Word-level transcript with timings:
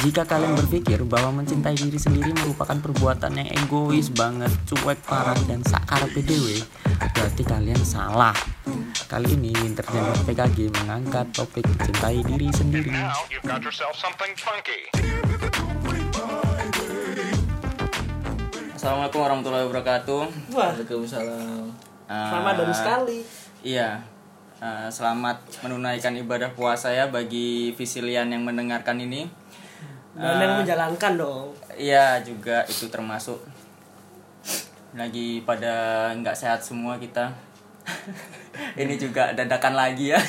Jika 0.00 0.24
kalian 0.24 0.56
berpikir 0.56 1.02
bahwa 1.04 1.42
mencintai 1.42 1.76
diri 1.76 1.98
sendiri 2.00 2.32
merupakan 2.32 2.78
perbuatan 2.78 3.36
yang 3.36 3.48
egois 3.52 4.08
banget, 4.08 4.48
cuek 4.70 4.96
parah 5.04 5.36
dan 5.44 5.60
sakar 5.66 6.06
PDW, 6.14 6.62
berarti 7.12 7.42
kalian 7.44 7.82
salah. 7.84 8.32
Kali 9.10 9.34
ini 9.34 9.52
Winter 9.60 9.84
Gender 9.84 10.16
PKG 10.24 10.72
mengangkat 10.72 11.26
topik 11.36 11.66
mencintai 11.66 12.22
diri 12.22 12.48
sendiri. 12.54 12.94
Assalamualaikum 18.72 19.20
warahmatullahi 19.20 19.64
wabarakatuh. 19.68 20.22
Waalaikumsalam. 20.56 21.68
Eh, 22.08 22.26
selamat 22.32 22.54
dan 22.56 22.70
sekali. 22.72 23.18
Iya. 23.60 24.09
Eh, 24.60 24.92
selamat 24.92 25.64
menunaikan 25.64 26.12
ibadah 26.20 26.52
puasa 26.52 26.92
ya 26.92 27.08
bagi 27.08 27.72
Visilian 27.72 28.28
yang 28.28 28.44
mendengarkan 28.44 29.00
ini. 29.00 29.24
Dan 30.12 30.36
yang 30.36 30.60
menjalankan 30.60 31.16
dong. 31.16 31.56
Iya 31.80 32.20
juga 32.20 32.68
itu 32.68 32.92
termasuk 32.92 33.40
lagi 34.92 35.40
pada 35.48 36.12
nggak 36.12 36.36
sehat 36.36 36.60
semua 36.60 37.00
kita. 37.00 37.32
Ini 38.76 39.00
juga 39.00 39.32
dadakan 39.32 39.72
lagi 39.72 40.12
ya. 40.12 40.20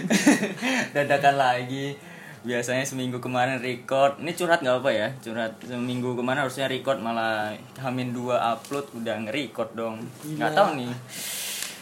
dadakan 1.00 1.40
lagi. 1.40 1.96
Biasanya 2.44 2.84
seminggu 2.84 3.24
kemarin 3.24 3.56
record. 3.64 4.20
Ini 4.20 4.36
curhat 4.36 4.60
nggak 4.60 4.84
apa 4.84 4.90
ya? 4.92 5.08
Curhat 5.16 5.64
seminggu 5.64 6.12
kemarin 6.12 6.44
harusnya 6.44 6.68
record 6.68 7.00
malah 7.00 7.56
hamin 7.80 8.12
dua 8.12 8.52
upload 8.52 8.84
udah 9.00 9.16
nge-record 9.24 9.72
dong. 9.72 9.96
Nggak 10.28 10.52
Gila. 10.52 10.58
tahu 10.60 10.68
nih. 10.76 10.92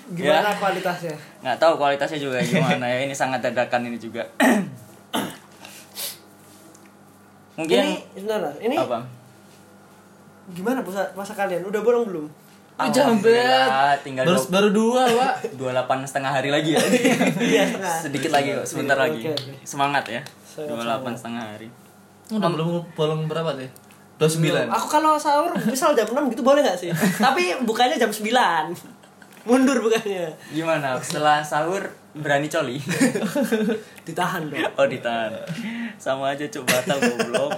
Gimana 0.09 0.47
Ya. 0.47 0.55
kualitasnya? 0.55 1.15
Nggak 1.41 1.57
tahu 1.59 1.73
kualitasnya 1.77 2.17
juga 2.17 2.37
gimana 2.41 2.85
ya. 2.85 2.97
Ini 3.03 3.13
sangat 3.13 3.41
dadakan 3.41 3.85
ini 3.85 3.97
juga. 3.97 4.23
Mungkin 7.57 7.83
Ini 7.83 7.95
sebentar, 8.15 8.41
ini 8.59 8.75
apa? 8.75 8.99
gimana 10.49 10.81
puasa, 10.81 11.03
puasa 11.13 11.33
kalian? 11.35 11.61
Udah 11.61 11.83
bolong 11.83 12.07
belum? 12.07 12.25
Wih, 12.79 12.89
jambet. 12.89 13.69
Tinggal 14.01 14.23
Baru, 14.25 14.39
dua- 14.39 14.49
baru 14.49 14.69
dua, 14.71 15.01
Pak. 15.11 15.35
28 15.59 16.07
setengah 16.07 16.31
hari 16.31 16.49
lagi 16.49 16.71
ya 16.73 16.81
Iya, 17.51 17.63
sedikit 17.99 18.31
lagi 18.31 18.55
kok 18.55 18.65
sebentar 18.65 18.95
Oke, 18.97 19.03
lagi 19.05 19.21
oke. 19.29 19.53
semangat 19.67 20.05
ya 20.07 20.21
Semangat, 20.47 21.03
28 21.03 21.19
setengah 21.19 21.43
hari 21.45 21.69
Udah 22.31 22.49
belum 22.49 22.67
bolong 22.95 23.21
berapa 23.27 23.51
deh? 23.59 23.67
29. 24.17 24.67
Aku 24.69 24.87
kalau 24.89 25.15
sahur 25.15 25.53
misal 25.61 25.93
jam 25.93 26.07
6 26.07 26.31
gitu 26.31 26.41
boleh 26.41 26.61
gak 26.61 26.77
sih? 26.77 26.91
Tapi 27.19 27.55
bukannya 27.63 27.97
jam 27.97 28.09
9 28.09 28.25
Mundur 29.49 29.81
bukannya? 29.81 30.29
Gimana? 30.53 31.01
Setelah 31.01 31.41
sahur 31.41 31.89
berani 32.13 32.53
coli? 32.53 32.77
Ditahan 34.07 34.53
dong. 34.53 34.61
Oh 34.77 34.85
ditahan. 34.85 35.33
Sama 35.97 36.37
aja 36.37 36.45
coba 36.53 36.85
batal 36.85 37.01
goblok. 37.01 37.57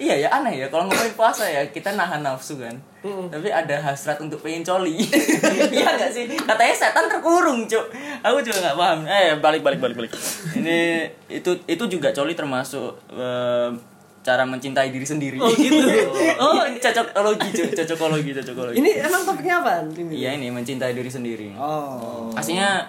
Iya 0.00 0.24
ya 0.24 0.28
aneh 0.32 0.64
ya. 0.64 0.66
Kalau 0.72 0.88
ngomongin 0.88 1.12
puasa 1.12 1.44
ya 1.44 1.68
kita 1.68 1.92
nahan 1.92 2.24
nafsu 2.24 2.56
kan. 2.56 2.72
Mm-mm. 3.02 3.34
tapi 3.34 3.50
ada 3.50 3.82
hasrat 3.82 4.14
untuk 4.22 4.38
pengen 4.40 4.62
coli. 4.62 4.94
Iya 5.74 5.98
gak 5.98 6.10
sih? 6.14 6.24
Katanya 6.38 6.74
setan 6.74 7.10
terkurung 7.10 7.66
cuk. 7.66 7.90
Aku 8.22 8.38
juga 8.40 8.62
nggak 8.62 8.78
paham. 8.78 9.00
Eh 9.10 9.36
balik 9.42 9.60
balik 9.60 9.82
balik 9.82 9.96
balik. 9.98 10.12
Ini 10.56 11.10
itu 11.26 11.50
itu 11.66 11.84
juga 11.90 12.14
coli 12.14 12.38
termasuk 12.38 12.94
eh, 13.12 13.70
cara 14.22 14.42
mencintai 14.42 14.88
diri 14.88 15.02
sendiri 15.02 15.34
Oh, 15.36 15.50
gitu. 15.50 15.82
oh 16.42 16.62
ini 16.62 16.78
cocokologi 16.78 17.74
cocokologi 17.74 18.30
cocokologi 18.32 18.76
Ini 18.78 19.02
emang 19.02 19.22
topiknya 19.22 19.58
apa? 19.58 19.82
Ini? 19.84 20.14
iya 20.14 20.30
ini 20.32 20.46
mencintai 20.48 20.90
diri 20.90 21.10
sendiri 21.10 21.58
Oh 21.58 22.30
Aslinya 22.32 22.86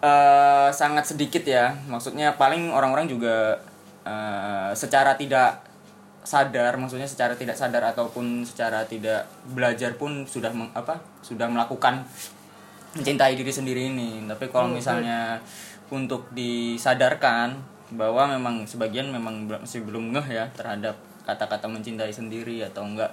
eh, 0.00 0.68
sangat 0.70 1.04
sedikit 1.06 1.44
ya. 1.44 1.76
Maksudnya 1.86 2.34
paling 2.34 2.68
orang-orang 2.68 3.04
juga 3.04 3.60
eh, 4.02 4.72
secara 4.72 5.14
tidak 5.14 5.60
sadar, 6.22 6.74
maksudnya 6.74 7.04
secara 7.04 7.34
tidak 7.34 7.54
sadar 7.54 7.82
ataupun 7.84 8.42
secara 8.42 8.82
tidak 8.84 9.26
belajar 9.48 9.94
pun 9.94 10.22
sudah 10.24 10.50
meng- 10.50 10.72
apa? 10.72 10.98
Sudah 11.20 11.46
melakukan 11.46 12.02
mencintai 12.92 13.34
diri 13.34 13.50
sendiri 13.50 13.88
ini. 13.88 14.24
Tapi 14.24 14.48
kalau 14.48 14.68
misalnya 14.68 15.36
untuk 15.88 16.30
disadarkan 16.32 17.58
bahwa 17.92 18.26
memang 18.28 18.64
sebagian 18.64 19.08
memang 19.08 19.46
masih 19.46 19.82
belum 19.82 20.10
ngeh 20.10 20.28
ya 20.32 20.44
terhadap 20.52 20.94
kata-kata 21.22 21.66
mencintai 21.66 22.10
sendiri 22.10 22.60
atau 22.62 22.82
enggak 22.82 23.12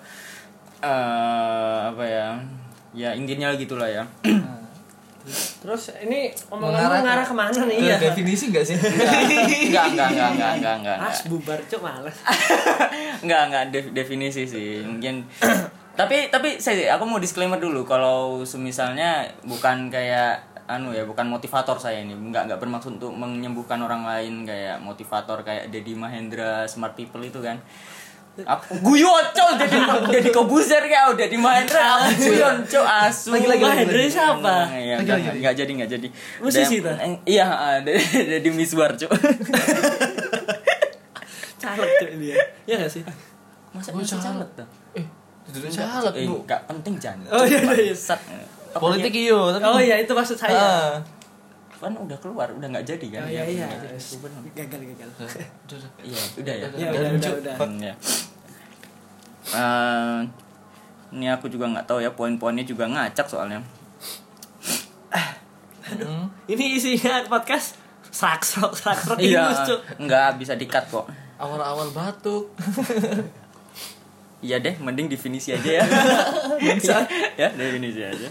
eh 0.79 1.79
apa 1.85 2.03
ya? 2.03 2.27
Ya 2.91 3.13
intinya 3.13 3.53
gitulah 3.53 3.85
ya. 3.85 4.03
Terus 5.59 5.93
ini 6.01 6.31
omongan 6.49 7.03
Mengarah 7.03 7.21
ke- 7.21 7.29
ke 7.29 7.35
mana 7.37 7.61
nih? 7.67 7.77
Iya 7.85 7.95
definisi 8.01 8.49
enggak 8.49 8.65
sih? 8.65 8.77
enggak 9.69 9.85
enggak 9.93 10.07
enggak 10.09 10.29
enggak 10.31 10.51
enggak 10.57 10.75
enggak 10.81 10.97
Mas 10.97 11.19
bubar 11.27 11.59
cok 11.61 11.81
males 11.83 12.17
enggak 13.23 13.41
enggak 13.45 13.63
def- 13.69 13.93
definisi 13.93 14.47
sih 14.47 14.81
mungkin 14.81 15.27
tapi 15.99 16.31
tapi 16.31 16.57
saya 16.57 16.95
aku 16.95 17.03
mau 17.03 17.19
disclaimer 17.19 17.59
dulu 17.59 17.83
kalau 17.83 18.41
semisalnya 18.41 19.27
bukan 19.43 19.91
kayak 19.91 20.39
anu 20.69 20.89
ya 20.91 21.01
bukan 21.01 21.25
motivator 21.25 21.75
saya 21.75 21.99
ini 21.99 22.13
enggak 22.13 22.45
enggak 22.45 22.59
bermaksud 22.59 22.95
untuk 22.95 23.09
menyembuhkan 23.11 23.79
orang 23.79 24.05
lain 24.05 24.43
kayak 24.43 24.77
motivator 24.79 25.41
kayak 25.41 25.67
Deddy 25.67 25.93
Mahendra 25.93 26.63
smart 26.63 26.93
people 26.93 27.19
itu 27.19 27.39
kan 27.39 27.57
apa 28.39 28.71
guyon 28.77 29.25
cok 29.27 29.49
jadi 29.57 29.77
jadi 30.07 30.29
kobuzer 30.29 30.79
kayak 30.81 31.11
udah 31.11 31.27
di 31.27 31.35
Mahendra 31.35 31.83
aku 31.99 32.23
guyon 32.23 32.61
cok 32.63 32.85
asu 33.03 33.33
Lagi- 33.33 33.49
lagi- 33.49 33.65
Mahendra 33.65 33.99
siapa? 34.05 34.55
Iya, 34.69 34.95
Lagi- 34.95 34.95
enggak, 34.95 35.17
lagi- 35.19 35.35
enggak 35.35 35.55
jadi 35.55 35.71
enggak 35.73 35.89
jadi 35.91 36.07
Musisi 36.39 36.75
tuh? 36.79 36.93
eh, 36.95 37.13
iya 37.27 37.45
ada 37.75 37.91
di 38.39 38.49
Miswar 38.49 38.93
cok 38.93 39.11
Caleg 41.59 41.89
cok 41.91 42.11
dia 42.17 42.35
Iya 42.65 42.75
gak 42.79 42.91
sih? 42.91 43.03
masa 43.69 43.89
Oh, 43.91 43.99
masa 43.99 44.15
caleg. 44.17 44.49
tuh 44.55 44.67
Eh, 44.95 45.05
caleg, 45.69 46.13
eh, 46.15 46.25
Bu. 46.25 46.35
enggak 46.39 46.61
penting 46.63 46.93
jangan 46.95 47.25
Oh, 47.27 47.43
iya, 47.43 47.59
iya, 47.67 47.91
iya. 47.91 47.95
Politik 48.71 49.09
iyo, 49.11 49.49
tapi 49.49 49.63
Oh 49.63 49.77
iya 49.77 49.97
itu 49.97 50.11
maksud 50.11 50.35
saya 50.35 50.53
Ah. 50.53 50.93
kan 51.75 51.89
udah 51.91 52.19
keluar 52.19 52.45
udah 52.49 52.67
nggak 52.67 52.83
jadi 52.85 53.07
kan 53.09 53.21
Oh 53.23 53.31
iya 53.31 53.43
iya 53.45 53.65
jadi. 53.65 53.95
Gagal 54.53 54.81
gagal 54.85 55.09
Udah, 55.09 55.27
udah. 55.71 55.91
iya 56.03 56.21
udah 56.35 56.53
ya 56.53 56.67
Iya 56.69 56.87
Udah, 56.91 56.99
udah 56.99 57.11
udah 57.15 57.31
udah 57.39 57.55
Hmm, 57.57 57.77
ya. 57.79 57.93
Eh, 59.49 60.19
ini 61.11 61.25
aku 61.27 61.47
juga 61.47 61.65
nggak 61.67 61.85
tahu 61.85 61.99
ya 61.99 62.11
poin-poinnya 62.11 62.61
juga 62.61 62.85
ngacak 62.85 63.25
soalnya 63.25 63.63
Hmm. 65.89 66.29
Ini 66.45 66.65
isinya 66.75 67.25
podcast 67.25 67.73
Serak 68.11 68.43
serak 68.43 68.73
serak 68.75 68.97
serak 68.99 69.17
iya 69.17 69.49
nggak 69.97 70.37
bisa 70.37 70.53
dikat 70.53 70.85
kok 70.85 71.09
Awal-awal 71.35 71.89
batuk. 71.89 72.51
Iya 74.39 74.55
deh, 74.63 74.79
mending 74.79 75.11
definisi 75.11 75.51
aja 75.51 75.83
ya. 75.83 75.83
ya, 77.41 77.49
definisi 77.51 77.99
aja. 77.99 78.27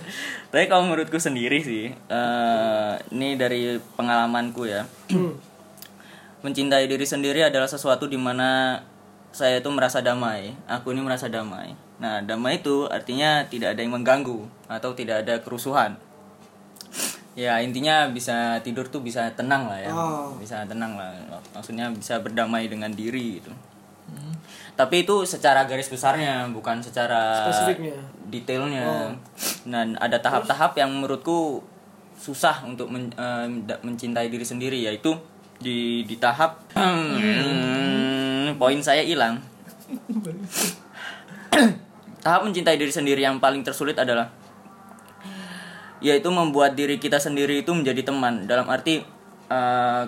Tapi 0.48 0.64
kalau 0.64 0.88
menurutku 0.88 1.20
sendiri 1.20 1.60
sih, 1.60 1.92
eh 1.92 2.92
ini 3.12 3.36
dari 3.36 3.76
pengalamanku 3.92 4.64
ya. 4.64 4.88
Mencintai 6.44 6.88
diri 6.88 7.04
sendiri 7.04 7.44
adalah 7.44 7.68
sesuatu 7.68 8.08
di 8.08 8.16
mana 8.16 8.80
saya 9.36 9.60
itu 9.60 9.68
merasa 9.68 10.00
damai. 10.00 10.56
Aku 10.64 10.96
ini 10.96 11.04
merasa 11.04 11.28
damai. 11.28 11.76
Nah, 12.00 12.24
damai 12.24 12.64
itu 12.64 12.88
artinya 12.88 13.44
tidak 13.44 13.76
ada 13.76 13.84
yang 13.84 13.92
mengganggu 14.00 14.48
atau 14.64 14.96
tidak 14.96 15.28
ada 15.28 15.44
kerusuhan. 15.44 16.00
Ya, 17.38 17.62
intinya 17.62 18.10
bisa 18.10 18.58
tidur 18.66 18.90
tuh 18.90 18.98
bisa 18.98 19.30
tenang 19.30 19.70
lah 19.70 19.78
ya. 19.78 19.94
Oh. 19.94 20.34
Bisa 20.42 20.66
tenang 20.66 20.98
lah. 20.98 21.14
Maksudnya 21.54 21.86
bisa 21.94 22.18
berdamai 22.18 22.66
dengan 22.66 22.90
diri 22.90 23.38
gitu. 23.38 23.54
Tapi 24.78 25.02
itu 25.02 25.26
secara 25.26 25.66
garis 25.66 25.90
besarnya, 25.90 26.46
bukan 26.48 26.78
secara 26.78 27.42
Spesifiknya. 27.44 27.98
detailnya. 28.24 28.86
Oh. 28.86 29.10
Dan 29.66 29.98
ada 29.98 30.14
tahap-tahap 30.16 30.78
yang 30.78 30.94
menurutku 30.94 31.66
susah 32.14 32.62
untuk 32.62 32.86
men- 32.86 33.10
da- 33.62 33.78
mencintai 33.80 34.26
diri 34.26 34.42
sendiri 34.42 34.78
yaitu 34.78 35.18
di 35.58 36.02
di 36.02 36.14
tahap 36.14 36.62
Hmm, 36.72 38.54
poin 38.54 38.78
saya 38.78 39.02
hilang. 39.02 39.42
tahap 42.18 42.44
mencintai 42.44 42.76
diri 42.76 42.90
sendiri 42.90 43.18
yang 43.18 43.38
paling 43.38 43.62
tersulit 43.62 43.96
adalah 43.96 44.30
yaitu 45.98 46.28
membuat 46.28 46.74
diri 46.74 46.94
kita 46.96 47.18
sendiri 47.18 47.58
itu 47.58 47.72
menjadi 47.72 48.04
teman 48.04 48.46
dalam 48.46 48.70
arti 48.70 49.02
eh, 49.48 50.02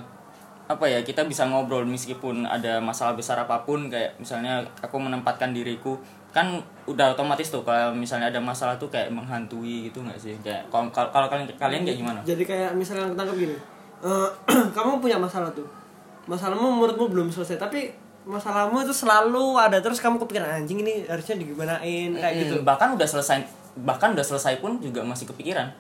apa 0.71 0.87
ya 0.87 1.03
kita 1.03 1.27
bisa 1.27 1.51
ngobrol 1.51 1.83
meskipun 1.83 2.47
ada 2.47 2.79
masalah 2.79 3.19
besar 3.19 3.43
apa 3.43 3.67
pun 3.67 3.91
kayak 3.91 4.15
misalnya 4.23 4.63
aku 4.79 5.03
menempatkan 5.03 5.51
diriku 5.51 5.99
kan 6.31 6.63
udah 6.87 7.11
otomatis 7.19 7.51
tuh 7.51 7.67
kalau 7.67 7.91
misalnya 7.91 8.31
ada 8.31 8.39
masalah 8.39 8.79
tuh 8.79 8.87
kayak 8.87 9.11
menghantui 9.11 9.91
gitu 9.91 9.99
nggak 10.07 10.15
sih? 10.15 10.39
Kayak 10.47 10.71
kalau 10.71 10.87
kalau 10.95 11.27
kalian 11.27 11.51
kalian 11.59 11.83
kayak 11.83 11.99
gimana? 11.99 12.19
Jadi 12.23 12.47
kayak 12.47 12.71
misalnya 12.79 13.11
ketangkep 13.11 13.37
gini 13.51 13.57
eh, 14.07 14.29
Kamu 14.79 15.03
punya 15.03 15.19
masalah 15.19 15.51
tuh. 15.51 15.67
Masalahmu 16.31 16.79
menurutmu 16.79 17.11
belum 17.11 17.29
selesai 17.35 17.59
Tapi 17.59 17.91
masalahmu 18.23 18.87
itu 18.87 18.95
selalu 18.95 19.59
ada 19.59 19.83
Terus 19.83 19.99
kamu 19.99 20.23
kepikiran 20.23 20.63
anjing 20.63 20.87
ini 20.87 21.03
harusnya 21.11 21.35
digimanain 21.35 22.15
Kayak 22.15 22.35
gitu. 22.47 22.55
Bahkan 22.63 22.95
udah 22.95 23.09
selesai 23.11 23.43
bahkan 23.71 24.15
udah 24.15 24.27
selesai 24.27 24.59
pun 24.59 24.83
juga 24.83 25.03
masih 25.07 25.31
kepikiran. 25.31 25.71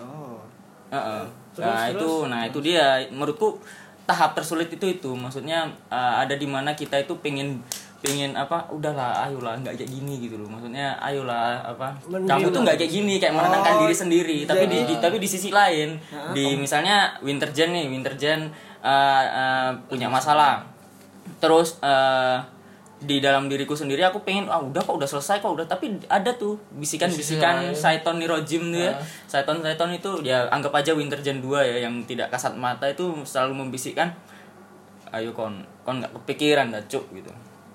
Oh. 0.00 0.40
Heeh. 0.88 1.24
Terus, 1.52 1.64
nah 1.68 1.84
terus? 1.88 2.00
itu 2.00 2.10
nah 2.28 2.40
itu 2.48 2.58
dia. 2.64 2.86
Menurutku 3.12 3.60
tahap 4.06 4.32
tersulit 4.32 4.66
itu 4.68 4.86
itu. 4.88 5.10
Maksudnya 5.12 5.58
eh, 5.86 6.14
ada 6.16 6.32
di 6.32 6.46
mana 6.46 6.72
kita 6.72 6.96
itu 6.96 7.18
pengen 7.18 7.60
pengen 7.96 8.32
apa 8.32 8.70
udahlah 8.70 9.24
ayolah 9.24 9.58
nggak 9.58 9.74
kayak 9.74 9.90
gini 9.90 10.20
gitu 10.20 10.36
loh. 10.36 10.46
Maksudnya 10.46 10.94
ayolah 10.96 11.58
apa 11.66 11.90
Menerima. 12.06 12.30
kamu 12.30 12.46
tuh 12.48 12.60
nggak 12.62 12.76
kayak 12.76 12.92
gini 12.92 13.14
kayak 13.16 13.34
menenangkan 13.34 13.72
Oh, 13.72 13.80
diri 13.82 13.94
sendiri. 13.96 14.38
Tapi 14.44 14.64
di, 14.64 14.76
jadi- 14.76 14.86
di- 14.88 15.00
tapi 15.00 15.16
di 15.18 15.26
sisi 15.26 15.50
lain 15.50 15.98
di 16.30 16.54
misalnya 16.54 17.18
Wintergen 17.20 17.70
nih 17.70 17.86
Wintergen 17.88 18.40
eh, 18.80 19.24
eh, 19.26 19.70
punya 19.86 20.06
masalah. 20.06 20.62
Terus 21.36 21.76
eh, 21.80 22.36
di 22.96 23.20
dalam 23.20 23.44
diriku 23.52 23.76
sendiri 23.76 24.00
aku 24.00 24.24
pengen 24.24 24.48
ah 24.48 24.56
udah 24.56 24.80
kok 24.80 24.96
udah 24.96 25.08
selesai 25.08 25.44
kok 25.44 25.52
udah. 25.52 25.68
Tapi 25.68 26.00
ada 26.08 26.32
tuh 26.32 26.56
bisikan-bisikan 26.72 27.68
lain. 27.68 27.76
Saiton 27.76 28.16
Nirojim 28.16 28.72
tuh 28.72 28.80
ya. 28.80 28.96
Saiton 29.28 29.60
Saiton 29.60 29.92
itu 29.92 30.24
ya 30.24 30.48
anggap 30.48 30.72
aja 30.72 30.96
Wintergen 30.96 31.44
2 31.44 31.44
ya 31.60 31.76
yang 31.84 31.94
tidak 32.08 32.32
kasat 32.32 32.56
mata 32.56 32.88
itu 32.88 33.12
selalu 33.28 33.66
membisikkan 33.66 34.16
ayo 35.12 35.30
kon 35.36 35.62
kon 35.84 36.00
nggak 36.00 36.12
kepikiran 36.24 36.72
dah 36.72 36.80
cuk 36.88 37.04
gitu. 37.12 37.28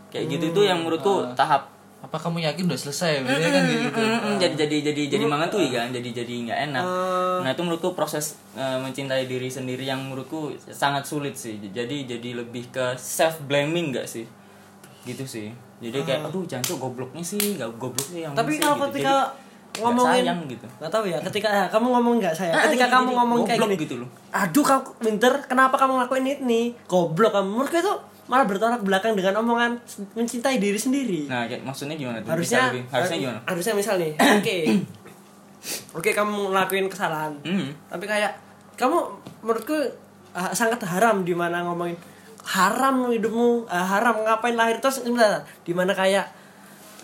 Kayak 0.10 0.26
gitu 0.38 0.46
itu 0.58 0.62
yang 0.66 0.82
menurutku 0.82 1.30
tahap. 1.38 1.70
Apa 2.02 2.18
kamu 2.18 2.42
yakin 2.42 2.66
udah 2.66 2.82
selesai? 2.82 3.22
Biasanya 3.22 3.50
kan 3.54 3.64
gitu. 3.70 4.02
Mm, 4.02 4.36
jadi 4.42 4.56
jadi 4.66 4.78
jadi 4.90 5.02
jadi 5.06 5.26
mengantui 5.30 5.70
kan 5.70 5.94
jadi 5.94 6.26
jadi 6.26 6.34
nggak 6.50 6.60
enak. 6.74 6.82
Eh. 6.82 7.38
nah 7.46 7.50
itu 7.54 7.62
menurutku 7.62 7.94
proses 7.94 8.42
eh, 8.58 8.82
mencintai 8.82 9.30
diri 9.30 9.54
sendiri 9.54 9.86
yang 9.86 10.02
menurutku 10.02 10.50
sangat 10.74 11.06
sulit 11.06 11.38
sih. 11.38 11.62
Jadi 11.62 12.10
jadi 12.10 12.42
lebih 12.42 12.74
ke 12.74 12.98
self 12.98 13.46
blaming 13.46 13.94
nggak 13.94 14.10
sih 14.10 14.26
gitu 15.04 15.24
sih. 15.24 15.48
Jadi 15.80 15.98
kayak 16.02 16.22
aduh 16.24 16.46
jangan 16.46 16.78
gobloknya 16.78 17.22
sih 17.22 17.56
gak 17.56 17.70
goblok 17.76 18.06
sih 18.06 18.22
yang. 18.22 18.32
Tapi 18.32 18.50
ini 18.50 18.56
sih," 18.56 18.62
kalau 18.62 18.76
gitu. 18.78 18.86
ketika 18.92 19.16
Jadi, 19.72 19.80
ngomongin 19.82 20.20
sayang 20.22 20.40
gitu. 20.46 20.68
nggak 20.78 20.92
tahu 20.92 21.06
ya 21.06 21.18
ketika 21.24 21.48
ya, 21.50 21.66
kamu 21.66 21.88
ngomong 21.90 22.14
nggak 22.20 22.36
saya 22.36 22.52
Ah, 22.52 22.68
ketika 22.68 22.86
jadi- 22.86 22.92
kamu 22.92 23.08
jadi 23.08 23.18
ngomong 23.18 23.40
kayak 23.42 23.60
gini 23.62 23.76
gitu 23.80 23.96
loh. 23.98 24.10
aduh 24.30 24.64
kamu 24.64 24.84
winter 25.02 25.34
kenapa 25.46 25.76
kamu 25.76 25.92
ngelakuin 25.96 26.26
ini 26.38 26.62
goblok 26.86 27.32
kamu. 27.32 27.48
Menurutku 27.50 27.80
itu 27.80 27.94
malah 28.28 28.46
bertolak 28.46 28.80
belakang 28.80 29.12
dengan 29.14 29.40
omongan 29.40 29.72
mencintai 30.14 30.56
diri 30.58 30.76
sendiri. 30.76 31.22
Nah 31.26 31.48
kayak 31.48 31.64
maksudnya 31.64 31.96
gimana 31.96 32.20
tuh? 32.20 32.30
Harusnya 32.30 32.68
lebih- 32.70 32.88
harusnya 32.90 33.18
gimana? 33.18 33.40
harusnya 33.44 33.74
misal 33.74 33.96
nih 33.96 34.12
oke. 34.38 34.58
Oke 35.94 36.10
kamu 36.12 36.50
ngelakuin 36.50 36.88
kesalahan. 36.88 37.34
Hmm. 37.42 37.70
tapi 37.88 38.06
kayak 38.06 38.34
kamu 38.76 38.98
menurutku 39.40 39.78
ah, 40.32 40.52
sangat 40.52 40.84
haram 40.84 41.22
di 41.22 41.32
mana 41.32 41.62
ngomongin 41.62 41.96
haram 42.46 43.10
hidupmu 43.14 43.70
ah, 43.70 43.86
haram 43.86 44.26
ngapain 44.26 44.58
lahir 44.58 44.82
terus 44.82 45.02
di 45.02 45.74
mana 45.74 45.94
kayak 45.94 46.26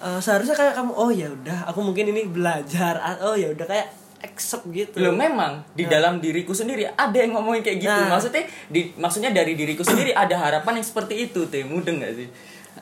eh, 0.01 0.19
seharusnya 0.22 0.57
kayak 0.57 0.74
kamu 0.74 0.92
oh 0.94 1.10
ya 1.13 1.30
udah 1.30 1.69
aku 1.69 1.80
mungkin 1.81 2.10
ini 2.10 2.25
belajar 2.30 2.98
Ah, 2.98 3.16
oh 3.22 3.38
ya 3.38 3.54
udah 3.54 3.66
kayak 3.69 3.88
accept 4.18 4.66
gitu 4.74 4.98
Loh 4.98 5.13
memang 5.13 5.62
di 5.78 5.86
dalam 5.86 6.18
diriku 6.18 6.50
sendiri 6.50 6.89
ada 6.89 7.13
yang 7.13 7.38
ngomongin 7.38 7.62
kayak 7.62 7.80
gitu. 7.86 8.01
Nah. 8.01 8.18
Maksudnya 8.18 8.44
di 8.69 8.81
maksudnya 8.98 9.30
dari 9.30 9.54
diriku 9.54 9.86
sendiri 9.86 10.10
ada 10.13 10.34
harapan 10.42 10.81
yang 10.81 10.88
seperti 10.88 11.30
itu, 11.30 11.45
teh. 11.50 11.62
Mudeng 11.62 12.01
gak 12.01 12.18
sih? 12.18 12.28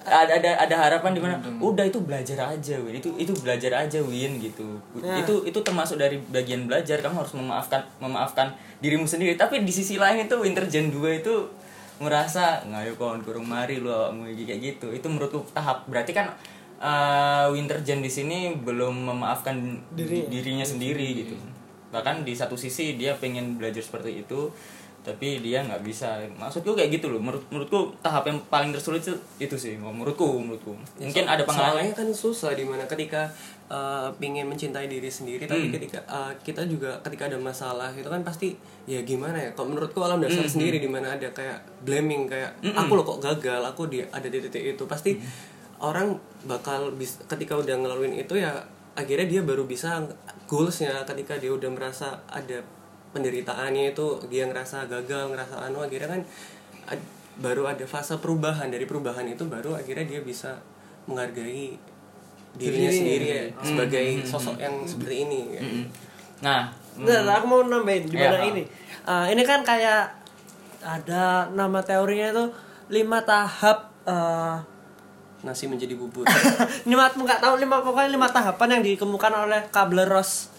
Ada 0.05 0.39
ada 0.39 0.51
ada 0.63 0.75
harapan 0.75 1.11
di 1.17 1.19
mana 1.23 1.35
udah 1.59 1.83
itu 1.87 1.99
belajar 2.03 2.55
aja, 2.55 2.75
Win. 2.79 3.03
Itu 3.03 3.15
itu 3.19 3.35
belajar 3.35 3.71
aja, 3.83 3.99
Win 3.99 4.39
gitu. 4.39 4.79
Nah. 5.03 5.19
Itu 5.19 5.43
itu 5.43 5.59
termasuk 5.59 5.99
dari 5.99 6.19
bagian 6.19 6.71
belajar. 6.71 7.03
Kamu 7.03 7.19
harus 7.19 7.35
memaafkan 7.35 7.83
memaafkan 7.99 8.55
dirimu 8.79 9.03
sendiri. 9.03 9.35
Tapi 9.35 9.63
di 9.67 9.73
sisi 9.75 9.99
lain 9.99 10.23
itu 10.23 10.35
Winter 10.39 10.63
Gen 10.71 10.87
2 10.87 11.19
itu 11.19 11.35
merasa 11.97 12.61
ngayo 12.67 12.95
kawan 12.95 13.23
kurang 13.23 13.47
mari 13.47 13.79
lu 13.79 13.87
awakmu 13.89 14.27
iki," 14.31 14.43
kayak 14.43 14.61
gitu. 14.61 14.87
Itu 14.91 15.07
menurutku 15.07 15.43
tahap. 15.51 15.87
Berarti 15.87 16.11
kan 16.11 16.31
eh, 16.75 17.45
Winter 17.55 17.79
Gen 17.81 18.03
di 18.03 18.11
sini 18.11 18.51
belum 18.51 19.07
memaafkan 19.07 19.55
Diri. 19.95 20.27
dirinya 20.27 20.67
sendiri 20.67 21.23
gitu. 21.23 21.35
Bahkan 21.95 22.27
di 22.27 22.35
satu 22.35 22.59
sisi 22.59 22.99
dia 22.99 23.15
pengen 23.15 23.55
belajar 23.55 23.79
seperti 23.79 24.21
itu 24.27 24.51
tapi 25.05 25.37
dia 25.37 25.61
nggak 25.61 25.85
bisa. 25.85 26.17
Maksudku 26.35 26.73
kayak 26.73 26.97
gitu 26.97 27.13
loh. 27.13 27.21
Menurut 27.21 27.45
menurutku 27.53 27.93
tahap 28.01 28.25
yang 28.25 28.41
paling 28.49 28.73
tersulit 28.73 29.05
itu, 29.05 29.13
itu 29.37 29.53
sih 29.55 29.77
menurutku 29.77 30.25
menurutku. 30.41 30.73
Mungkin 30.97 31.23
So- 31.23 31.31
ada 31.31 31.45
pengalaman 31.45 31.77
soalnya 31.77 31.93
kan 31.93 32.09
susah 32.09 32.51
di 32.57 32.65
mana 32.65 32.89
ketika 32.89 33.29
uh, 33.67 34.07
pingin 34.15 34.45
mencintai 34.45 34.85
diri 34.85 35.07
sendiri 35.07 35.43
tapi 35.43 35.67
Hmm. 35.67 35.73
ketika 35.73 35.99
uh, 36.05 36.29
kita 36.39 36.65
juga 36.65 36.97
ketika 37.01 37.25
ada 37.25 37.37
masalah 37.37 37.89
itu 37.91 38.05
kan 38.05 38.21
pasti 38.21 38.53
ya 38.83 39.01
gimana 39.01 39.35
ya 39.35 39.49
kalau 39.51 39.71
menurutku 39.71 39.97
alam 39.99 40.19
dasar 40.19 40.41
Hmm, 40.41 40.53
sendiri 40.53 40.77
di 40.77 40.85
mana 40.85 41.11
ada 41.11 41.25
kayak 41.29 41.57
blaming 41.81 42.25
kayak 42.25 42.53
aku 42.71 42.91
loh 42.93 43.03
kok 43.03 43.19
gagal 43.19 43.61
aku 43.61 43.87
di 43.87 44.01
ada 44.03 44.25
di 44.25 44.37
titik 44.39 44.63
itu. 44.73 44.83
Pasti 44.85 45.17
Hmm. 45.17 45.25
orang 45.75 46.07
bakal 46.43 46.93
bis, 46.93 47.17
ketika 47.25 47.53
udah 47.53 47.75
ngelaluin 47.75 48.13
itu 48.13 48.37
ya 48.37 48.53
akhirnya 48.93 49.27
dia 49.27 49.41
baru 49.41 49.65
bisa 49.65 49.99
goalsnya. 50.45 51.03
Ketika 51.03 51.35
dia 51.35 51.49
udah 51.49 51.67
merasa 51.67 52.21
ada 52.25 52.61
penderitaannya 53.11 53.91
itu 53.91 54.05
dia 54.27 54.45
ngerasa 54.45 54.85
gagal 54.85 55.31
ngerasa 55.31 55.55
anu 55.61 55.79
akhirnya 55.79 56.09
kan 56.09 56.21
ad- 56.87 57.09
baru 57.35 57.65
ada 57.65 57.83
fase 57.83 58.15
perubahan. 58.17 58.69
Dari 58.69 58.85
perubahan 58.85 59.25
itu 59.25 59.43
baru 59.45 59.73
akhirnya 59.73 60.05
dia 60.05 60.21
bisa 60.21 60.61
menghargai 61.05 61.75
dirinya 62.55 62.91
Diri. 62.91 62.97
sendiri 62.99 63.25
ya, 63.27 63.43
sebagai 63.61 64.05
sosok 64.23 64.55
yang 64.59 64.75
seperti 64.87 65.15
ini 65.27 65.39
ya. 65.55 65.61
nah 66.41 66.61
Bentar, 66.95 67.43
aku 67.43 67.45
mau 67.51 67.59
nambahin 67.67 68.07
di 68.07 68.15
mana 68.15 68.39
Iya, 68.39 68.55
ini. 68.55 68.63
Eh, 69.03 69.25
ini 69.35 69.43
kan 69.43 69.67
kayak 69.67 70.15
ada 70.79 71.51
nama 71.51 71.83
teorinya 71.83 72.31
itu 72.31 72.45
lima 72.87 73.19
tahap 73.27 73.91
eh 74.07 74.55
nasi 75.45 75.69
menjadi 75.69 75.93
bubur. 75.93 76.25
lima 76.89 77.11
nggak 77.11 77.37
tahu 77.43 77.59
lima 77.61 77.83
pokoknya 77.83 78.09
lima 78.09 78.31
tahapan 78.31 78.79
yang 78.79 78.83
dikemukakan 78.95 79.45
oleh 79.45 79.61
Kabler 79.69 80.07
Ross. 80.09 80.49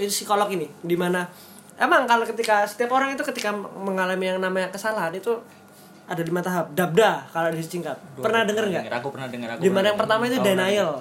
Ini 0.00 0.08
psikolog 0.08 0.48
ini 0.50 0.66
di 0.80 0.96
mana 0.96 1.28
emang 1.76 2.08
kalau 2.08 2.24
ketika 2.24 2.64
setiap 2.64 2.96
orang 2.96 3.12
itu 3.12 3.22
ketika 3.22 3.52
mengalami 3.54 4.32
yang 4.32 4.40
namanya 4.40 4.72
kesalahan 4.72 5.12
itu 5.12 5.36
ada 6.04 6.22
lima 6.22 6.40
tahap. 6.42 6.66
Dabda 6.72 7.10
kalau 7.30 7.48
disingkat 7.50 7.96
pernah 8.18 8.42
denger 8.42 8.64
nggak? 8.68 8.84
aku 8.92 9.08
pernah 9.10 9.28
dengar 9.30 9.48
aku 9.54 9.60
di 9.60 9.68
mana 9.68 9.74
pernah 9.74 9.88
yang 9.88 9.98
pertama 9.98 10.22
itu 10.26 10.36
denger. 10.36 10.48
denial. 10.54 10.92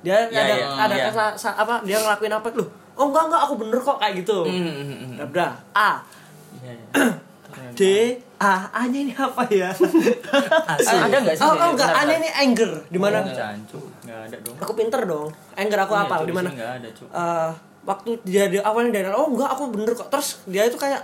dia 0.00 0.16
Iya, 0.32 0.40
ada 0.80 0.94
iya, 0.96 1.06
ada 1.12 1.34
sa- 1.36 1.56
apa 1.56 1.84
dia 1.84 2.00
ngelakuin 2.00 2.32
apa? 2.32 2.48
Loh 2.56 2.68
oh 2.96 3.06
enggak 3.08 3.24
enggak 3.32 3.42
aku 3.48 3.54
bener 3.56 3.78
kok 3.80 3.96
kayak 3.96 4.14
gitu. 4.20 4.38
Hmm, 4.44 4.60
hmm, 4.60 4.96
hmm. 4.96 5.12
dabda 5.16 5.46
A. 5.72 5.90
Iya, 6.60 6.72
iya. 6.76 6.86
D. 7.78 7.82
A. 8.40 8.54
A 8.72 8.80
nya 8.88 8.98
ini 9.04 9.12
apa 9.12 9.44
ya? 9.52 9.68
Ada 11.04 11.16
nggak 11.20 11.34
sih? 11.36 11.44
Oh, 11.44 11.52
oh 11.52 11.68
enggak 11.72 11.90
A 11.92 12.00
nya 12.04 12.16
ini 12.20 12.28
anger. 12.28 12.70
Di 12.88 12.98
mana? 13.00 13.20
Oh, 13.20 13.28
jancuk. 13.28 13.84
nggak 14.04 14.18
ada 14.28 14.36
dong. 14.40 14.56
Aku 14.60 14.72
pinter 14.76 15.00
dong. 15.04 15.28
Anger 15.56 15.78
aku 15.84 15.92
Iya, 15.96 16.02
apa? 16.04 16.14
Di 16.24 16.34
mana? 16.34 16.48
eh, 16.52 17.50
waktu 17.84 18.10
dia 18.24 18.44
di 18.52 18.60
awalnya 18.60 19.00
dari 19.00 19.08
oh 19.12 19.28
enggak 19.28 19.50
aku 19.52 19.72
bener 19.72 19.92
kok. 19.92 20.08
Terus 20.08 20.44
dia 20.48 20.64
itu 20.64 20.76
kayak 20.76 21.00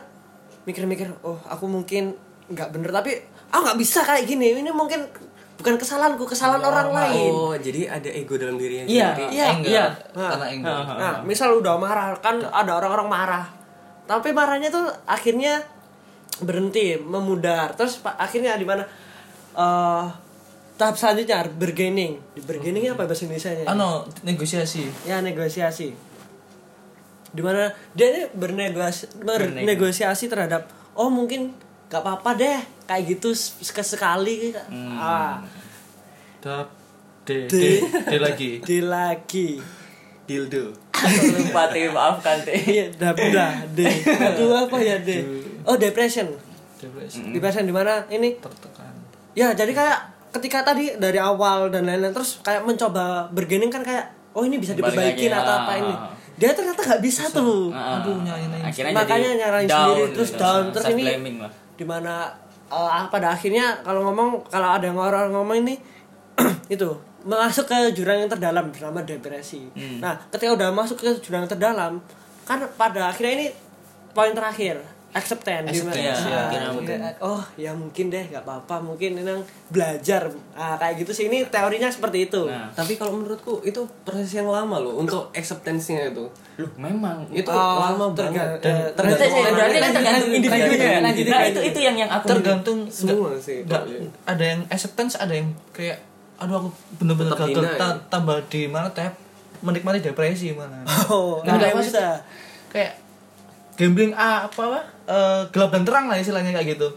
mikir-mikir 0.64 1.08
oh 1.24 1.36
aku 1.44 1.64
mungkin 1.68 2.16
nggak 2.48 2.68
bener. 2.72 2.90
Tapi 2.92 3.12
ah 3.50 3.58
nggak 3.62 3.78
bisa 3.78 4.02
kayak 4.02 4.26
gini. 4.26 4.56
Ini 4.56 4.70
mungkin 4.70 5.06
bukan 5.56 5.74
kesalahanku 5.80 6.24
kesalahan 6.28 6.62
orang 6.62 6.92
lain. 6.92 7.30
Oh 7.32 7.54
jadi 7.56 7.88
ada 7.88 8.10
ego 8.12 8.36
dalam 8.36 8.60
dirinya 8.60 8.84
Iya, 8.84 9.08
iya. 9.64 9.86
Nah. 10.12 10.36
Karena 10.36 10.46
anger. 10.52 10.94
nah 11.00 11.14
misal 11.24 11.56
udah 11.56 11.74
marah 11.80 12.12
kan 12.20 12.38
ada 12.42 12.72
orang-orang 12.76 13.08
marah. 13.08 13.46
Tapi 14.06 14.30
marahnya 14.30 14.70
tuh 14.70 14.86
akhirnya 15.08 15.64
berhenti 16.38 17.00
memudar. 17.00 17.72
Terus 17.74 17.98
akhirnya 18.04 18.54
di 18.54 18.66
mana? 18.68 18.84
Eh 19.56 20.06
tahap 20.76 20.92
selanjutnya 21.00 21.48
bargaining 21.56 22.20
di 22.36 22.40
bargaining 22.44 22.92
apa 22.92 23.08
bahasa 23.08 23.24
Indonesia 23.24 23.48
nya 23.48 23.64
Ano, 23.64 24.04
negosiasi. 24.22 24.84
ya 25.08 25.24
negosiasi. 25.24 25.88
Di 27.32 27.40
mana 27.40 27.72
dia 27.96 28.12
ini 28.12 28.22
bernegosiasi 28.36 29.24
bernegosiasi 29.24 30.24
terhadap 30.28 30.68
oh 30.92 31.08
mungkin 31.08 31.56
gak 31.88 32.04
apa-apa 32.04 32.30
deh 32.36 32.60
kayak 32.86 33.02
gitu 33.18 33.34
sekali 33.34 34.54
ah. 34.96 35.42
Dap 36.40 36.86
D, 37.26 37.50
D. 37.50 37.54
D, 37.58 37.82
D 38.06 38.12
lagi. 38.22 38.50
di 38.70 38.78
lagi. 38.86 39.48
Dildo. 40.26 40.70
Lupa 41.34 41.62
teh. 41.74 41.90
Maafkan 41.90 42.38
teh. 42.46 42.54
Iya 42.54 42.86
dabda 42.94 43.66
d 43.74 43.82
aduh 44.06 44.54
apa 44.54 44.78
ya 44.78 44.96
d 45.02 45.26
oh 45.66 45.74
depression. 45.74 46.30
Depresi. 46.78 47.34
depression 47.34 47.66
di 47.66 47.74
mana 47.74 48.06
ini. 48.14 48.38
Tertekan. 48.38 48.94
ya 49.36 49.52
jadi 49.52 49.74
kayak 49.74 49.98
ketika 50.38 50.72
tadi 50.72 50.96
dari 50.96 51.18
awal 51.20 51.68
dan 51.68 51.84
lain-lain 51.84 52.14
terus 52.14 52.40
kayak 52.40 52.64
mencoba 52.64 53.28
bergening 53.34 53.68
kan 53.68 53.82
kayak 53.82 54.14
oh 54.32 54.46
ini 54.46 54.56
bisa 54.56 54.72
diperbaikin 54.72 55.28
lagi, 55.28 55.42
atau 55.42 55.52
ah, 55.52 55.60
apa 55.66 55.72
ini. 55.82 55.92
Ah. 55.92 56.12
dia 56.36 56.52
ternyata 56.54 56.80
nggak 56.84 57.02
bisa 57.02 57.26
tuh. 57.32 57.72
Ah, 57.72 58.00
Aduh, 58.00 58.22
nyalain 58.22 58.92
makanya 58.92 59.28
down 59.64 59.66
sendiri 59.66 60.00
gitu, 60.04 60.14
terus 60.20 60.30
down. 60.36 60.64
Terus 60.70 60.86
ini 60.92 61.02
self-blaming 61.02 61.36
lah. 61.42 61.52
Eh, 62.72 63.04
pada 63.10 63.34
akhirnya 63.34 63.80
kalau 63.86 64.06
ngomong 64.10 64.46
kalau 64.50 64.74
ada 64.74 64.86
yang 64.88 64.98
orang 64.98 65.30
ngomong 65.30 65.56
ini 65.62 65.74
itu 66.74 66.90
masuk 67.26 67.66
ke 67.66 67.90
jurang 67.90 68.22
yang 68.22 68.30
terdalam 68.30 68.70
bernama 68.70 69.02
depresi. 69.02 69.66
Nah 69.98 70.14
ketika 70.30 70.54
udah 70.54 70.70
masuk 70.70 71.02
ke 71.02 71.10
jurang 71.18 71.42
yang 71.46 71.50
terdalam 71.50 71.92
kan 72.46 72.62
pada 72.78 73.10
akhirnya 73.10 73.32
ini 73.42 73.46
poin 74.14 74.30
terakhir 74.30 74.78
acceptance. 75.16 75.66
Acceptance, 75.66 75.96
ya, 76.22 76.36
Ah, 76.36 76.46
kira 76.46 76.68
mungkin, 76.68 76.98
oh 77.18 77.40
ya 77.56 77.72
mungkin 77.72 78.06
deh 78.06 78.24
nggak 78.26 78.42
apa-apa. 78.42 78.78
Mungkin 78.78 79.16
memang 79.16 79.40
belajar. 79.66 80.28
Ah, 80.52 80.76
kayak 80.76 81.00
gitu 81.00 81.10
sih. 81.10 81.24
Ini 81.26 81.48
teorinya 81.48 81.88
seperti 81.88 82.26
itu. 82.26 82.44
Nah. 82.44 82.68
tapi 82.70 82.94
kalau 82.94 83.16
menurutku 83.16 83.60
itu 83.62 83.76
proses 84.02 84.28
yang 84.30 84.46
lama 84.46 84.76
loh 84.76 84.94
untuk 84.94 85.32
acceptance-nya 85.32 86.12
itu. 86.12 86.28
Loh, 86.56 86.70
memang. 86.76 87.24
Itu 87.30 87.48
Oh, 87.48 87.80
lama 87.82 88.12
banget. 88.12 88.60
Berarti, 88.60 88.92
tergantung 88.92 89.32
kan 89.80 89.90
tergantung 89.90 90.30
individunya 90.30 90.86
ya. 90.86 91.00
Lanjutin, 91.00 91.32
Nah, 91.32 91.42
itu 91.46 91.60
itu 91.64 91.78
yang 91.80 91.96
yang 91.96 92.10
aku 92.10 92.26
tergantung 92.28 92.78
semua 92.86 93.32
sih. 93.36 93.64
nggak 93.64 93.82
ada 94.24 94.44
yang 94.46 94.60
acceptance 94.68 95.16
ada 95.16 95.32
yang 95.32 95.48
kayak 95.70 96.04
aduh 96.36 96.56
aku 96.58 96.68
bener-bener 96.94 97.32
gagal 97.32 97.64
ya? 97.64 97.80
ta- 97.80 98.00
tambah 98.10 98.36
di 98.46 98.68
mana 98.68 98.92
teh 98.92 99.08
menikmati 99.58 100.04
depresi 100.04 100.52
mana 100.52 100.84
oh 101.08 101.40
Nah, 101.40 101.56
maksudnya- 101.56 101.80
bisa. 101.80 102.06
kayak 102.68 102.92
gambling 103.74 104.12
apa 104.12 104.52
apa 104.52 104.80
eh, 105.06 105.42
gelap 105.48 105.70
dan 105.70 105.82
terang 105.82 106.06
lah 106.06 106.16
istilahnya 106.16 106.52
kayak 106.52 106.74
gitu. 106.74 106.88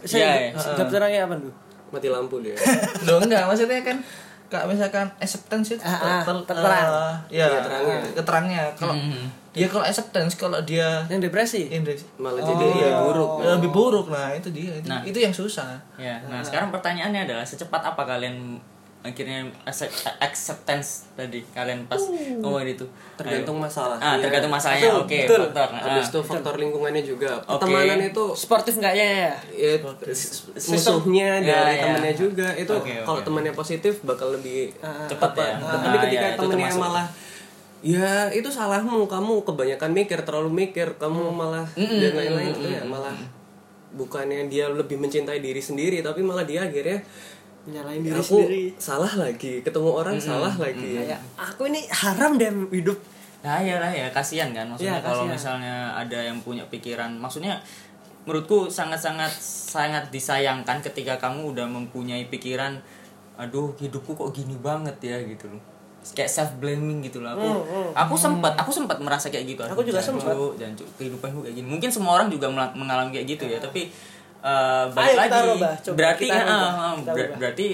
Saya 0.00 0.50
Iya, 0.50 0.54
sedap 0.54 0.88
terangnya 0.88 1.26
apa 1.26 1.34
tuh 1.36 1.54
mati 1.88 2.06
lampu 2.06 2.38
dia. 2.38 2.54
Loh 3.06 3.18
enggak 3.18 3.44
maksudnya 3.44 3.80
kan 3.80 3.98
kayak 4.46 4.64
misalkan 4.66 5.06
acceptance 5.18 5.74
itu 5.74 5.82
Ah, 5.82 5.92
ah, 5.92 6.22
ter- 6.22 6.46
terterang. 6.46 6.88
eh, 6.88 7.14
ya 7.34 7.46
Iya, 7.46 7.60
terangnya. 7.60 7.96
keterangnya. 8.14 8.62
Kalau 8.74 8.94
Mhm. 8.94 9.24
ya 9.52 9.66
kalau 9.66 9.84
acceptance 9.84 10.32
kalau 10.34 10.58
dia 10.62 11.04
yang 11.06 11.18
depresi? 11.18 11.66
Ini 11.66 11.84
malah 12.16 12.40
jadi 12.40 12.64
lebih 12.64 12.94
buruk. 13.02 13.30
Ya, 13.38 13.48
lebih 13.54 13.70
buruk. 13.70 14.06
Nah 14.08 14.30
itu 14.30 14.48
dia. 14.48 14.72
Itu, 14.72 14.86
Nah. 14.86 15.00
itu 15.02 15.18
yang 15.18 15.32
susah. 15.32 15.76
Ya, 15.96 16.16
nah. 16.22 16.40
sekarang 16.40 16.70
pertanyaannya 16.70 17.24
adalah 17.24 17.42
secepat 17.42 17.82
apa 17.82 18.02
kalian 18.04 18.56
akhirnya 18.98 19.46
accept- 19.62 20.10
acceptance 20.18 21.06
tadi 21.14 21.40
kalian 21.48 21.86
pas 21.86 22.02
ngomongin 22.36 22.74
itu. 22.74 22.84
Tergantung 23.14 23.56
masalah. 23.56 23.94
Ah 23.96 24.18
tergantung 24.18 24.50
masalahnya. 24.50 24.90
Oke 24.96 25.22
betul. 25.22 25.48
faktor 25.48 25.68
habis 25.72 26.04
Ah. 26.04 26.10
itu 26.10 26.20
faktor 26.20 26.54
lingkungannya 26.58 27.02
juga. 27.02 27.30
Pertemanan 27.40 27.98
itu 28.00 28.24
sportif 28.34 28.74
nggaknya 28.76 29.06
ya 29.06 29.32
ya, 29.54 29.72
musuhnya 30.68 31.28
Ya, 31.38 31.46
dari 31.62 31.74
ya. 31.74 31.82
temennya 31.86 32.14
juga. 32.14 32.48
Itu 32.52 32.72
Oke, 32.74 32.90
oke. 32.92 33.06
kalau 33.06 33.20
temannya 33.22 33.52
positif 33.52 34.02
bakal 34.02 34.34
lebih 34.34 34.74
cepat 35.06 35.30
ya. 35.32 35.52
Nah, 35.56 35.78
tapi 35.78 35.96
ketika 36.04 36.26
ya, 36.26 36.34
termasuk. 36.36 36.80
malah 36.80 37.06
ya 37.78 38.10
itu 38.30 38.48
salahmu. 38.48 39.06
Kamu 39.06 39.46
kebanyakan 39.46 39.90
mikir 39.94 40.18
terlalu 40.22 40.50
mikir. 40.66 40.98
Kamu 40.98 41.30
malah 41.30 41.64
dan 41.72 42.12
lain-lain. 42.12 42.50
itu 42.50 42.66
ya 42.68 42.82
malah 42.82 43.14
bukannya 43.88 44.52
dia 44.52 44.68
lebih 44.68 45.00
mencintai 45.00 45.40
diri 45.40 45.64
sendiri 45.64 46.04
tapi 46.04 46.20
malah 46.20 46.44
dia 46.44 46.60
akhirnya 46.60 47.00
nyalain 47.66 48.00
diri 48.00 48.14
aku 48.14 48.38
sendiri. 48.38 48.62
salah 48.76 49.12
lagi 49.14 49.60
ketemu 49.60 49.90
orang 49.90 50.16
salah 50.16 50.54
lagi. 50.54 51.02
Kayak 51.02 51.20
aku 51.34 51.66
ini 51.66 51.82
haram 51.88 52.36
deh 52.36 52.48
hidup. 52.70 52.96
Nah 53.38 53.58
ya 53.58 53.78
lah 53.78 53.88
ya 53.88 54.08
kasihan 54.08 54.50
kan 54.50 54.66
maksudnya 54.66 54.98
Iya, 54.98 55.04
kalau 55.04 55.24
misalnya 55.24 55.74
ada 55.92 56.18
yang 56.18 56.38
punya 56.40 56.62
pikiran 56.66 57.14
maksudnya 57.14 57.58
menurutku 58.22 58.68
sangat-sangat 58.68 59.30
sangat 59.40 60.08
disayangkan 60.08 60.82
ketika 60.82 61.16
kamu 61.16 61.56
udah 61.56 61.64
mempunyai 61.64 62.26
pikiran 62.26 62.76
aduh 63.34 63.70
hidupku 63.74 64.12
kok 64.12 64.30
gini 64.32 64.58
banget 64.58 64.96
ya 65.00 65.16
gitu 65.22 65.46
loh. 65.46 65.62
Kayak 66.08 66.30
self 66.30 66.50
blaming 66.56 67.00
gitu 67.00 67.20
loh 67.20 67.30
aku 67.30 67.48
aku 67.92 68.14
sempat 68.16 68.56
aku 68.56 68.70
sempat 68.70 68.96
merasa 68.98 69.28
kayak 69.28 69.44
gitu 69.46 69.60
Hmm, 69.60 69.72
Aku 69.72 69.82
juga 69.82 70.00
sempat. 70.00 70.32
jancuk 70.56 70.88
kehidupanku 70.96 71.44
kayak 71.44 71.54
gini. 71.54 71.68
Mungkin 71.68 71.88
semua 71.88 72.16
orang 72.16 72.28
juga 72.28 72.48
mengalami 72.48 73.12
kayak 73.12 73.26
gitu 73.28 73.44
ya 73.44 73.60
tapi 73.60 73.92
eh, 74.40 74.84
balik 74.88 75.08
Ayo 75.08 75.18
kita 75.20 75.36
lagi. 75.36 75.48
rubah, 75.50 75.72
coba 75.78 75.96
berarti 75.96 76.24
kita 76.24 76.40
rubah, 76.40 76.70
ah, 76.70 76.92
kita 76.94 77.10
rubah. 77.12 77.36
berarti 77.36 77.66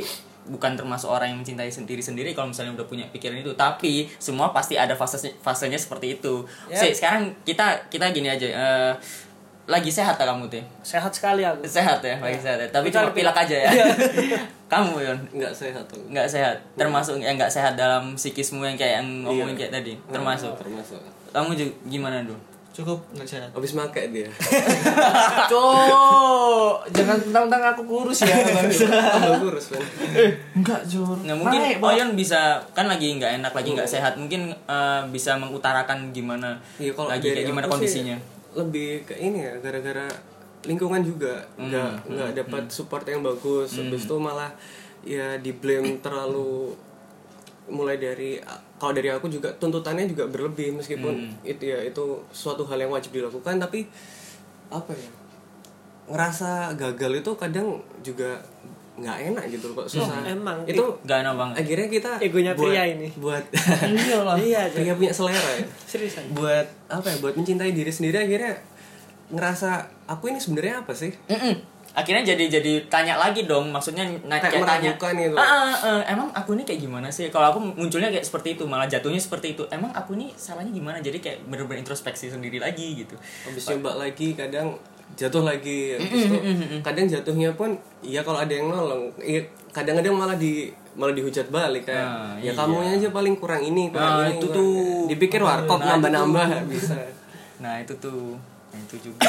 bukan 0.44 0.72
termasuk 0.74 1.08
orang 1.08 1.28
yang 1.30 1.40
mencintai 1.40 1.68
sendiri 1.68 2.00
sendiri 2.00 2.30
kalau 2.32 2.48
misalnya 2.48 2.72
udah 2.72 2.84
punya 2.84 3.08
pikiran 3.08 3.32
itu 3.34 3.48
tapi 3.54 4.04
semua 4.18 4.50
pasti 4.50 4.76
ada 4.76 4.92
fase 4.92 5.16
fasenya 5.38 5.76
seperti 5.76 6.14
itu. 6.14 6.44
Ya. 6.66 6.76
Si, 6.78 6.92
sekarang 6.94 7.32
kita 7.42 7.64
kita 7.88 8.08
gini 8.10 8.28
aja 8.28 8.44
eh, 8.46 8.92
lagi 9.64 9.88
sehat 9.88 10.14
tak 10.14 10.28
kamu 10.28 10.44
teh? 10.46 10.60
Sehat 10.80 11.08
sekali 11.08 11.40
aku. 11.40 11.64
Sehat 11.64 12.00
ya 12.00 12.20
lagi 12.20 12.36
sehat 12.36 12.60
ya. 12.60 12.68
Tapi 12.68 12.92
cuma 12.92 13.08
pilak 13.08 13.32
pilek. 13.32 13.36
aja 13.48 13.56
ya. 13.58 13.70
Kamu 14.64 14.96
Yon 14.98 15.16
nggak 15.30 15.52
sehat 15.54 15.84
tuh 15.86 16.00
nggak 16.08 16.26
sehat? 16.26 16.56
Termasuk 16.74 17.16
yang 17.16 17.36
nggak 17.36 17.48
sehat 17.48 17.72
dalam 17.72 18.12
psikismu 18.12 18.60
yang 18.60 18.74
kayak 18.74 19.00
yang 19.00 19.22
ngomongin 19.22 19.54
Iya. 19.54 19.60
kayak 19.60 19.72
tadi? 19.74 19.92
Termasuk? 20.10 20.52
termasuk. 20.58 21.00
Kamu 21.30 21.52
juga 21.52 21.72
gimana 21.86 22.20
dulu 22.20 22.36
cukup 22.74 22.98
nggak 23.14 23.22
sehat. 23.24 23.48
Habis 23.50 23.72
make 23.72 24.02
dia. 24.10 24.26
Cok, 25.50 26.90
jangan 26.90 27.18
tentang 27.22 27.62
aku 27.64 27.82
kurus 27.84 28.18
ya 28.20 28.34
tambah 29.14 29.38
kurus 29.40 29.70
kan 29.70 29.82
Enggak, 30.52 30.80
Jur. 30.84 31.14
Nah 31.22 31.34
mungkin 31.34 31.60
Naik. 31.60 31.78
Oyon 31.78 32.14
bisa 32.14 32.58
kan 32.72 32.86
lagi 32.86 33.14
nggak 33.14 33.38
enak 33.38 33.52
lagi 33.52 33.70
nggak 33.72 33.86
sehat 33.86 34.16
mungkin 34.16 34.50
eh, 34.50 35.02
bisa 35.08 35.36
mengutarakan 35.36 36.10
gimana 36.10 36.58
Iya, 36.76 36.92
kalau 36.92 37.08
lagi 37.08 37.30
kayak 37.30 37.46
gimana 37.46 37.64
aku 37.64 37.78
sih 37.78 38.02
kondisinya. 38.02 38.16
lebih 38.54 39.02
ke 39.02 39.14
ini 39.16 39.38
ya 39.40 39.54
gara-gara 39.58 40.06
lingkungan 40.64 41.02
juga 41.02 41.42
Hmm, 41.54 41.68
nggak 41.68 41.92
nggak 42.08 42.30
dapat 42.36 42.64
support 42.68 43.04
yang 43.04 43.20
bagus. 43.20 43.76
Habis 43.76 44.04
itu 44.04 44.16
malah 44.16 44.50
ya 45.02 45.36
di 45.36 45.52
blame 45.52 46.00
terlalu 46.00 46.72
mulai 47.66 47.96
dari 47.96 48.40
kalau 48.84 48.92
dari 48.92 49.08
aku 49.08 49.26
juga 49.26 49.48
tuntutannya 49.54 50.04
juga 50.04 50.24
berlebih 50.26 50.74
meskipun 50.74 51.14
Hmm. 51.16 51.32
itu 51.42 51.64
ya 51.64 51.80
itu 51.80 52.04
suatu 52.30 52.62
hal 52.62 52.76
yang 52.78 52.90
wajib 52.90 53.10
dilakukan 53.10 53.56
tapi 53.56 53.88
apa 54.68 54.92
ya 54.92 55.08
ngerasa 56.06 56.50
gagal 56.74 57.12
itu 57.16 57.30
kadang 57.34 57.68
juga 57.98 58.36
nggak 58.94 59.18
enak 59.26 59.44
gitu 59.50 59.64
loh 59.68 59.82
kok 59.82 59.88
susah 59.90 60.22
emang. 60.22 60.62
itu 60.64 60.84
Gak 61.02 61.18
enak 61.18 61.34
banget 61.34 61.54
akhirnya 61.58 61.88
kita 61.90 62.10
Egonya 62.20 62.52
buat, 62.52 62.70
pria 62.70 62.84
ini. 62.86 63.08
buat 63.16 63.44
Iyalah. 63.82 64.36
iya 64.46 64.62
pria 64.70 64.94
punya 64.94 65.10
selera 65.10 65.34
ya 65.50 65.66
seriusan 65.90 66.30
buat 66.30 66.62
apa 66.86 67.06
ya 67.08 67.16
buat 67.18 67.34
mencintai 67.34 67.72
diri 67.72 67.90
sendiri 67.90 68.20
akhirnya 68.20 68.54
ngerasa 69.26 69.70
aku 70.06 70.28
ini 70.28 70.38
sebenarnya 70.38 70.84
apa 70.84 70.92
sih 70.92 71.10
Mm-mm. 71.26 71.73
Akhirnya 71.94 72.26
jadi 72.26 72.44
jadi 72.52 72.72
tanya 72.86 73.14
lagi 73.14 73.44
dong 73.44 73.70
maksudnya 73.70 74.02
na- 74.20 74.36
Kayak 74.36 74.66
kayak 74.66 74.66
tanya. 74.66 74.90
gitu. 75.22 75.36
"Ah, 75.36 75.46
ah, 75.46 75.74
ah, 75.80 76.00
emang 76.04 76.26
aku 76.28 76.52
ini 76.52 76.62
kayak 76.62 76.80
gimana 76.80 77.06
sih? 77.08 77.30
Kalau 77.30 77.48
aku 77.48 77.58
munculnya 77.72 78.10
kayak 78.10 78.22
seperti 78.22 78.48
itu 78.52 78.64
malah 78.64 78.84
jatuhnya 78.84 79.16
seperti 79.16 79.54
itu. 79.54 79.62
Emang 79.68 79.88
aku 79.90 80.12
ini 80.12 80.34
salahnya 80.34 80.70
gimana? 80.70 80.98
Jadi 80.98 81.18
kayak 81.18 81.38
bener-bener 81.44 81.80
introspeksi 81.80 82.28
sendiri 82.28 82.58
lagi 82.58 82.98
gitu. 82.98 83.14
Habis 83.44 83.62
coba 83.68 83.94
lagi 83.96 84.34
kadang 84.34 84.74
jatuh 85.14 85.42
lagi 85.42 85.94
habis 85.94 86.26
itu 86.26 86.36
kadang 86.80 87.06
jatuhnya 87.06 87.52
pun 87.52 87.70
ya 88.00 88.20
kalau 88.20 88.40
ada 88.40 88.50
yang 88.50 88.66
nolong 88.66 89.12
iya, 89.20 89.38
kadang-kadang 89.68 90.10
malah 90.12 90.34
di 90.34 90.66
malah 90.92 91.12
dihujat 91.12 91.46
balik 91.48 91.84
kayak 91.84 92.00
Nah, 92.00 92.34
ya 92.36 92.48
iya. 92.48 92.52
kamunya 92.52 92.90
aja 92.96 93.08
paling 93.12 93.36
kurang 93.36 93.60
ini 93.60 93.88
kurang 93.88 94.10
Nah, 94.16 94.26
ini. 94.26 94.34
itu 94.34 94.46
kurang- 94.48 94.56
tuh. 94.56 95.06
dipikir 95.06 95.40
warkop 95.40 95.78
Nah, 95.78 95.94
nambah-nambah 95.94 96.66
bisa. 96.66 96.96
Nah 97.56 97.78
itu 97.78 97.94
tuh. 97.96 98.34
Nah, 98.66 98.80
itu 98.80 98.96
juga. 99.04 99.28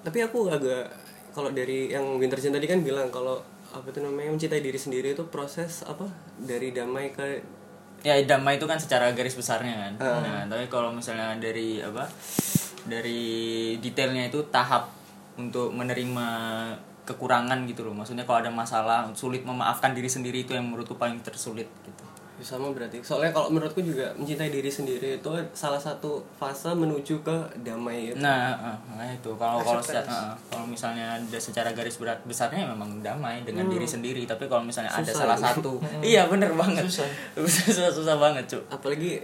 Tapi 0.00 0.18
aku 0.20 0.48
agak 0.48 0.88
kalau 1.30 1.50
dari 1.54 1.90
yang 1.90 2.18
Winterjen 2.18 2.54
tadi 2.54 2.66
kan 2.66 2.82
bilang 2.82 3.08
kalau 3.08 3.38
apa 3.70 3.86
itu 3.94 4.02
namanya 4.02 4.34
mencintai 4.34 4.62
diri 4.62 4.78
sendiri 4.78 5.14
itu 5.14 5.24
proses 5.30 5.86
apa? 5.86 6.06
Dari 6.38 6.74
damai 6.74 7.14
ke 7.14 7.42
ya 8.00 8.16
damai 8.24 8.56
itu 8.56 8.64
kan 8.64 8.80
secara 8.80 9.12
garis 9.14 9.36
besarnya 9.36 9.74
kan. 9.76 9.92
Ah. 10.00 10.20
nah 10.24 10.56
tapi 10.56 10.66
kalau 10.66 10.90
misalnya 10.90 11.38
dari 11.38 11.78
apa? 11.78 12.08
Dari 12.84 13.76
detailnya 13.78 14.32
itu 14.32 14.42
tahap 14.50 14.90
untuk 15.38 15.70
menerima 15.70 16.26
kekurangan 17.06 17.64
gitu 17.70 17.86
loh. 17.86 17.94
Maksudnya 17.94 18.26
kalau 18.26 18.42
ada 18.42 18.50
masalah 18.50 19.06
sulit 19.14 19.46
memaafkan 19.46 19.94
diri 19.94 20.10
sendiri 20.10 20.42
itu 20.42 20.56
yang 20.56 20.66
menurutku 20.66 20.98
paling 20.98 21.22
tersulit 21.22 21.70
gitu 21.86 22.09
sama 22.42 22.72
berarti. 22.72 23.00
Soalnya 23.04 23.30
kalau 23.32 23.52
menurutku 23.52 23.80
juga 23.84 24.12
mencintai 24.16 24.50
diri 24.50 24.70
sendiri 24.70 25.20
itu 25.20 25.30
salah 25.52 25.78
satu 25.78 26.20
fase 26.36 26.72
menuju 26.72 27.20
ke 27.20 27.36
damai 27.62 28.12
itu. 28.12 28.18
Nah 28.18 28.56
nah 28.96 29.08
itu. 29.08 29.30
Kalau 29.36 29.60
kalau 29.60 29.80
eh, 29.80 30.34
kalau 30.50 30.66
misalnya 30.66 31.16
ada 31.16 31.38
secara 31.38 31.70
garis 31.72 31.96
berat 32.00 32.20
besarnya 32.24 32.66
memang 32.66 33.00
damai 33.00 33.44
dengan 33.44 33.68
diri 33.68 33.86
sendiri. 33.86 34.24
Tapi 34.24 34.48
kalau 34.48 34.64
misalnya 34.64 34.90
ada 34.90 35.06
Susah 35.06 35.24
salah 35.24 35.38
itu. 35.38 35.46
satu 35.60 35.72
iya 36.16 36.26
bener 36.26 36.52
banget. 36.56 36.84
Susah. 36.88 37.08
susah 37.70 37.88
susah 37.92 38.16
banget 38.16 38.44
cuk. 38.50 38.62
Apalagi 38.68 39.20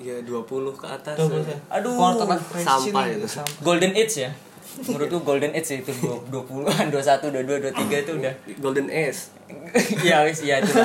ya 0.00 0.16
20 0.24 0.80
ke 0.80 0.86
atas 0.88 1.16
Double 1.16 1.44
ya. 1.44 1.52
ya. 1.52 1.56
Aduh, 1.76 1.92
ini 1.92 3.20
itu. 3.20 3.28
golden 3.60 3.92
age 3.92 4.24
ya? 4.24 4.30
Menurutku 4.86 5.18
golden 5.26 5.52
age 5.52 5.84
itu. 5.84 5.92
20-an 5.92 6.88
21 6.88 7.36
22 7.44 7.74
23 7.74 8.04
itu 8.08 8.12
udah 8.16 8.34
golden 8.64 8.88
age 8.88 9.39
Iya 10.06 10.24
wis 10.26 10.40
iya 10.42 10.58
itu 10.58 10.70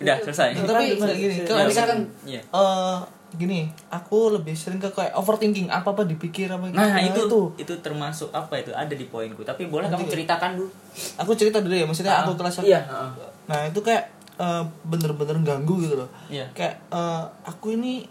udah 0.00 0.16
selesai 0.24 0.56
Tapi 0.56 0.96
gini, 0.96 1.44
kalau 1.44 1.60
Ya, 1.60 1.66
misalkan 1.68 1.98
iya. 2.24 2.40
eh 2.40 2.98
gini, 3.30 3.70
aku 3.86 4.34
lebih 4.34 4.58
sering 4.58 4.82
ke 4.82 4.90
kayak 4.90 5.14
overthinking 5.14 5.70
apa 5.70 5.94
apa 5.94 6.02
dipikir 6.02 6.50
apa 6.50 6.66
gitu. 6.66 6.74
nah 6.74 6.98
itu 6.98 7.22
itu 7.54 7.74
termasuk 7.78 8.26
apa 8.34 8.58
itu 8.58 8.74
ada 8.74 8.90
di 8.90 9.06
poinku 9.06 9.46
tapi 9.46 9.70
boleh 9.70 9.86
kamu 9.86 10.10
ceritakan 10.10 10.58
dulu 10.58 10.66
Aku 11.14 11.30
cerita 11.38 11.62
dulu 11.62 11.70
ya, 11.70 11.86
maksudnya 11.86 12.26
aku 12.26 12.34
kelas 12.34 12.66
iya 12.66 12.82
heeh. 12.82 13.10
Nah 13.46 13.60
itu 13.70 13.78
kayak 13.78 14.10
eh, 14.34 14.64
bener-bener 14.82 15.38
ganggu 15.46 15.78
gitu 15.78 15.94
loh. 15.94 16.10
Iya. 16.26 16.50
Kayak 16.50 16.82
eh, 16.90 17.24
aku 17.46 17.78
ini 17.78 18.02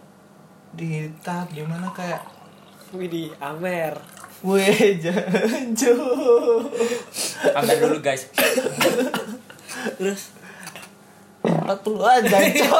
di 0.71 1.03
tahap 1.19 1.51
di 1.51 1.67
mana 1.67 1.91
kayak 1.91 2.23
Widih, 2.95 3.35
Amer. 3.43 3.93
Weh, 4.39 4.95
janjo. 4.97 5.93
Ambil 7.51 7.75
dulu 7.77 7.97
guys 7.99 8.23
Terus 9.95 10.31
40 11.43 11.67
aja, 11.99 12.27
janjo. 12.27 12.79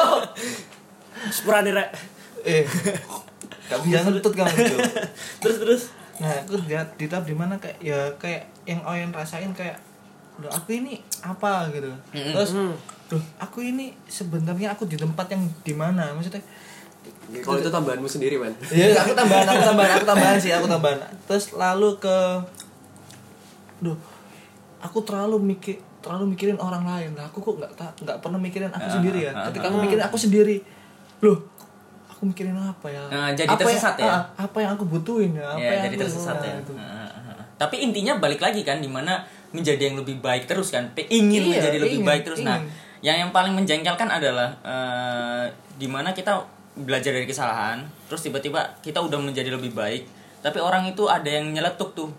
sepurane 1.28 1.68
rek. 1.70 1.88
eh, 2.42 2.64
gak 3.68 3.80
bisa 3.84 4.00
ngentut 4.00 4.32
kamu 4.32 4.48
Cuk. 4.56 4.80
terus 5.38 5.56
terus 5.60 5.82
nah 6.16 6.32
aku 6.32 6.56
lihat 6.64 6.96
di 6.96 7.04
tahap 7.04 7.28
di 7.28 7.36
mana 7.36 7.60
kayak 7.60 7.76
ya 7.78 8.08
kayak 8.16 8.48
yang 8.64 8.80
Oyen 8.84 9.12
rasain 9.12 9.52
kayak 9.52 9.76
Loh, 10.40 10.48
aku 10.48 10.80
ini 10.80 10.96
apa 11.20 11.68
gitu 11.68 11.92
terus 12.08 12.56
Duh, 13.10 13.20
aku 13.36 13.60
ini 13.60 13.92
sebenarnya 14.06 14.72
aku 14.72 14.88
di 14.88 14.96
tempat 14.96 15.28
yang 15.28 15.44
di 15.60 15.74
mana 15.76 16.16
maksudnya 16.16 16.40
kalau 17.40 17.56
itu 17.56 17.70
tambahanmu 17.70 18.04
sendiri 18.04 18.36
man 18.36 18.50
Iya, 18.64 18.92
aku 18.98 19.14
tambahan, 19.14 19.46
aku 19.46 19.62
tambahan, 19.64 19.90
aku 19.94 20.06
tambahan 20.06 20.36
sih, 20.36 20.50
aku 20.50 20.66
tambahan. 20.66 20.98
Terus 21.24 21.54
lalu 21.54 21.94
ke 21.96 22.16
Duh, 23.80 23.96
aku 24.78 24.98
terlalu 25.00 25.36
mikir 25.40 25.80
terlalu 26.00 26.32
mikirin 26.32 26.56
orang 26.56 26.84
lain 26.84 27.10
lah. 27.16 27.28
Aku 27.28 27.40
kok 27.40 27.56
nggak 27.56 27.72
ta- 27.76 27.94
nggak 27.96 28.18
pernah 28.20 28.36
mikirin 28.36 28.68
aku 28.68 28.88
sendiri 28.90 29.24
ya. 29.24 29.32
Ketika 29.48 29.68
aku 29.68 29.78
mikirin 29.80 30.04
aku 30.04 30.16
sendiri, 30.16 30.56
loh, 31.20 31.38
aku 32.10 32.22
mikirin 32.28 32.52
apa 32.56 32.86
ya? 32.88 33.02
Nah, 33.08 33.28
jadi 33.32 33.48
apa 33.48 33.60
tersesat 33.62 33.94
ya? 33.96 34.08
ah, 34.10 34.22
apa 34.36 34.58
yang 34.60 34.76
aku 34.76 34.84
butuhin 34.84 35.32
ya? 35.32 35.44
Apa 35.46 35.60
ya 35.60 35.70
yang 35.70 35.82
jadi 35.86 35.96
aku- 35.96 36.02
tersesat 36.04 36.36
nah, 36.36 36.44
ya 36.44 36.54
itu. 36.58 36.72
Tapi 37.56 37.76
intinya 37.78 38.12
balik 38.16 38.40
lagi 38.40 38.64
kan 38.64 38.80
di 38.80 38.88
mana 38.88 39.20
menjadi 39.52 39.92
yang 39.92 39.96
lebih 40.00 40.20
baik 40.20 40.44
terus 40.44 40.72
kan 40.72 40.88
ingin 40.96 41.42
Iya, 41.44 41.60
menjadi 41.60 41.78
lebih 41.78 42.00
ingin, 42.00 42.08
baik 42.08 42.22
terus 42.22 42.40
nah 42.40 42.56
ingin. 42.56 42.70
yang 43.02 43.16
yang 43.18 43.30
paling 43.32 43.52
menjengkelkan 43.52 44.08
adalah 44.08 44.54
eh, 44.62 45.44
di 45.74 45.84
mana 45.84 46.12
kita 46.12 46.38
belajar 46.82 47.12
dari 47.12 47.24
kesalahan 47.24 47.82
terus 48.06 48.20
tiba-tiba 48.20 48.76
kita 48.80 48.98
udah 48.98 49.18
menjadi 49.18 49.52
lebih 49.52 49.72
baik 49.72 50.04
tapi 50.40 50.56
orang 50.56 50.86
itu 50.86 51.04
ada 51.04 51.28
yang 51.28 51.50
nyeletuk 51.50 51.92
tuh 51.92 52.10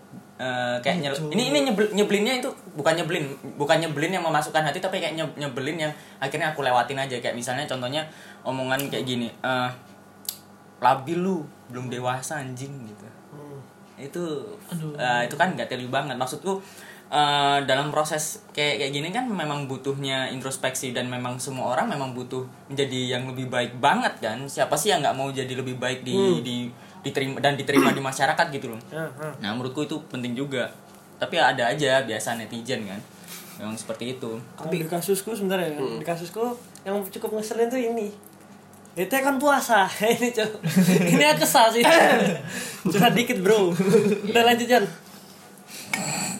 Eh, 0.42 0.76
kayak 0.82 0.98
nyel- 0.98 1.30
ini 1.30 1.54
ini 1.54 1.70
nyebel- 1.70 1.94
nyebelinnya 1.94 2.42
itu 2.42 2.50
bukan 2.74 2.98
nyebelin 2.98 3.30
bukan 3.54 3.78
nyebelin 3.78 4.10
yang 4.10 4.26
memasukkan 4.26 4.66
hati 4.66 4.82
tapi 4.82 4.98
kayak 4.98 5.14
nye- 5.14 5.36
nyebelin 5.38 5.78
yang 5.78 5.92
akhirnya 6.18 6.50
aku 6.50 6.66
lewatin 6.66 6.98
aja. 6.98 7.14
Kayak 7.22 7.38
misalnya 7.38 7.62
contohnya 7.62 8.02
omongan 8.42 8.90
kayak 8.90 9.06
gini 9.06 9.30
eh 9.30 9.70
labil 10.82 11.18
lu 11.20 11.36
belum 11.70 11.86
dewasa 11.86 12.42
anjing 12.42 12.74
gitu. 12.90 13.06
Itu 14.02 14.22
eh, 14.98 15.30
itu 15.30 15.34
kan 15.38 15.54
nggak 15.54 15.70
teli 15.70 15.86
banget. 15.86 16.18
Maksudku 16.18 16.58
eh, 17.12 17.58
dalam 17.68 17.92
proses 17.92 18.40
kayak 18.56 18.80
kayak 18.80 18.92
gini 18.96 19.08
kan 19.12 19.28
memang 19.28 19.68
butuhnya 19.68 20.32
introspeksi 20.32 20.96
dan 20.96 21.12
memang 21.12 21.36
semua 21.36 21.76
orang 21.76 21.92
memang 21.92 22.16
butuh 22.16 22.48
menjadi 22.72 23.20
yang 23.20 23.28
lebih 23.28 23.52
baik 23.52 23.76
banget 23.76 24.16
kan. 24.24 24.40
Siapa 24.48 24.72
sih 24.80 24.88
yang 24.90 25.04
nggak 25.04 25.16
mau 25.16 25.28
jadi 25.28 25.52
lebih 25.52 25.76
baik 25.76 26.02
di, 26.02 26.16
di 26.40 26.56
diterima 27.04 27.36
dan 27.42 27.60
diterima 27.60 27.92
di 27.92 28.00
masyarakat 28.00 28.46
gitu 28.56 28.72
loh. 28.72 28.80
Ya, 28.88 29.04
ya. 29.04 29.30
nah 29.44 29.52
menurutku 29.52 29.84
itu 29.84 30.00
penting 30.08 30.32
juga. 30.32 30.72
Tapi 31.20 31.38
ada 31.38 31.70
aja 31.70 32.02
biasa 32.02 32.40
netizen 32.40 32.88
kan. 32.88 32.98
Memang 33.60 33.76
seperti 33.76 34.18
itu. 34.18 34.40
Kalau 34.56 34.72
di 34.72 34.82
kasusku 34.82 35.36
sebenarnya 35.36 35.76
ya, 35.76 35.78
di 35.78 36.06
kasusku 36.06 36.56
yang 36.82 36.98
cukup 37.12 37.38
ngeselin 37.38 37.68
tuh 37.70 37.78
ini. 37.78 38.10
Itu 38.92 39.08
kan 39.08 39.38
puasa. 39.38 39.88
Ini 40.20 40.36
cok. 40.36 40.50
Ini 41.16 41.24
aku 41.32 41.48
kesal 41.48 41.72
sih. 41.72 41.80
Curhat 42.92 43.16
dikit 43.16 43.40
bro. 43.40 43.72
Udah 44.28 44.42
lanjut 44.44 44.68
Jan 44.68 44.84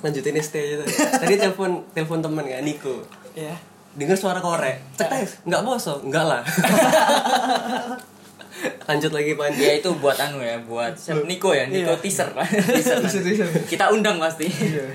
lanjutin 0.03 0.37
stay 0.39 0.75
aja 0.75 0.83
tadi 0.83 0.93
tadi 1.23 1.35
telepon 1.39 1.71
telepon 1.91 2.19
temen 2.19 2.43
kan 2.43 2.61
Niko 2.61 3.07
ya 3.33 3.55
dengar 3.93 4.17
suara 4.17 4.39
korek 4.39 4.83
cetes 4.95 5.41
nggak 5.45 5.63
bosok 5.63 6.03
nggak 6.05 6.25
lah 6.25 6.43
lanjut 8.83 9.11
lagi 9.11 9.33
pan 9.33 9.51
ya 9.51 9.75
itu 9.75 9.91
buat 9.97 10.15
anu 10.15 10.39
ya 10.39 10.55
buat 10.61 10.93
siapa? 10.95 11.25
Niko 11.25 11.51
ya 11.51 11.67
Niko 11.67 11.95
Iya. 11.95 12.03
teaser 12.05 12.29
teaser 12.71 12.99
nanti. 13.01 13.33
kita 13.67 13.91
undang 13.91 14.21
pasti 14.21 14.47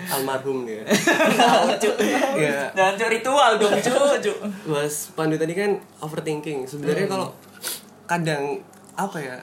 almarhum 0.08 0.64
dia 0.64 0.86
Tahu, 0.88 1.68
Cuk. 1.78 1.96
Iya. 2.38 2.72
dan 2.72 2.96
Cuk, 2.96 3.10
ritual 3.10 3.58
dong 3.58 3.74
Cuk, 3.76 4.22
Cuk. 4.22 4.38
Mas 4.68 5.12
Pandu 5.14 5.36
tadi 5.36 5.52
kan 5.52 5.74
overthinking. 6.00 6.64
Sebenarnya 6.64 7.08
kalau 7.08 7.34
kadang 8.06 8.62
apa 8.94 9.18
ya 9.20 9.36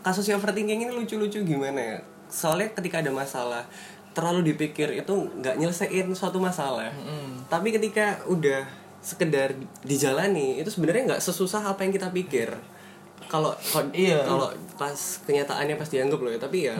kasusnya 0.00 0.36
overthinking 0.36 0.84
ini 0.84 0.92
lucu-lucu 0.92 1.40
gimana 1.40 1.78
ya? 1.78 1.98
Soalnya 2.28 2.68
ketika 2.74 3.00
ada 3.00 3.08
masalah 3.08 3.64
terlalu 4.14 4.54
dipikir 4.54 4.94
itu 4.94 5.10
nggak 5.42 5.58
nyelesain 5.58 6.06
suatu 6.14 6.38
masalah. 6.38 6.94
Tapi 7.50 7.74
ketika 7.74 8.22
udah 8.24 8.62
sekedar 9.04 9.52
dijalani 9.84 10.56
itu 10.56 10.70
sebenarnya 10.72 11.12
nggak 11.14 11.22
sesusah 11.22 11.60
apa 11.66 11.84
yang 11.84 11.92
kita 11.92 12.08
pikir. 12.08 12.48
Kalau 13.28 13.52
kalau 13.68 13.90
Iya. 13.90 14.22
kalau 14.22 14.48
pas 14.78 14.96
kenyataannya 15.26 15.74
pas 15.76 15.88
dianggap 15.90 16.18
loh 16.22 16.30
ya. 16.30 16.38
Tapi 16.38 16.58
ya 16.70 16.76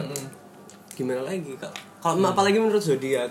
gimana 0.95 1.21
lagi? 1.21 1.53
Kalau 1.59 2.23
apalagi 2.23 2.57
menurut 2.57 2.81
zodiak. 2.81 3.29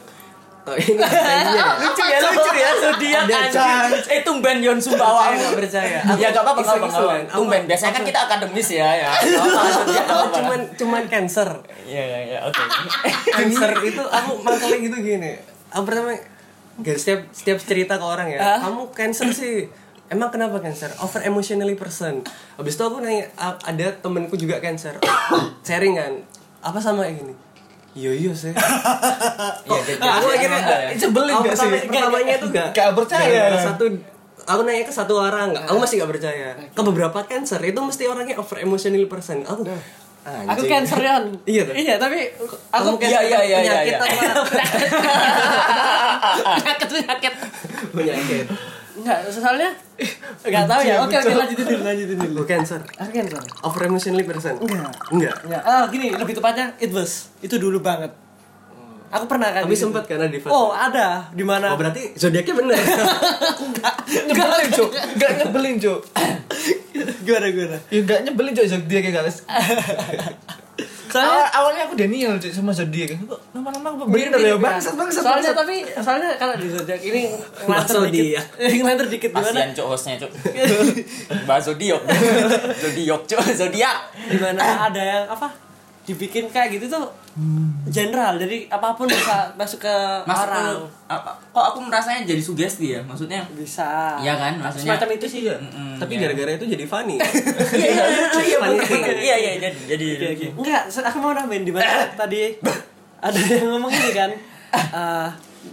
Oh, 0.65 0.73
ini 0.73 0.97
kayaknya 0.97 1.77
lucu 1.85 2.05
ya 2.09 2.19
lucu 2.25 2.51
ya 2.57 2.71
zodiak 2.81 3.25
Ada, 3.29 3.37
anjing. 3.37 4.17
eh 4.17 4.21
tumben 4.25 4.65
Yon 4.65 4.81
Sumbawa. 4.81 5.37
Nggak 5.37 5.61
percaya. 5.61 6.01
ya 6.17 6.33
gak 6.33 6.41
apa-apa 6.41 6.61
nggak 6.65 6.79
apa-apa 6.81 7.15
tumben. 7.29 7.63
Biasanya 7.69 7.93
kan 7.93 8.05
kita 8.09 8.19
akademis 8.25 8.69
ya 8.73 8.89
ya. 8.97 9.13
Cuman 10.41 10.61
cuman 10.73 11.05
cancer. 11.13 11.49
Iya 11.85 12.03
iya 12.09 12.19
iya 12.33 12.39
oke. 12.49 12.57
cancer 13.37 13.71
itu 13.85 14.03
aku 14.09 14.41
masalah 14.41 14.79
gitu 14.81 14.97
gini. 15.05 15.37
Aku 15.69 15.85
pertama 15.85 16.17
gak 16.81 16.97
setiap 16.97 17.21
setiap 17.37 17.59
cerita 17.61 18.01
ke 18.01 18.07
orang 18.09 18.33
ya 18.33 18.57
kamu 18.65 18.89
cancer 18.97 19.29
sih. 19.37 19.69
Emang 20.09 20.33
kenapa 20.33 20.65
cancer? 20.65 20.89
Over 20.97 21.29
emotionally 21.29 21.77
person. 21.77 22.25
Habis 22.57 22.81
itu 22.81 22.83
aku 22.89 23.05
nanya 23.05 23.29
ada 23.37 24.01
temenku 24.01 24.41
juga 24.41 24.65
cancer. 24.65 24.97
Sharing 25.69 25.93
kan 25.93 26.13
apa 26.65 26.81
sama 26.81 27.05
kayak 27.05 27.21
gini 27.21 27.44
iya 27.95 28.11
iya 28.13 28.33
sih 28.33 28.53
Iya 29.65 29.81
Nah, 29.97 30.13
aku 30.15 30.27
jadi 30.27 30.37
akhirnya 30.37 30.51
emang 30.51 30.65
ya. 30.67 30.79
Sebelin 30.97 31.33
aku 31.33 31.43
gak 31.45 31.55
sih? 31.55 31.59
pertama, 31.65 31.89
pertamanya 31.89 32.35
itu 32.35 32.47
gak 32.51 32.69
Gak 32.71 32.91
percaya. 32.93 33.43
satu 33.57 33.85
aku 34.45 34.61
nanya 34.63 34.83
ke 34.83 34.93
satu 34.93 35.15
orang 35.17 35.49
aku 35.57 35.77
masih 35.79 35.95
gak 35.99 36.11
percaya 36.11 36.47
ke 36.69 36.81
beberapa 36.83 37.19
cancer 37.23 37.61
itu 37.61 37.77
mesti 37.77 38.03
orangnya 38.05 38.35
over 38.37 38.57
emotionally 38.59 39.07
person 39.07 39.41
aku 39.41 39.63
aku 40.25 40.59
anjing. 40.59 40.67
cancer 40.67 40.99
Yan 40.99 41.25
Iya, 41.45 41.63
tuh. 41.65 41.75
iya 41.75 41.95
tapi 41.97 42.19
aku 42.67 42.89
iya, 42.99 43.19
iya, 43.23 43.39
iya, 43.41 43.57
penyakit 43.59 43.93
iya. 43.93 43.99
apa 44.01 44.35
penyakit 46.55 46.89
penyakit 46.91 47.35
penyakit 47.91 48.47
enggak 48.95 49.19
soalnya 49.29 49.71
enggak 50.47 50.65
tahu 50.71 50.81
ya 50.87 50.95
oke 51.03 51.15
oke 51.15 51.33
lanjutin 51.35 51.67
dulu 51.67 51.83
lanjutin 51.83 52.19
dulu 52.19 52.43
cancer 52.47 52.81
aku 52.95 53.11
cancer 53.11 53.43
over 53.63 53.81
emotionally 53.85 54.23
person 54.23 54.55
Enggak. 54.59 54.95
enggak 55.11 55.35
Enggak. 55.45 55.63
Ah, 55.67 55.85
gini, 55.91 56.15
lebih 56.15 56.35
tepatnya 56.39 56.73
it 56.79 56.91
was. 56.91 57.29
Itu 57.43 57.59
dulu 57.59 57.81
banget. 57.81 58.13
Aku 59.15 59.31
pernah 59.31 59.55
kan. 59.55 59.63
Tapi 59.63 59.77
sempat 59.79 60.11
kan 60.11 60.19
ada 60.19 60.27
di 60.27 60.43
fase. 60.43 60.51
Oh, 60.51 60.75
ada. 60.75 61.31
Di 61.31 61.45
mana? 61.47 61.71
oh 61.71 61.79
berarti 61.79 62.19
zodiaknya 62.19 62.55
bener 62.59 62.75
Nyebelin, 64.27 64.69
Cuk. 64.75 64.91
Gak 64.91 65.31
nyebelin, 65.39 65.75
Cuk. 65.79 66.01
gimana 67.27 67.47
gimana? 67.51 67.79
Ya 67.95 68.01
gak 68.03 68.21
nyebelin, 68.27 68.53
Cuk, 68.59 68.67
zodiak 68.67 69.05
ya, 69.07 69.13
guys. 69.15 69.39
Soalnya 71.15 71.31
Awal- 71.39 71.53
awalnya 71.55 71.83
aku 71.85 71.95
Daniel 71.95 72.35
Cuk, 72.35 72.51
sama 72.51 72.71
zodiak. 72.71 73.15
Kok 73.15 73.41
nama-nama 73.53 73.89
apa 73.89 74.05
bener 74.05 74.35
ya, 74.35 74.59
bangsat 74.59 74.95
bangsat. 74.95 75.23
Soalnya 75.23 75.55
bangsat. 75.55 75.57
tapi 75.57 75.77
soalnya 75.97 76.31
kalau 76.35 76.55
di 76.59 76.67
zodiak 76.69 77.01
ini 77.01 77.21
ngelantur 77.63 78.03
dikit. 78.11 78.43
ngelantur 78.83 79.07
dikit 79.07 79.31
gimana? 79.31 79.47
Kasian 79.49 79.71
cuk 79.73 79.87
hostnya 79.87 80.15
cuk 80.19 80.31
Bahas 81.49 81.63
zodiak 81.63 82.03
Zodiak 82.83 83.21
cuk 83.25 83.39
Zodiak 83.49 83.97
Di 84.27 84.37
mana 84.37 84.63
ada 84.85 84.99
yang 84.99 85.25
apa? 85.25 85.47
Dibikin 86.05 86.53
kayak 86.53 86.77
gitu 86.77 86.87
tuh 86.87 87.09
general. 87.89 88.37
Jadi 88.37 88.69
apa 88.69 88.93
pun 88.93 89.09
bisa 89.09 89.49
masuk 89.61 89.83
ke 89.83 89.97
Masuk 90.29 90.47
orang. 90.47 90.85
apa, 91.09 91.31
Kok 91.51 91.65
aku 91.73 91.79
merasanya 91.85 92.23
jadi 92.25 92.39
sugesti 92.39 92.93
ya 92.93 93.01
Maksudnya 93.03 93.41
Bisa. 93.51 94.21
Iya 94.21 94.37
kan, 94.37 94.61
maksudnya- 94.61 94.95
Semacam 94.97 95.09
itu 95.17 95.27
sih. 95.27 95.41
mm, 95.49 95.97
tapi 95.97 96.13
iya. 96.17 96.29
gara-gara 96.29 96.51
itu 96.55 96.67
jadi 96.69 96.85
funny 96.85 97.17
Iya 97.81 97.89
iya 97.91 98.27
iya 98.39 98.57
bener. 98.61 99.17
Iya 99.17 99.37
iya 99.37 99.51
jadi 99.57 100.09
jadi 100.37 100.47
Enggak, 100.53 100.83
aku 100.91 101.19
mau 101.19 101.33
nambahin 101.33 101.65
di 101.65 101.73
mana 101.73 102.05
tadi 102.21 102.55
ada 103.19 103.39
yang 103.41 103.73
ngomong 103.73 103.89
ini 103.89 104.11
kan 104.13 104.31
eh, 105.01 105.29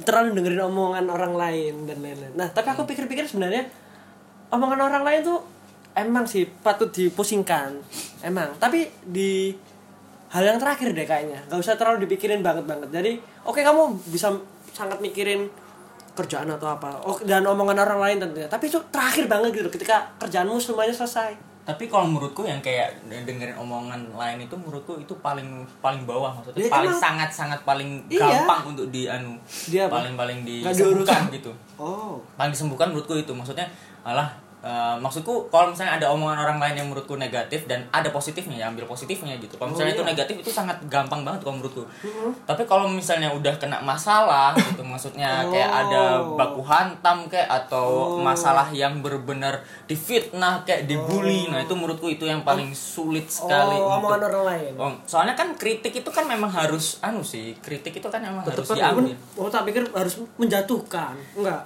terlalu 0.07 0.39
dengerin 0.39 0.63
omongan 0.65 1.05
orang 1.11 1.33
lain 1.35 1.83
dan 1.83 1.99
lain-lain. 1.99 2.31
Nah, 2.33 2.47
tapi 2.47 2.71
aku 2.71 2.87
pikir-pikir 2.87 3.27
sebenarnya 3.27 3.67
omongan 4.47 4.79
orang 4.87 5.03
lain 5.03 5.19
tuh 5.21 5.39
emang 5.91 6.23
sih 6.23 6.47
patut 6.47 6.87
dipusingkan. 6.89 7.75
Emang, 8.23 8.55
tapi 8.55 8.87
di 9.03 9.51
hal 10.31 10.43
yang 10.43 10.57
terakhir 10.57 10.91
deh 10.91 11.03
kayaknya. 11.03 11.39
Gak 11.45 11.59
usah 11.59 11.75
terlalu 11.75 12.07
dipikirin 12.07 12.39
banget-banget. 12.39 12.89
Jadi, 12.89 13.11
oke 13.43 13.59
kamu 13.59 13.81
bisa 14.07 14.31
sangat 14.71 14.97
mikirin 14.99 15.51
kerjaan 16.11 16.47
atau 16.49 16.67
apa. 16.67 16.99
Oh, 17.03 17.19
dan 17.23 17.43
omongan 17.43 17.77
orang 17.77 17.99
lain 17.99 18.17
tentunya. 18.19 18.47
Tapi 18.47 18.67
itu 18.67 18.79
terakhir 18.91 19.27
banget 19.27 19.51
gitu 19.53 19.69
ketika 19.69 20.07
kerjaanmu 20.17 20.55
semuanya 20.57 20.91
selesai. 20.91 21.51
Tapi 21.61 21.85
kalau 21.85 22.09
menurutku 22.09 22.41
yang 22.41 22.57
kayak 22.57 23.05
dengerin 23.05 23.53
omongan 23.53 24.09
lain 24.17 24.41
itu 24.41 24.55
menurutku 24.57 24.97
itu 24.97 25.13
paling 25.21 25.61
paling 25.77 26.09
bawah 26.09 26.33
maksudnya 26.33 26.65
Ya, 26.65 26.73
paling 26.73 26.89
sangat 26.89 27.29
sangat 27.29 27.61
paling 27.61 28.01
Iya. 28.09 28.43
gampang 28.43 28.73
untuk 28.73 28.89
di 28.89 29.05
anu 29.05 29.37
Dia 29.69 29.85
paling 29.85 30.17
paling 30.17 30.41
Nggak 30.41 30.73
disembuhkan 30.73 31.29
gitu 31.29 31.53
Oh. 31.77 32.17
paling 32.33 32.49
disembuhkan 32.49 32.89
menurutku 32.89 33.13
itu 33.13 33.29
maksudnya 33.29 33.69
malah 34.01 34.33
eh, 34.61 34.95
maksudku 35.01 35.49
kalau 35.49 35.73
misalnya 35.73 35.97
ada 35.97 36.07
omongan 36.13 36.37
orang 36.37 36.57
lain 36.61 36.75
yang 36.81 36.87
menurutku 36.89 37.17
negatif 37.17 37.65
dan 37.65 37.85
ada 37.91 38.09
positifnya 38.13 38.61
ya 38.61 38.65
ambil 38.69 38.85
positifnya 38.85 39.35
gitu. 39.37 39.57
Kalau 39.57 39.73
misalnya 39.73 39.93
itu 39.97 40.05
negatif 40.05 40.35
itu 40.41 40.51
sangat 40.53 40.77
gampang 40.87 41.25
banget 41.25 41.41
kalau 41.43 41.59
menurutku. 41.59 41.83
Tapi 42.45 42.63
kalau 42.69 42.87
misalnya 42.89 43.33
udah 43.33 43.57
kena 43.57 43.81
masalah 43.81 44.53
gitu 44.71 44.81
maksudnya 44.85 45.45
kayak 45.49 45.69
ada 45.69 46.21
baku 46.23 46.61
hantam 46.61 47.25
kayak 47.27 47.49
atau 47.49 48.17
masalah 48.21 48.69
yang 48.71 49.01
benar-benar 49.01 49.61
difitnah 49.89 50.63
kayak 50.63 50.87
dibully 50.87 51.49
nah 51.51 51.59
itu 51.59 51.73
menurutku 51.73 52.07
itu 52.07 52.29
yang 52.29 52.45
paling 52.45 52.71
sulit 52.71 53.27
sekali 53.27 53.75
oh, 53.75 53.97
untuk 53.97 54.09
omongan 54.09 54.21
orang 54.29 54.45
lain. 54.47 54.73
Oh, 54.77 54.93
soalnya 55.09 55.33
kan 55.33 55.53
kritik 55.57 55.91
itu 55.91 56.09
kan 56.13 56.25
memang 56.29 56.49
harus 56.51 57.01
anu 57.01 57.25
sih 57.25 57.57
kritik 57.59 57.97
itu 57.97 58.07
kan 58.07 58.21
memang 58.21 58.45
harus 58.45 58.67
Tetep 58.67 58.77
diambil. 58.77 59.15
oh 59.39 59.49
tak 59.49 59.63
pikir 59.67 59.83
harus 59.91 60.13
menjatuhkan 60.37 61.15
enggak 61.35 61.61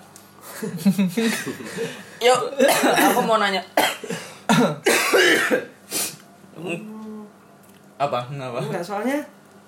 Yuk, 2.23 2.39
aku 2.95 3.19
mau 3.27 3.35
nanya. 3.35 3.61
apa? 7.95 8.19
Kenapa? 8.27 8.59
enggak 8.59 8.83
soalnya 8.83 9.19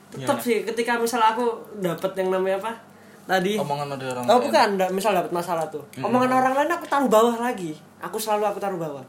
tetap 0.08 0.39
sih 0.39 0.63
ketika 0.63 0.95
misal 1.00 1.19
aku 1.19 1.60
dapat 1.80 2.12
yang 2.15 2.32
namanya 2.32 2.60
apa? 2.63 2.71
Tadi. 3.28 3.60
Omongan 3.60 4.00
dari 4.00 4.12
orang 4.15 4.23
oh 4.28 4.39
bukan 4.39 4.69
misal 4.95 5.12
dapat 5.12 5.32
masalah 5.36 5.67
tuh. 5.67 5.84
Omongan 6.00 6.32
orang 6.32 6.54
lain 6.56 6.71
aku 6.71 6.88
taruh 6.88 7.12
bawah 7.12 7.36
lagi. 7.39 7.76
Aku 8.00 8.15
selalu 8.15 8.47
aku 8.47 8.60
taruh 8.60 8.80
bawah 8.80 9.04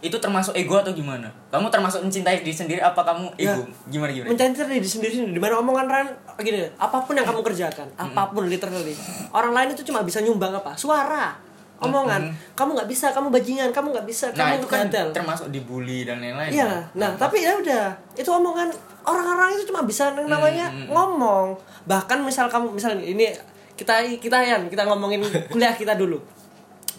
Itu 0.00 0.16
termasuk 0.16 0.56
ego 0.56 0.74
atau 0.74 0.90
gimana? 0.90 1.28
Kamu 1.48 1.68
termasuk 1.68 2.00
mencintai 2.00 2.40
diri 2.40 2.50
sendiri 2.50 2.80
apa 2.80 3.00
kamu 3.00 3.28
Ya. 3.36 3.52
ego? 3.52 3.68
Gimana 3.86 4.10
gimana? 4.10 4.28
mencintai 4.32 4.52
diri 4.72 4.88
sendiri 4.88 5.12
sendiri 5.14 5.36
di 5.36 5.40
mana 5.40 5.60
omongan 5.60 5.86
lain 5.86 6.08
gini 6.40 6.64
apa 6.74 6.96
pun 6.98 7.12
yang 7.12 7.24
kamu 7.24 7.44
kerjakan 7.44 7.84
apa 7.94 8.32
pun 8.32 8.48
literally 8.48 8.96
orang 9.30 9.52
lain 9.52 9.68
itu 9.70 9.84
cuma 9.84 10.00
bisa 10.00 10.24
nyumbang 10.24 10.50
apa 10.50 10.72
suara 10.72 11.36
omongan 11.80 12.28
kamu 12.52 12.76
nggak 12.76 12.88
bisa 12.88 13.12
kamu 13.12 13.28
bajingan 13.28 13.68
kamu 13.72 13.92
nggak 13.92 14.04
bisa 14.04 14.28
Nah, 14.32 14.52
kamu 14.52 14.60
itu 14.60 14.68
kan 14.68 14.84
termasuk 14.88 15.48
dibully 15.48 16.04
dan 16.04 16.20
lain-lain. 16.20 16.52
Iya, 16.52 16.72
nah 16.92 17.12
tapi 17.16 17.40
ya 17.40 17.56
udah, 17.56 17.88
itu 18.12 18.28
omongan 18.28 18.68
orang-orang 19.00 19.56
itu 19.56 19.64
cuma 19.68 19.84
bisa 19.84 20.12
yang 20.12 20.28
namanya 20.28 20.68
ngomong. 20.88 21.56
Bahkan 21.88 22.20
misal 22.20 22.52
kamu 22.52 22.72
misal 22.72 22.96
ini 23.00 23.32
kita 23.76 24.04
kita 24.20 24.36
ya 24.40 24.56
kita 24.68 24.84
ngomongin 24.84 25.24
kuliah 25.48 25.72
kita 25.72 25.96
dulu. 25.96 26.20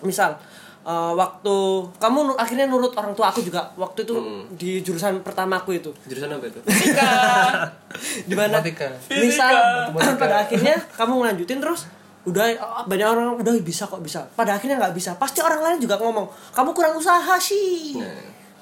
Misal 0.02 0.34
eh, 0.82 1.14
waktu 1.14 1.56
kamu 1.98 2.18
nu- 2.32 2.40
akhirnya 2.40 2.66
nurut 2.66 2.94
orang 2.96 3.14
tua 3.14 3.30
aku 3.30 3.42
juga. 3.42 3.70
Waktu 3.76 4.06
itu 4.06 4.14
di 4.56 4.70
jurusan 4.82 5.22
pertamaku 5.22 5.78
itu. 5.78 5.92
Jurusan 6.06 6.32
apa 6.32 6.46
itu? 6.48 6.60
Di 8.30 8.36
mana? 8.38 8.58
Misal 9.10 9.54
pada 10.22 10.48
akhirnya 10.48 10.76
kamu 10.96 11.14
ngelanjutin 11.22 11.60
terus 11.60 11.86
udah 12.22 12.46
oh, 12.62 12.86
banyak 12.86 13.08
orang 13.10 13.38
udah 13.42 13.54
bisa 13.62 13.90
kok 13.90 14.02
bisa. 14.02 14.24
Pada 14.34 14.56
akhirnya 14.56 14.78
nggak 14.80 14.96
bisa. 14.96 15.18
Pasti 15.18 15.42
orang 15.42 15.62
lain 15.62 15.78
juga 15.82 15.98
ngomong 16.00 16.30
kamu 16.54 16.70
kurang 16.72 16.94
usaha 16.96 17.36
sih 17.42 17.98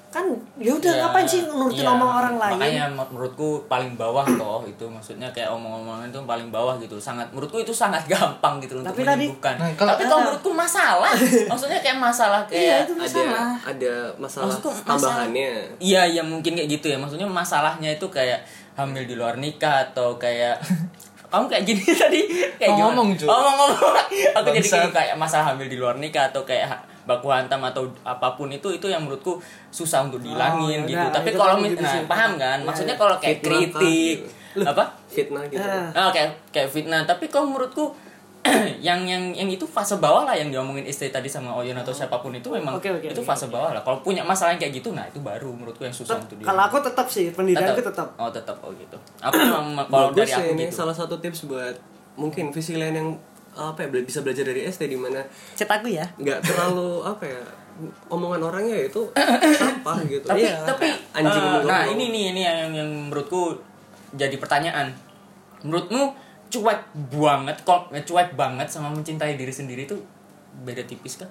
kan 0.10 0.26
ya 0.58 0.72
udah 0.72 0.90
Ya, 0.90 1.06
ngapain 1.06 1.22
sih 1.24 1.46
nurutin 1.46 1.82
iya. 1.82 1.94
omong 1.94 2.10
orang 2.10 2.36
lain 2.36 2.58
Makanya 2.58 2.86
menurutku 2.92 3.50
paling 3.66 3.94
bawah 3.94 4.26
toh 4.26 4.66
itu 4.66 4.82
maksudnya 4.84 5.30
kayak 5.30 5.50
omong-omongan 5.50 6.10
itu 6.10 6.18
paling 6.24 6.50
bawah 6.50 6.76
gitu. 6.78 6.98
Sangat 6.98 7.30
menurutku 7.30 7.58
itu 7.58 7.70
sangat 7.70 8.02
gampang 8.12 8.58
gitu 8.58 8.78
untuk 8.78 8.90
Tapi 8.90 9.02
tadi- 9.04 9.30
menyembuhkan. 9.30 9.56
Nah, 9.56 9.70
kalau- 9.74 9.94
Tapi 9.94 10.04
kalau 10.04 10.22
menurutku 10.24 10.50
masalah. 10.52 11.14
maksudnya 11.52 11.80
kayak 11.80 11.98
masalah 11.98 12.42
iya 12.48 12.50
kayak 12.50 12.78
itu 12.82 12.94
ada 12.94 13.00
masalah 13.00 13.50
ada 13.64 13.94
masalah 14.18 14.46
Maksudku 14.50 14.70
masalah- 14.70 14.88
tambahannya. 14.90 15.52
Iya, 15.78 16.02
iya 16.08 16.22
mungkin 16.22 16.52
kayak 16.54 16.70
gitu 16.72 16.86
ya. 16.88 16.98
Maksudnya 16.98 17.26
masalahnya 17.26 17.90
itu 17.92 18.08
kayak 18.10 18.42
hamil 18.74 19.04
di 19.04 19.14
luar 19.14 19.36
nikah 19.36 19.86
atau 19.86 20.16
kayak 20.16 20.58
kamu 21.30 21.46
kayak 21.46 21.62
gini 21.64 21.84
tadi 21.86 22.22
kayak 22.58 22.74
gimana? 22.74 22.98
Ngomong, 22.98 23.14
Cu. 23.14 23.26
Oh, 23.26 23.38
ngomong. 23.38 23.70
Aku 24.34 24.48
jadi 24.50 24.58
Bangsat. 24.58 24.82
gini 24.82 24.90
kayak 24.92 25.14
masalah 25.16 25.46
hamil 25.48 25.70
di 25.70 25.78
luar 25.78 25.94
nikah 25.96 26.34
atau 26.34 26.42
kayak 26.42 26.66
baku 27.10 27.34
hantam 27.34 27.66
atau 27.66 27.90
apa 28.06 28.38
pun 28.38 28.46
itu 28.48 28.70
itu 28.70 28.86
yang 28.86 29.02
menurutku 29.02 29.42
susah 29.68 30.06
untuk 30.06 30.22
dihilangin 30.22 30.86
Oh, 30.86 30.88
gitu. 30.88 31.02
udah, 31.02 31.10
Tapi 31.10 31.30
kalau 31.34 31.58
gitu 31.60 31.82
nah, 31.82 31.90
sih. 31.90 32.06
paham 32.06 32.32
kan? 32.38 32.58
Ya, 32.62 32.68
Maksudnya 32.70 32.94
ya. 32.94 33.02
kalau 33.02 33.16
kayak 33.18 33.38
Fitnah 33.42 33.50
kah, 33.50 33.80
kritik 33.82 34.18
gitu. 34.54 34.64
apa? 34.64 34.84
Fitnah 35.10 35.44
gitu. 35.48 35.66
Ah. 35.66 35.90
Oh, 35.98 36.10
kayak 36.14 36.30
kayak 36.54 36.70
fitnah. 36.70 37.02
Tapi 37.04 37.26
kalau 37.26 37.50
menurutku 37.50 37.90
yang 38.80 39.04
yang 39.04 39.36
yang 39.36 39.52
itu 39.52 39.68
fase 39.68 40.00
bawah 40.00 40.24
lah 40.24 40.32
yang 40.32 40.48
diomongin 40.48 40.88
istri 40.88 41.12
tadi 41.12 41.28
sama 41.28 41.52
Oyon 41.52 41.76
atau 41.76 41.92
siapa 41.92 42.24
pun 42.24 42.32
itu 42.32 42.48
memang 42.48 42.80
Oke, 42.80 42.88
oke, 42.88 43.12
itu 43.12 43.20
fase 43.20 43.52
bawah 43.52 43.76
lah. 43.76 43.84
Kalau 43.84 44.00
punya 44.00 44.24
masalah 44.24 44.56
yang 44.56 44.62
kayak 44.64 44.80
gitu, 44.80 44.96
nah 44.96 45.04
itu 45.04 45.20
baru 45.20 45.52
menurutku 45.52 45.84
yang 45.84 45.92
susah 45.92 46.16
untuk 46.16 46.40
kalau 46.40 46.64
aku 46.64 46.80
tetap 46.80 47.04
sih 47.12 47.36
pendirianku 47.36 47.84
tetap 47.84 48.16
Oh 48.16 48.32
tetap 48.32 48.56
oh 48.64 48.72
gitu. 48.72 48.96
Aku 49.20 49.36
memang 49.36 49.84
kalau 49.92 50.16
Bagus 50.16 50.24
dari 50.24 50.34
aku 50.40 50.52
ini 50.56 50.66
gitu. 50.66 50.80
salah 50.80 50.96
satu 50.96 51.20
tips 51.20 51.52
buat 51.52 51.76
mungkin 52.16 52.56
visi 52.56 52.80
lain 52.80 52.96
yang 52.96 53.10
apa 53.52 53.80
ya 53.80 54.02
bisa 54.02 54.20
belajar 54.20 54.44
dari 54.44 54.64
ST 54.64 54.82
di 54.82 54.94
mana 54.94 55.20
cet 55.52 55.68
aku 55.68 55.88
ya 55.88 56.06
nggak 56.16 56.40
terlalu 56.40 57.02
apa 57.02 57.24
ya 57.24 57.42
omongan 58.08 58.42
orangnya 58.44 58.76
itu 58.84 59.02
sampah 59.62 59.98
gitu. 60.04 60.24
Tapi 60.24 60.44
Iya, 60.44 60.60
tapi 60.64 60.92
anjing 61.14 61.40
menurut 61.42 61.64
nah 61.66 61.84
ini 61.86 62.06
nih 62.10 62.24
ini 62.30 62.42
yang 62.42 62.72
yang 62.74 62.90
menurutku 63.06 63.56
jadi 64.12 64.36
pertanyaan. 64.36 64.92
Menurutmu 65.62 66.12
cuek 66.50 66.80
banget 67.10 67.56
kok 67.62 67.88
eh, 67.90 68.02
cuek 68.02 68.34
banget 68.34 68.68
sama 68.68 68.90
mencintai 68.90 69.34
diri 69.34 69.50
sendiri 69.50 69.84
itu 69.84 69.96
beda 70.60 70.84
tipis 70.84 71.16
kan? 71.18 71.30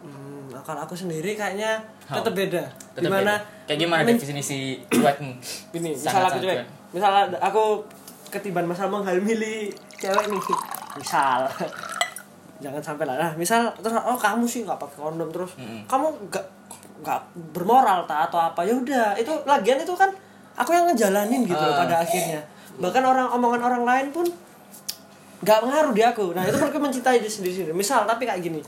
hmm, 0.00 0.50
kalau 0.60 0.82
aku 0.82 0.92
sendiri 0.92 1.32
kayaknya 1.32 1.78
How? 2.04 2.18
tetap 2.18 2.34
beda 2.34 2.60
Tetap 2.92 3.00
di 3.00 3.08
mana 3.08 3.34
beda. 3.34 3.64
Kayak 3.64 3.78
gimana 3.80 4.00
men- 4.02 4.16
definisi 4.16 4.58
cuekmu? 4.84 5.32
ini 5.76 5.88
misal 5.90 6.10
Sangat-sangat 6.10 6.28
aku 6.28 6.38
cuek 6.40 6.56
cuek. 6.56 6.66
misal 6.90 7.10
ada- 7.14 7.40
aku 7.40 7.64
ketiban 8.30 8.64
masalah 8.64 8.90
menghamili 8.92 9.70
cewek 9.94 10.26
nih 10.26 10.40
misal. 10.98 11.46
Jangan 12.62 12.82
sampai 12.82 13.04
lah. 13.04 13.16
Nah, 13.18 13.32
misal 13.34 13.68
terus 13.82 13.94
oh 13.98 14.18
kamu 14.18 14.46
sih 14.46 14.62
nggak 14.62 14.78
pakai 14.78 14.98
kondom 15.02 15.28
terus 15.28 15.52
kamu 15.90 16.06
nggak 16.30 16.46
nggak 17.04 17.20
bermoral 17.52 18.06
tak 18.06 18.30
atau 18.30 18.38
apa 18.40 18.62
ya 18.62 18.74
udah. 18.78 19.18
Itu 19.18 19.32
lagian 19.44 19.82
itu 19.82 19.92
kan 19.94 20.10
aku 20.54 20.70
yang 20.70 20.86
ngejalanin 20.90 21.42
gitu 21.44 21.58
loh 21.58 21.74
pada 21.74 22.02
akhirnya. 22.02 22.40
Bahkan 22.78 23.02
orang 23.02 23.26
omongan 23.34 23.60
orang 23.62 23.82
lain 23.82 24.06
pun 24.14 24.26
nggak 25.44 25.58
ngaruh 25.66 25.92
di 25.92 26.02
aku. 26.02 26.32
Nah 26.32 26.46
itu 26.46 26.56
mereka 26.56 26.78
mencintai 26.80 27.18
diri 27.20 27.30
sendiri 27.30 27.52
sendiri. 27.52 27.74
Misal 27.76 28.06
tapi 28.08 28.24
kayak 28.24 28.40
gini. 28.40 28.62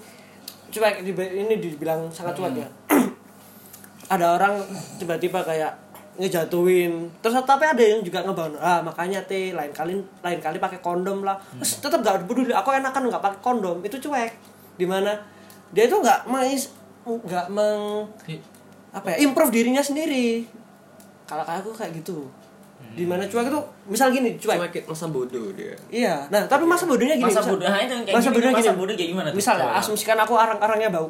Di 0.68 1.12
ini 1.14 1.54
dibilang 1.56 2.10
sangat 2.12 2.36
cuek 2.36 2.52
ya. 2.58 2.68
Ada 4.14 4.36
orang 4.36 4.60
tiba-tiba 5.00 5.40
kayak 5.42 5.86
ngejatuhin 6.16 7.09
terus 7.20 7.37
tapi 7.44 7.64
ada 7.68 7.81
yang 7.81 8.00
juga 8.00 8.24
ngebangun 8.24 8.57
ah 8.59 8.81
makanya 8.81 9.20
teh 9.29 9.52
lain 9.52 9.72
kali 9.72 9.96
lain 9.96 10.40
kali 10.40 10.57
pakai 10.57 10.81
kondom 10.81 11.22
lah 11.22 11.37
terus 11.61 11.79
tetap 11.79 12.00
gak 12.00 12.24
peduli 12.24 12.52
aku 12.52 12.72
enakan 12.72 13.12
nggak 13.12 13.22
pakai 13.22 13.40
kondom 13.44 13.79
itu 13.85 13.96
cuek 14.00 14.33
di 14.76 14.85
mana 14.88 15.12
dia 15.72 15.85
itu 15.85 15.96
nggak 15.96 16.29
mais 16.29 16.72
nggak 17.05 17.46
meng 17.52 18.09
apa 18.96 19.07
ya 19.12 19.29
improve 19.29 19.52
dirinya 19.52 19.85
sendiri 19.85 20.48
kalau 21.29 21.44
aku 21.44 21.70
kayak 21.76 22.00
gitu 22.00 22.26
di 22.96 23.05
mana 23.05 23.29
cuek 23.29 23.52
itu 23.52 23.61
misal 23.88 24.09
gini 24.09 24.40
cuek 24.40 24.57
Cuma 24.57 24.68
kayak 24.72 24.87
masa 24.88 25.07
bodoh 25.12 25.52
dia. 25.52 25.76
Iya, 25.92 26.29
nah 26.33 26.48
tapi 26.48 26.64
masa 26.64 26.88
bodohnya 26.88 27.16
gini. 27.16 27.29
Masa 27.29 27.44
bodoh, 27.44 27.68
nah, 27.68 27.76
itu 27.81 27.92
yang 27.92 28.05
kayak 28.05 28.16
masa 28.16 28.29
gini, 28.29 28.37
bodohnya 28.37 28.57
masa 28.57 28.64
gini. 28.72 28.81
bodoh 28.81 28.94
kayak 28.96 29.11
gimana 29.12 29.29
tuh? 29.33 29.37
Misal 29.37 29.55
ya, 29.61 29.68
asumsikan 29.81 30.16
aku 30.16 30.35
arang-arangnya 30.37 30.88
bau. 30.92 31.09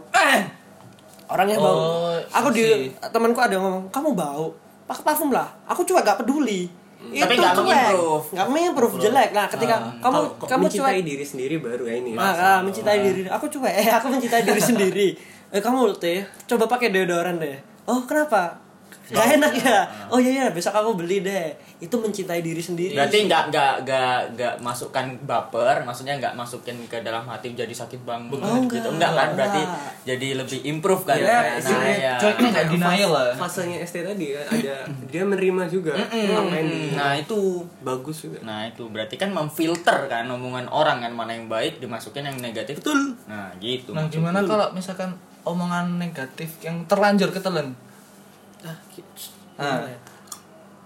Orangnya 1.26 1.58
bau. 1.58 1.78
Oh, 1.78 2.14
aku 2.30 2.48
di 2.54 2.90
temanku 3.10 3.38
ada 3.42 3.58
yang 3.58 3.62
ngomong, 3.66 3.86
"Kamu 3.90 4.14
bau." 4.14 4.65
Pakai 4.86 5.02
parfum 5.02 5.30
lah. 5.34 5.50
Aku 5.66 5.82
cuek 5.82 6.06
gak 6.06 6.22
peduli. 6.22 6.70
Tapi 6.96 7.34
nggak 7.38 7.54
mengimprove. 7.54 8.26
Nggak 8.34 8.48
mengimprove 8.50 8.94
jelek. 8.98 9.30
Nah, 9.30 9.46
ketika 9.46 9.74
kamu 10.00 10.16
Kalau 10.16 10.48
kamu 10.48 10.62
mencintai 10.66 10.98
cuek 10.98 11.06
diri 11.06 11.24
sendiri 11.26 11.54
baru 11.62 11.84
ya 11.86 11.94
ini. 12.02 12.10
Ah, 12.18 12.34
ah, 12.34 12.58
mencintai 12.64 12.98
diri. 13.04 13.20
Aku 13.30 13.46
cuek. 13.46 13.74
Eh, 13.84 13.88
aku 13.98 14.06
mencintai 14.10 14.42
diri 14.42 14.62
sendiri. 14.62 15.08
Eh, 15.54 15.62
kamu 15.62 15.94
teh, 16.00 16.26
coba 16.50 16.66
pakai 16.66 16.90
deodoran 16.90 17.38
deh. 17.38 17.54
Oh, 17.86 18.02
kenapa? 18.02 18.58
Gak 19.06 19.38
enak 19.38 19.52
ya. 19.54 19.86
Oh 20.10 20.18
iya 20.18 20.30
iya, 20.34 20.46
besok 20.50 20.74
aku 20.74 20.98
beli 20.98 21.22
deh. 21.22 21.54
Itu 21.78 22.02
mencintai 22.02 22.42
diri 22.42 22.58
sendiri. 22.58 22.98
Berarti 22.98 23.30
nggak 23.30 23.54
nggak 23.54 23.74
nggak 23.86 24.18
nggak 24.34 24.54
masukkan 24.58 25.06
baper, 25.22 25.86
maksudnya 25.86 26.18
nggak 26.18 26.34
masukin 26.34 26.74
ke 26.90 26.98
dalam 27.06 27.22
hati 27.30 27.54
jadi 27.54 27.70
sakit 27.70 28.02
banget 28.02 28.42
Oh, 28.42 28.66
gitu. 28.66 28.82
enggak. 28.90 28.98
Enggak 28.98 29.12
kan? 29.14 29.28
Berarti 29.38 29.62
Enggak. 29.62 29.92
jadi 30.02 30.28
lebih 30.42 30.58
improve 30.66 31.02
kan? 31.06 31.16
Iya, 31.22 31.38
nah, 31.62 31.86
ya. 31.94 32.14
nggak 32.18 32.66
denial 32.66 33.10
lah 33.14 33.26
Fasenya 33.38 33.78
ST 33.86 34.02
tadi 34.02 34.34
ya, 34.34 34.42
ada 34.42 34.74
dia 35.06 35.22
menerima 35.22 35.62
juga 35.70 35.94
Nah 36.96 37.14
itu 37.14 37.62
bagus 37.86 38.26
juga. 38.26 38.42
Nah 38.42 38.66
itu 38.66 38.90
berarti 38.90 39.14
kan 39.14 39.30
memfilter 39.30 40.10
kan 40.10 40.26
omongan 40.26 40.66
orang 40.66 41.06
kan 41.06 41.12
mana 41.14 41.30
yang 41.36 41.46
baik 41.46 41.78
dimasukin 41.78 42.26
yang 42.26 42.38
negatif. 42.42 42.82
Betul. 42.82 43.14
Nah 43.30 43.54
gitu. 43.62 43.94
nah 43.94 44.10
gimana 44.10 44.42
kalau 44.42 44.74
misalkan 44.74 45.14
omongan 45.46 46.02
negatif 46.02 46.58
yang 46.66 46.82
terlanjur 46.90 47.30
ketelan 47.30 47.70
Ah, 48.66 48.74
Nah. 49.56 49.64
gimana 49.78 49.88
ya? 49.88 49.98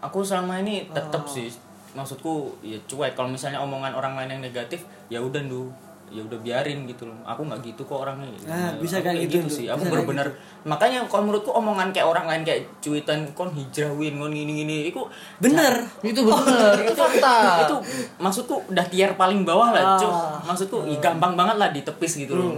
Aku 0.00 0.18
selama 0.20 0.56
ini 0.58 0.88
tetap 0.88 1.22
Oh. 1.22 1.28
sih. 1.28 1.48
Maksudku 1.90 2.32
ya 2.60 2.78
cuek. 2.86 3.12
Kalau 3.12 3.26
misalnya 3.26 3.58
omongan 3.58 3.90
orang 3.90 4.14
lain 4.14 4.30
yang 4.32 4.42
negatif 4.44 4.80
ya 5.06 5.18
udah 5.18 5.42
du 5.42 5.66
ya 6.08 6.18
udah 6.20 6.38
biarin 6.38 6.86
gitu 6.86 7.06
loh. 7.06 7.14
Aku 7.22 7.42
nggak 7.44 7.62
gitu 7.64 7.82
kok 7.84 8.02
orangnya. 8.02 8.26
Gitu. 8.28 8.42
Ah, 8.44 8.74
bisa 8.76 8.98
kayak 8.98 9.26
gitu, 9.26 9.46
sih. 9.46 9.66
Bisa 9.66 9.72
aku 9.72 9.86
kayak 9.86 9.94
bener-bener 10.02 10.26
makanya 10.60 11.06
kalau 11.06 11.22
menurutku 11.24 11.50
omongan 11.50 11.88
kayak 11.88 12.02
orang 12.04 12.26
lain 12.26 12.42
kayak 12.42 12.66
cuitan 12.80 13.22
kon 13.30 13.46
hijrahwin 13.48 14.18
kon 14.18 14.28
gini 14.28 14.52
gini. 14.60 14.76
Itu 14.90 15.06
bener. 15.38 15.70
Itu 16.02 16.22
bener. 16.26 16.74
Itu 16.80 16.94
fakta. 16.94 17.62
Itu 17.62 17.76
maksudku 18.16 18.58
udah 18.66 18.86
tier 18.86 19.14
paling 19.14 19.42
bawah 19.42 19.70
lah 19.70 19.82
Ah. 19.84 19.98
cuk 19.98 20.14
maksudku 20.44 20.82
ih, 20.84 20.98
gampang 20.98 21.34
banget 21.34 21.56
lah 21.56 21.70
ditepis 21.70 22.12
gitu 22.20 22.34
loh 22.34 22.50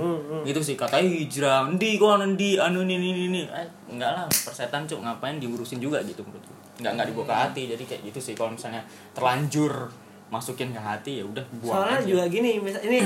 gitu 0.47 0.61
sih 0.63 0.75
katanya 0.75 1.07
hijrah. 1.09 1.69
Endi 1.69 2.01
kon 2.01 2.23
endi? 2.23 2.59
Anu 2.59 2.83
ini 2.83 2.99
ini 2.99 3.23
ini 3.31 3.41
eh, 3.47 3.67
enggak 3.91 4.11
lah 4.13 4.25
persetan 4.29 4.85
cuk. 4.89 5.01
Ngapain 5.01 5.39
diurusin 5.39 5.79
juga 5.79 6.03
gitu 6.03 6.27
menurutku 6.27 6.53
enggak 6.83 6.93
enggak 6.99 7.07
dibawa 7.13 7.27
ke 7.27 7.35
hati. 7.35 7.63
Jadi 7.77 7.85
kayak 7.87 8.03
gitu 8.11 8.19
sih 8.19 8.35
kalau 8.35 8.53
misalnya 8.57 8.83
terlanjur 9.15 9.89
masukin 10.33 10.73
ke 10.73 10.81
hati 10.81 11.21
ya 11.21 11.25
udah 11.29 11.45
buang 11.61 11.77
soalnya 11.77 11.99
aja. 12.01 12.09
juga 12.09 12.25
gini 12.33 12.57
misal 12.57 12.81
ini 12.89 13.01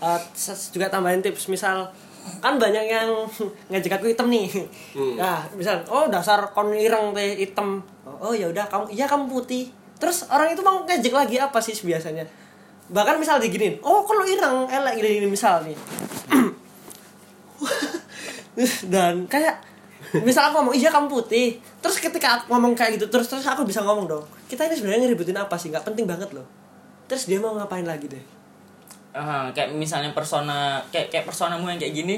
uh, 0.00 0.20
juga 0.70 0.86
tambahin 0.88 1.20
tips. 1.20 1.50
Misal 1.50 1.90
kan 2.38 2.54
banyak 2.60 2.84
yang 2.88 3.08
ngajak 3.70 4.00
aku 4.00 4.12
hitam 4.12 4.32
nih. 4.32 4.48
Nah 5.18 5.44
misal 5.52 5.82
oh 5.90 6.06
dasar 6.08 6.50
kon 6.54 6.72
ireng 6.72 7.12
teh 7.12 7.42
hitam. 7.42 7.82
Oh 8.06 8.32
ya 8.32 8.48
udah 8.48 8.64
kamu 8.70 8.94
iya 8.94 9.04
kamu 9.10 9.28
putih. 9.28 9.68
Terus 10.00 10.24
orang 10.32 10.56
itu 10.56 10.64
mau 10.64 10.80
ngajak 10.88 11.12
lagi 11.12 11.36
apa 11.36 11.60
sih 11.60 11.76
biasanya? 11.76 12.24
Bahkan 12.90 13.20
misal 13.20 13.38
diginin 13.42 13.76
oh 13.84 14.02
kalau 14.02 14.24
ireng? 14.24 14.66
Elek 14.66 14.98
gini, 14.98 15.08
gini 15.20 15.28
misal 15.28 15.62
nih 15.62 15.76
dan 18.86 19.24
kayak 19.26 19.60
misal 20.20 20.48
aku 20.48 20.58
ngomong 20.58 20.74
iya 20.74 20.88
kamu 20.88 21.06
putih. 21.06 21.60
Terus 21.78 21.96
ketika 21.98 22.38
aku 22.38 22.50
ngomong 22.50 22.72
kayak 22.72 22.96
gitu 22.96 23.06
terus 23.06 23.26
terus 23.26 23.44
aku 23.44 23.62
bisa 23.62 23.80
ngomong 23.80 24.06
dong 24.06 24.24
kita 24.46 24.64
ini 24.64 24.74
sebenarnya 24.74 25.04
ngeributin 25.04 25.36
apa 25.36 25.54
sih? 25.54 25.68
Nggak 25.68 25.84
penting 25.84 26.04
banget 26.04 26.30
loh. 26.30 26.44
Terus 27.06 27.26
dia 27.26 27.36
mau 27.36 27.52
ngapain 27.52 27.84
lagi 27.84 28.06
deh? 28.06 28.24
Ah, 29.10 29.50
kayak 29.50 29.72
misalnya 29.72 30.10
persona 30.10 30.78
kayak 30.88 31.10
kayak 31.10 31.24
personamu 31.24 31.66
yang 31.66 31.76
kayak 31.76 31.92
gini 31.92 32.16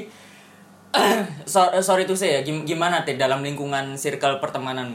so, 1.49 1.65
eh, 1.69 1.81
sorry 1.81 2.05
tuh 2.05 2.13
saya 2.13 2.45
gim- 2.45 2.63
gimana 2.63 3.01
teh 3.01 3.17
dalam 3.17 3.41
lingkungan 3.41 3.97
circle 3.97 4.37
pertemanan? 4.37 4.93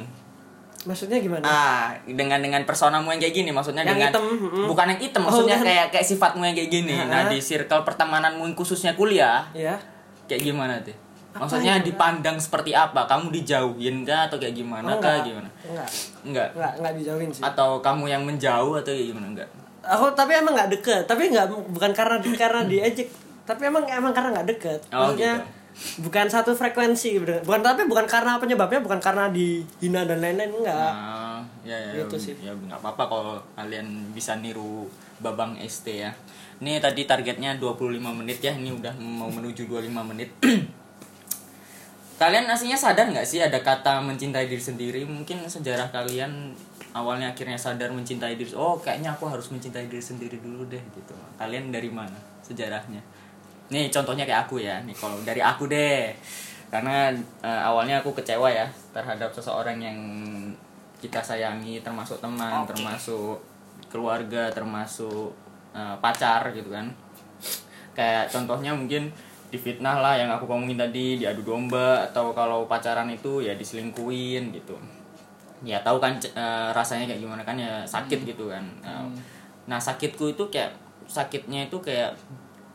Maksudnya 0.87 1.18
gimana? 1.18 1.42
Ah 1.42 1.90
dengan 2.06 2.38
dengan 2.38 2.62
personamu 2.62 3.11
yang 3.11 3.18
kayak 3.18 3.34
gini 3.34 3.50
maksudnya 3.50 3.82
Yang 3.82 3.98
dengan 3.98 4.11
hitam, 4.14 4.24
mm. 4.30 4.66
bukan 4.70 4.87
yang 4.88 5.00
hitam 5.02 5.20
Oh, 5.20 5.26
maksudnya 5.26 5.56
bukan. 5.58 5.66
kayak 5.66 5.87
kayak 5.90 6.06
sifatmu 6.06 6.42
yang 6.46 6.54
kayak 6.54 6.70
gini. 6.70 6.94
Nah 6.94 7.26
Ha-ha. 7.26 7.30
di 7.34 7.38
circle 7.42 7.82
pertemananmu 7.82 8.42
yang 8.44 8.54
khususnya 8.54 8.94
kuliah 8.94 9.42
ya 9.50 9.74
kayak 10.30 10.46
gimana 10.46 10.78
teh 10.78 10.94
Apa 11.29 11.45
maksudnya 11.45 11.77
ya? 11.77 11.85
dipandang 11.85 12.37
seperti 12.41 12.73
apa? 12.73 13.05
Kamu 13.05 13.29
dijauhin 13.31 14.03
kah 14.03 14.27
atau 14.27 14.37
kayak 14.37 14.55
gimana 14.55 14.88
Oh, 14.88 14.99
kah? 14.99 15.21
Enggak. 15.21 15.27
gimana? 15.29 15.49
Enggak. 15.62 15.88
Enggak? 16.25 16.49
Enggak 16.57 16.73
enggak 16.81 16.95
dijauhin 16.97 17.31
sih. 17.31 17.43
Atau 17.45 17.71
kamu 17.79 18.05
yang 18.07 18.23
menjauh 18.25 18.75
atau 18.75 18.91
kayak 18.91 19.07
gimana? 19.12 19.27
Enggak. 19.29 19.49
Aku 19.85 20.11
tapi 20.12 20.33
emang 20.35 20.53
nggak 20.53 20.71
deket. 20.73 21.03
Tapi 21.05 21.29
nggak 21.31 21.47
bukan 21.71 21.93
karena 21.93 22.17
karena 22.35 22.61
diejek. 22.64 23.09
Tapi 23.45 23.62
emang 23.64 23.85
emang 23.85 24.12
karena 24.12 24.29
nggak 24.35 24.49
deket. 24.49 24.81
Oh, 24.91 25.09
maksudnya 25.09 25.41
bukan 25.79 26.27
satu 26.27 26.59
frekuensi 26.59 27.23
bukan 27.23 27.62
tapi 27.62 27.87
bukan 27.87 28.03
karena 28.03 28.35
penyebabnya 28.35 28.83
bukan 28.83 28.99
karena 28.99 29.31
dihina 29.31 30.03
dan 30.05 30.19
lain-lain 30.19 30.51
enggak. 30.51 30.75
Nah, 30.91 31.38
ya, 31.62 31.77
ya, 31.79 32.03
Gitu 32.03 32.17
sih. 32.19 32.35
ya 32.43 32.51
nggak 32.51 32.83
apa-apa 32.83 33.05
kalau 33.07 33.35
kalian 33.55 33.87
bisa 34.11 34.35
niru 34.37 34.91
Babang 35.19 35.55
ST 35.59 35.87
ya. 35.99 36.11
Ini 36.59 36.79
tadi 36.79 37.03
targetnya 37.03 37.55
25 37.57 37.95
menit 38.12 38.38
ya, 38.38 38.51
ini 38.51 38.71
udah 38.71 38.91
mau 38.99 39.27
menuju 39.27 39.67
25 39.67 39.91
menit. 40.05 40.31
kalian 42.18 42.50
aslinya 42.50 42.74
sadar 42.74 43.07
nggak 43.14 43.22
sih 43.22 43.38
ada 43.38 43.62
kata 43.62 44.02
mencintai 44.02 44.50
diri 44.50 44.59
sendiri? 44.59 45.07
Mungkin 45.07 45.46
sejarah 45.46 45.94
kalian 45.94 46.50
awalnya 46.90 47.31
akhirnya 47.31 47.54
sadar 47.54 47.94
mencintai 47.94 48.35
diri. 48.35 48.50
Oh, 48.59 48.74
kayaknya 48.83 49.14
aku 49.14 49.31
harus 49.31 49.46
mencintai 49.54 49.87
diri 49.87 50.02
sendiri 50.02 50.42
dulu 50.42 50.66
deh 50.66 50.83
gitu. 50.83 51.14
Kalian 51.38 51.70
dari 51.70 51.87
mana 51.87 52.18
sejarahnya? 52.42 52.98
Nih 53.70 53.87
contohnya 53.94 54.26
kayak 54.26 54.50
aku 54.50 54.59
ya. 54.59 54.83
Nih 54.83 54.98
kalau 54.98 55.22
dari 55.22 55.38
aku 55.38 55.70
deh. 55.70 56.11
Karena 56.68 57.14
eh, 57.40 57.62
awalnya 57.62 58.02
aku 58.02 58.12
kecewa 58.12 58.50
ya 58.50 58.66
terhadap 58.90 59.31
seseorang 59.31 59.78
yang 59.78 59.98
kita 60.98 61.22
sayangi 61.22 61.81
termasuk 61.87 62.18
teman, 62.18 62.66
termasuk 62.66 63.38
keluarga, 63.87 64.50
termasuk 64.50 65.31
eh, 65.70 65.96
pacar 66.02 66.50
gitu 66.50 66.74
kan. 66.74 66.90
Kayak 67.94 68.26
contohnya 68.35 68.74
mungkin 68.74 69.14
difitnah 69.48 70.00
lah 70.00 70.14
yang 70.16 70.28
aku 70.28 70.44
ngomongin 70.44 70.76
tadi, 70.76 71.20
diadu 71.20 71.40
domba 71.44 72.04
atau 72.08 72.37
kalau 72.37 72.68
pacaran 72.68 73.08
itu 73.08 73.40
ya 73.40 73.56
diselingkuin 73.56 74.52
gitu. 74.52 74.76
Ya 75.64 75.82
tahu 75.82 75.98
kan 75.98 76.16
eh, 76.20 76.68
rasanya 76.70 77.08
kayak 77.11 77.20
gimana 77.24 77.42
kan 77.42 77.56
ya 77.58 77.82
sakit 77.82 78.22
gitu 78.28 78.52
kan. 78.52 78.62
Nah, 78.84 79.08
Nah, 79.68 79.76
sakitku 79.76 80.32
itu 80.32 80.48
kayak 80.48 80.72
sakitnya 81.04 81.68
itu 81.68 81.76
kayak 81.84 82.16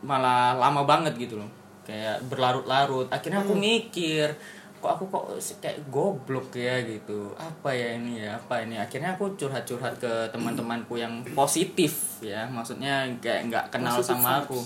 malah 0.06 0.54
lama 0.54 0.86
banget 0.86 1.18
gitu 1.18 1.42
loh. 1.42 1.50
Kayak 1.82 2.22
berlarut-larut. 2.30 3.10
Akhirnya 3.10 3.42
aku 3.42 3.58
mikir, 3.58 4.30
kok 4.78 4.90
aku 4.94 5.04
kok 5.10 5.24
kayak 5.58 5.82
goblok 5.90 6.54
ya 6.54 6.80
gitu. 6.86 7.34
Apa 7.34 7.74
ya 7.74 7.98
ini 7.98 8.22
ya? 8.22 8.38
Apa 8.38 8.62
ini? 8.62 8.78
Akhirnya 8.78 9.18
aku 9.18 9.34
curhat-curhat 9.34 9.98
ke 9.98 10.30
teman-temanku 10.30 10.94
yang 10.94 11.20
positif 11.34 12.22
ya. 12.22 12.46
Maksudnya 12.46 13.10
kayak 13.18 13.50
nggak 13.50 13.64
kenal 13.74 13.98
sama 13.98 14.46
aku. 14.46 14.62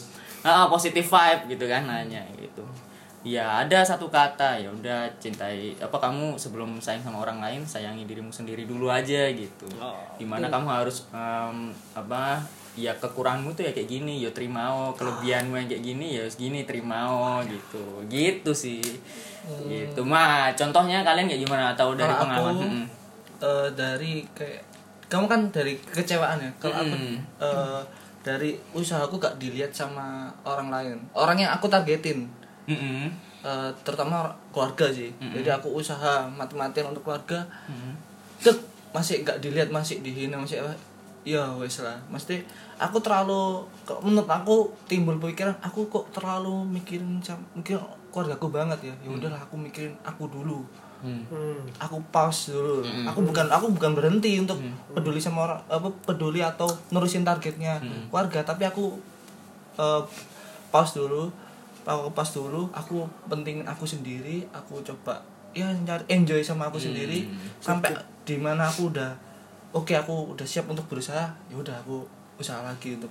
Ah, 0.47 0.71
positif 0.71 1.07
vibe 1.11 1.59
gitu 1.59 1.65
kan 1.67 1.87
nanya 1.87 2.23
gitu. 2.39 2.63
Ya 3.27 3.67
ada 3.67 3.83
satu 3.83 4.07
kata 4.07 4.63
ya 4.63 4.71
udah 4.71 5.11
cintai 5.19 5.75
apa 5.83 5.99
kamu 5.99 6.39
sebelum 6.39 6.79
sayang 6.79 7.03
sama 7.03 7.19
orang 7.27 7.43
lain 7.43 7.67
sayangi 7.67 8.07
dirimu 8.07 8.31
sendiri 8.31 8.63
dulu 8.63 8.87
aja 8.89 9.27
gitu. 9.35 9.67
Di 10.17 10.23
mana 10.23 10.47
kamu 10.47 10.71
harus 10.71 11.11
em, 11.11 11.75
apa 11.99 12.39
ya 12.79 12.95
kekuranganmu 12.95 13.59
tuh 13.59 13.67
ya 13.67 13.75
kayak 13.75 13.91
gini 13.91 14.23
ya 14.23 14.31
terima 14.31 14.71
oh 14.71 14.95
kelebihanmu 14.95 15.59
yang 15.59 15.67
kayak 15.67 15.83
gini 15.83 16.07
ya 16.15 16.25
segini 16.31 16.63
terima 16.63 17.11
oh 17.11 17.43
gitu. 17.43 18.07
Gitu 18.07 18.55
sih. 18.55 18.79
Gitu. 19.67 20.01
Mah 20.07 20.55
contohnya 20.55 21.03
kalian 21.03 21.27
kayak 21.27 21.43
gimana? 21.43 21.75
Atau 21.75 21.99
dari 21.99 22.15
pengalaman? 22.15 22.55
aku 22.55 22.65
Mm-mm. 22.71 22.85
eh, 23.43 23.69
dari 23.75 24.23
kayak 24.31 24.63
kamu 25.11 25.27
kan 25.27 25.41
dari 25.51 25.75
kekecewaan 25.75 26.39
ya? 26.39 26.51
Kalau 26.63 26.87
aku 26.87 26.95
Mm. 26.95 27.83
Dari 28.23 28.59
usahaku 28.75 29.17
gak 29.17 29.39
dilihat 29.39 29.71
sama 29.71 30.29
orang 30.43 30.69
lain. 30.69 30.97
Orang 31.15 31.39
yang 31.39 31.51
aku 31.55 31.71
targetin. 31.71 32.29
Mm-mm. 32.69 33.09
eh, 33.41 33.71
terutama 33.87 34.29
keluarga 34.53 34.91
sih. 34.93 35.09
Jadi 35.17 35.49
aku 35.49 35.73
usaha 35.73 36.29
mati-matian 36.29 36.93
untuk 36.93 37.07
keluarga. 37.07 37.47
Mm-mm. 37.71 37.95
Tek, 38.45 38.59
masih 38.93 39.25
gak 39.25 39.41
dilihat 39.41 39.73
masih 39.73 40.05
dihina 40.05 40.37
masih 40.37 40.61
apa. 40.61 40.75
Ya 41.25 41.45
wes 41.57 41.81
lah. 41.81 41.97
Mesti 42.09 42.41
aku 42.81 43.01
terlalu 43.01 43.65
menurut 44.01 44.29
aku 44.29 44.73
timbul 44.89 45.17
pikiran 45.21 45.57
aku 45.61 45.89
kok 45.89 46.09
terlalu 46.15 46.65
mikirin 46.69 47.21
sam- 47.21 47.45
mungkin 47.53 47.81
keluarga 48.13 48.37
aku 48.37 48.49
banget 48.49 48.93
ya. 48.93 48.95
Ya 49.05 49.11
udahlah 49.13 49.41
aku 49.41 49.57
mikirin 49.57 49.93
aku 50.05 50.29
dulu 50.29 50.65
Hmm. 50.99 51.23
Hmm. 51.31 51.63
aku 51.79 52.03
pause 52.11 52.51
dulu. 52.55 52.83
Aku 53.07 53.23
bukan 53.23 53.47
aku 53.47 53.71
bukan 53.71 53.95
berhenti 53.95 54.39
untuk 54.43 54.59
peduli 54.93 55.23
sama 55.23 55.47
orang 55.47 55.61
apa 55.71 55.89
peduli 56.03 56.43
atau 56.43 56.67
nurusin 56.91 57.23
targetnya 57.23 57.79
keluarga 58.11 58.43
tapi 58.43 58.67
aku 58.67 58.99
eh, 59.79 60.03
pause 60.75 60.99
dulu. 60.99 61.31
Aku 61.89 62.13
pause 62.13 62.43
dulu 62.43 62.69
aku 62.75 63.07
penting 63.31 63.65
aku 63.65 63.89
sendiri 63.89 64.45
aku 64.53 64.83
coba 64.85 65.23
ya 65.57 65.71
nyari 65.73 66.05
enjoy 66.11 66.43
sama 66.43 66.69
aku 66.69 66.77
sendiri. 66.77 67.31
Sampai 67.63 67.95
di 68.29 68.37
mana 68.37 68.69
aku 68.69 68.93
udah 68.93 69.15
oke 69.73 69.93
aku 69.95 70.35
udah 70.37 70.47
siap 70.49 70.69
untuk 70.69 70.85
berusaha 70.89 71.33
ya 71.49 71.57
udah 71.57 71.77
aku 71.81 72.18
usaha 72.39 72.63
lagi 72.63 72.95
untuk 72.95 73.11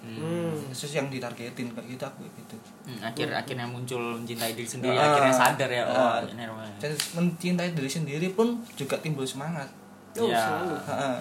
sesuatu 0.69 0.95
yang 0.95 1.07
ditargetin 1.09 1.67
kayak 1.69 1.87
gitu 1.89 2.03
aku 2.03 2.23
gitu 2.33 2.55
Hmm, 2.81 3.03
akhir 3.03 3.27
akhirnya 3.29 3.67
muncul 3.67 3.99
mencintai 4.15 4.51
diri 4.51 4.63
sendiri 4.65 4.95
Ah. 4.95 5.11
akhirnya 5.11 5.35
sadar 5.35 5.67
ya 5.69 5.83
oh 5.83 6.23
ini 6.25 6.41
namanya. 6.41 6.71
dan 6.79 6.91
mencintai 7.13 7.69
diri 7.71 7.89
sendiri 7.89 8.27
pun 8.31 8.47
juga 8.73 8.95
timbul 8.97 9.23
semangat 9.23 9.67
Oh, 10.15 10.25
ya. 10.25 10.63
Heeh. 10.81 11.17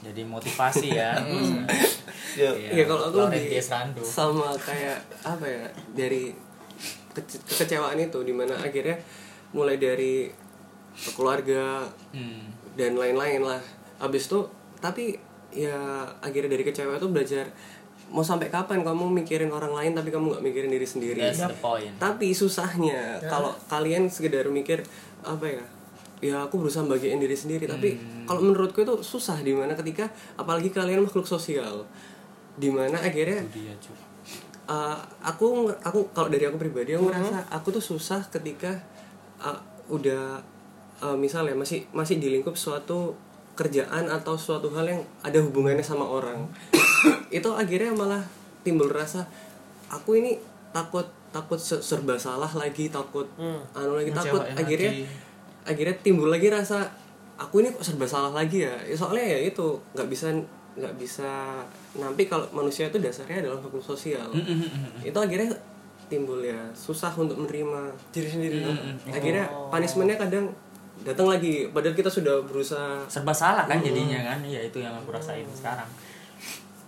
jadi 0.00 0.24
motivasi 0.24 0.88
ya 0.90 1.12
ya 2.40 2.48
Iya, 2.50 2.50
ya 2.72 2.84
kalau 2.84 3.12
aku 3.12 3.28
lebih 3.28 3.60
sama 4.00 4.48
kayak 4.56 4.96
apa 5.20 5.44
ya 5.44 5.66
dari 5.92 6.32
kece- 7.12 7.42
kekecewaan 7.44 7.98
itu 7.98 8.18
di 8.22 8.32
mana 8.32 8.56
akhirnya 8.56 8.96
mulai 9.50 9.76
dari 9.76 10.32
keluarga 11.10 11.84
Hmm. 12.10 12.48
dan 12.72 12.94
lain-lain 12.94 13.42
lah 13.42 13.60
habis 13.98 14.24
itu 14.24 14.40
tapi 14.78 15.14
ya 15.50 16.06
akhirnya 16.22 16.50
dari 16.54 16.64
kecewa 16.66 16.96
itu 16.96 17.08
belajar 17.10 17.50
mau 18.10 18.26
sampai 18.26 18.50
kapan 18.50 18.82
kamu 18.82 19.22
mikirin 19.22 19.54
orang 19.54 19.70
lain 19.70 19.92
tapi 19.94 20.10
kamu 20.10 20.34
nggak 20.34 20.42
mikirin 20.42 20.70
diri 20.70 20.86
sendiri? 20.86 21.22
That's 21.22 21.46
the 21.46 21.54
point. 21.62 21.94
tapi 22.02 22.34
susahnya 22.34 23.22
kalau 23.22 23.54
kalian 23.70 24.10
sekedar 24.10 24.50
mikir 24.50 24.82
apa 25.22 25.46
ya? 25.46 25.64
Ya 26.20 26.36
aku 26.44 26.60
berusaha 26.60 26.84
bagian 26.84 27.16
diri 27.16 27.32
sendiri. 27.32 27.64
Tapi 27.64 27.96
kalau 28.28 28.44
menurutku 28.44 28.82
itu 28.84 29.00
susah 29.00 29.40
di 29.40 29.56
mana 29.56 29.72
ketika 29.78 30.10
apalagi 30.36 30.68
kalian 30.68 31.06
makhluk 31.06 31.24
sosial 31.24 31.86
di 32.60 32.68
mana 32.68 33.00
akhirnya 33.00 33.40
uh, 34.68 34.98
aku 35.24 35.72
aku 35.80 36.12
kalau 36.12 36.28
dari 36.28 36.44
aku 36.44 36.60
pribadi 36.60 36.92
aku 36.92 37.08
ngerasa 37.08 37.48
aku 37.48 37.72
tuh 37.72 37.84
susah 37.96 38.26
ketika 38.28 38.84
uh, 39.40 39.56
udah 39.88 40.44
uh, 41.00 41.16
misalnya 41.16 41.56
masih 41.56 41.88
masih 41.90 42.20
di 42.20 42.28
lingkup 42.30 42.54
suatu 42.54 43.16
kerjaan 43.52 44.06
atau 44.06 44.34
suatu 44.34 44.70
hal 44.70 44.86
yang 44.86 45.02
ada 45.20 45.38
hubungannya 45.38 45.82
sama 45.82 46.02
orang. 46.02 46.48
Itu 47.30 47.52
akhirnya 47.52 47.92
malah 47.92 48.22
timbul 48.60 48.88
rasa 48.88 49.24
aku 49.86 50.16
ini 50.16 50.36
takut 50.70 51.04
takut 51.30 51.56
se- 51.56 51.80
serba 51.80 52.14
salah 52.14 52.50
lagi 52.50 52.88
takut 52.88 53.26
Hmm. 53.34 53.62
anu 53.72 53.94
lagi 53.94 54.10
takut. 54.10 54.38
Ngecewain 54.38 54.56
akhirnya 54.56 54.90
lagi. 54.92 55.04
akhirnya 55.62 55.96
timbul 56.00 56.28
lagi 56.28 56.48
rasa 56.48 56.90
aku 57.36 57.60
ini 57.60 57.70
kok 57.70 57.82
serba 57.82 58.04
salah 58.04 58.30
lagi 58.30 58.62
ya? 58.62 58.74
Ya, 58.82 58.94
soalnya 58.94 59.24
ya 59.28 59.38
itu 59.44 59.66
nggak 59.94 60.08
bisa 60.08 60.28
nggak 60.70 60.94
bisa 60.96 61.60
nampi 61.94 62.24
kalau 62.24 62.46
manusia 62.50 62.86
itu 62.86 62.98
dasarnya 62.98 63.42
adalah 63.42 63.58
makhluk 63.58 63.82
sosial. 63.84 64.30
Itu 65.00 65.16
akhirnya 65.16 65.50
timbul 66.06 66.38
ya 66.40 66.58
susah 66.72 67.10
untuk 67.12 67.38
menerima. 67.38 67.90
Diri 68.10 68.28
sendiri 68.28 68.58
akhirnya 69.06 69.44
punishmentnya 69.68 70.16
kadang 70.16 70.46
datang 71.00 71.26
lagi 71.32 71.68
padahal 71.72 71.96
kita 71.96 72.12
sudah 72.12 72.44
berusaha 72.44 73.08
serba 73.08 73.32
salah 73.32 73.64
kan 73.64 73.80
jadinya 73.80 74.20
kan? 74.20 74.38
Iya 74.44 74.68
itu 74.68 74.80
yang 74.80 74.92
aku 74.92 75.12
rasain 75.12 75.46
sekarang. 75.56 75.88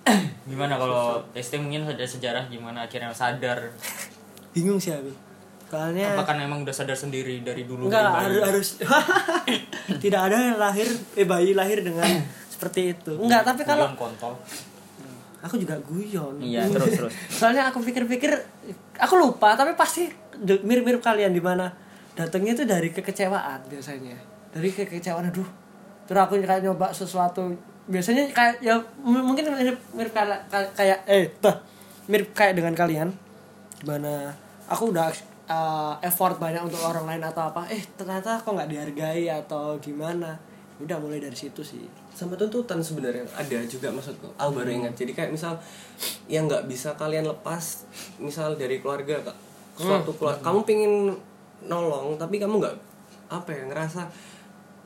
Gimana 0.50 0.76
kalau 0.76 1.22
ST 1.32 1.56
mungkin 1.62 1.86
ada 1.86 2.04
sejarah 2.04 2.50
gimana 2.50 2.84
akhirnya 2.84 3.14
sadar? 3.14 3.72
Bingung 4.52 4.76
sih 4.82 4.92
abi. 4.92 5.14
Soalnya 5.72 6.12
apakah 6.12 6.36
memang 6.36 6.68
udah 6.68 6.74
sadar 6.74 6.98
sendiri 6.98 7.40
dari 7.40 7.64
dulu 7.64 7.88
enggak 7.88 8.04
dari 8.04 8.12
bayi? 8.12 8.20
harus 8.20 8.42
harus. 8.44 8.68
Tidak 10.04 10.20
ada 10.20 10.36
yang 10.36 10.58
lahir 10.60 10.84
eh 11.16 11.24
bayi 11.24 11.56
lahir 11.56 11.80
dengan 11.80 12.04
seperti 12.52 12.92
itu. 12.92 13.16
Enggak 13.16 13.48
tapi 13.48 13.64
kalau 13.64 13.88
kontol. 13.96 14.36
Aku 15.42 15.58
juga 15.58 15.74
guyon. 15.82 16.38
Iya, 16.38 16.70
terus, 16.70 16.94
terus. 16.94 17.14
soalnya 17.42 17.66
aku 17.72 17.82
pikir-pikir 17.82 18.30
aku 19.00 19.14
lupa 19.18 19.58
tapi 19.58 19.74
pasti 19.74 20.06
mirip-mirip 20.42 21.02
kalian 21.02 21.34
di 21.34 21.42
mana 21.42 21.81
datangnya 22.12 22.52
itu 22.56 22.64
dari 22.68 22.88
kekecewaan 22.92 23.60
biasanya. 23.68 24.16
Dari 24.52 24.68
kekecewaan 24.68 25.32
aduh. 25.32 25.48
Terus 26.04 26.20
aku 26.20 26.34
kayak 26.42 26.62
nyoba 26.64 26.92
sesuatu. 26.92 27.52
Biasanya 27.88 28.30
kayak 28.30 28.62
ya 28.62 28.78
mungkin 29.02 29.48
mirip 29.52 29.78
mirip 29.96 30.12
kal- 30.14 30.46
kayak 30.76 31.02
eh 31.08 31.30
bah, 31.40 31.58
mirip 32.06 32.30
kayak 32.36 32.58
dengan 32.58 32.74
kalian. 32.76 33.08
Di 33.80 33.84
mana 33.88 34.30
aku 34.68 34.92
udah 34.94 35.08
uh, 35.48 35.94
effort 36.04 36.38
banyak 36.38 36.62
untuk 36.62 36.78
orang 36.84 37.08
lain 37.08 37.22
atau 37.24 37.48
apa. 37.50 37.66
Eh 37.72 37.82
ternyata 37.96 38.38
kok 38.38 38.52
nggak 38.52 38.70
dihargai 38.70 39.26
atau 39.32 39.80
gimana. 39.80 40.36
Udah 40.82 40.98
mulai 40.98 41.22
dari 41.22 41.34
situ 41.34 41.62
sih. 41.62 41.86
Sama 42.12 42.36
tuntutan 42.36 42.82
sebenarnya. 42.82 43.24
Ada 43.32 43.64
juga 43.64 43.88
maksudku. 43.88 44.36
Aku 44.36 44.50
baru 44.52 44.68
ingat. 44.68 44.92
Jadi 44.98 45.14
kayak 45.16 45.32
misal 45.32 45.56
yang 46.28 46.44
nggak 46.50 46.68
bisa 46.68 46.92
kalian 46.98 47.24
lepas 47.24 47.86
misal 48.20 48.54
dari 48.58 48.78
keluarga 48.82 49.16
Kak. 49.22 49.36
suatu 49.72 50.12
keluarga 50.12 50.44
kamu 50.44 50.60
pingin 50.68 50.92
nolong 51.66 52.18
tapi 52.18 52.38
kamu 52.38 52.62
nggak 52.62 52.76
apa 53.32 53.50
ya 53.50 53.62
ngerasa 53.68 54.02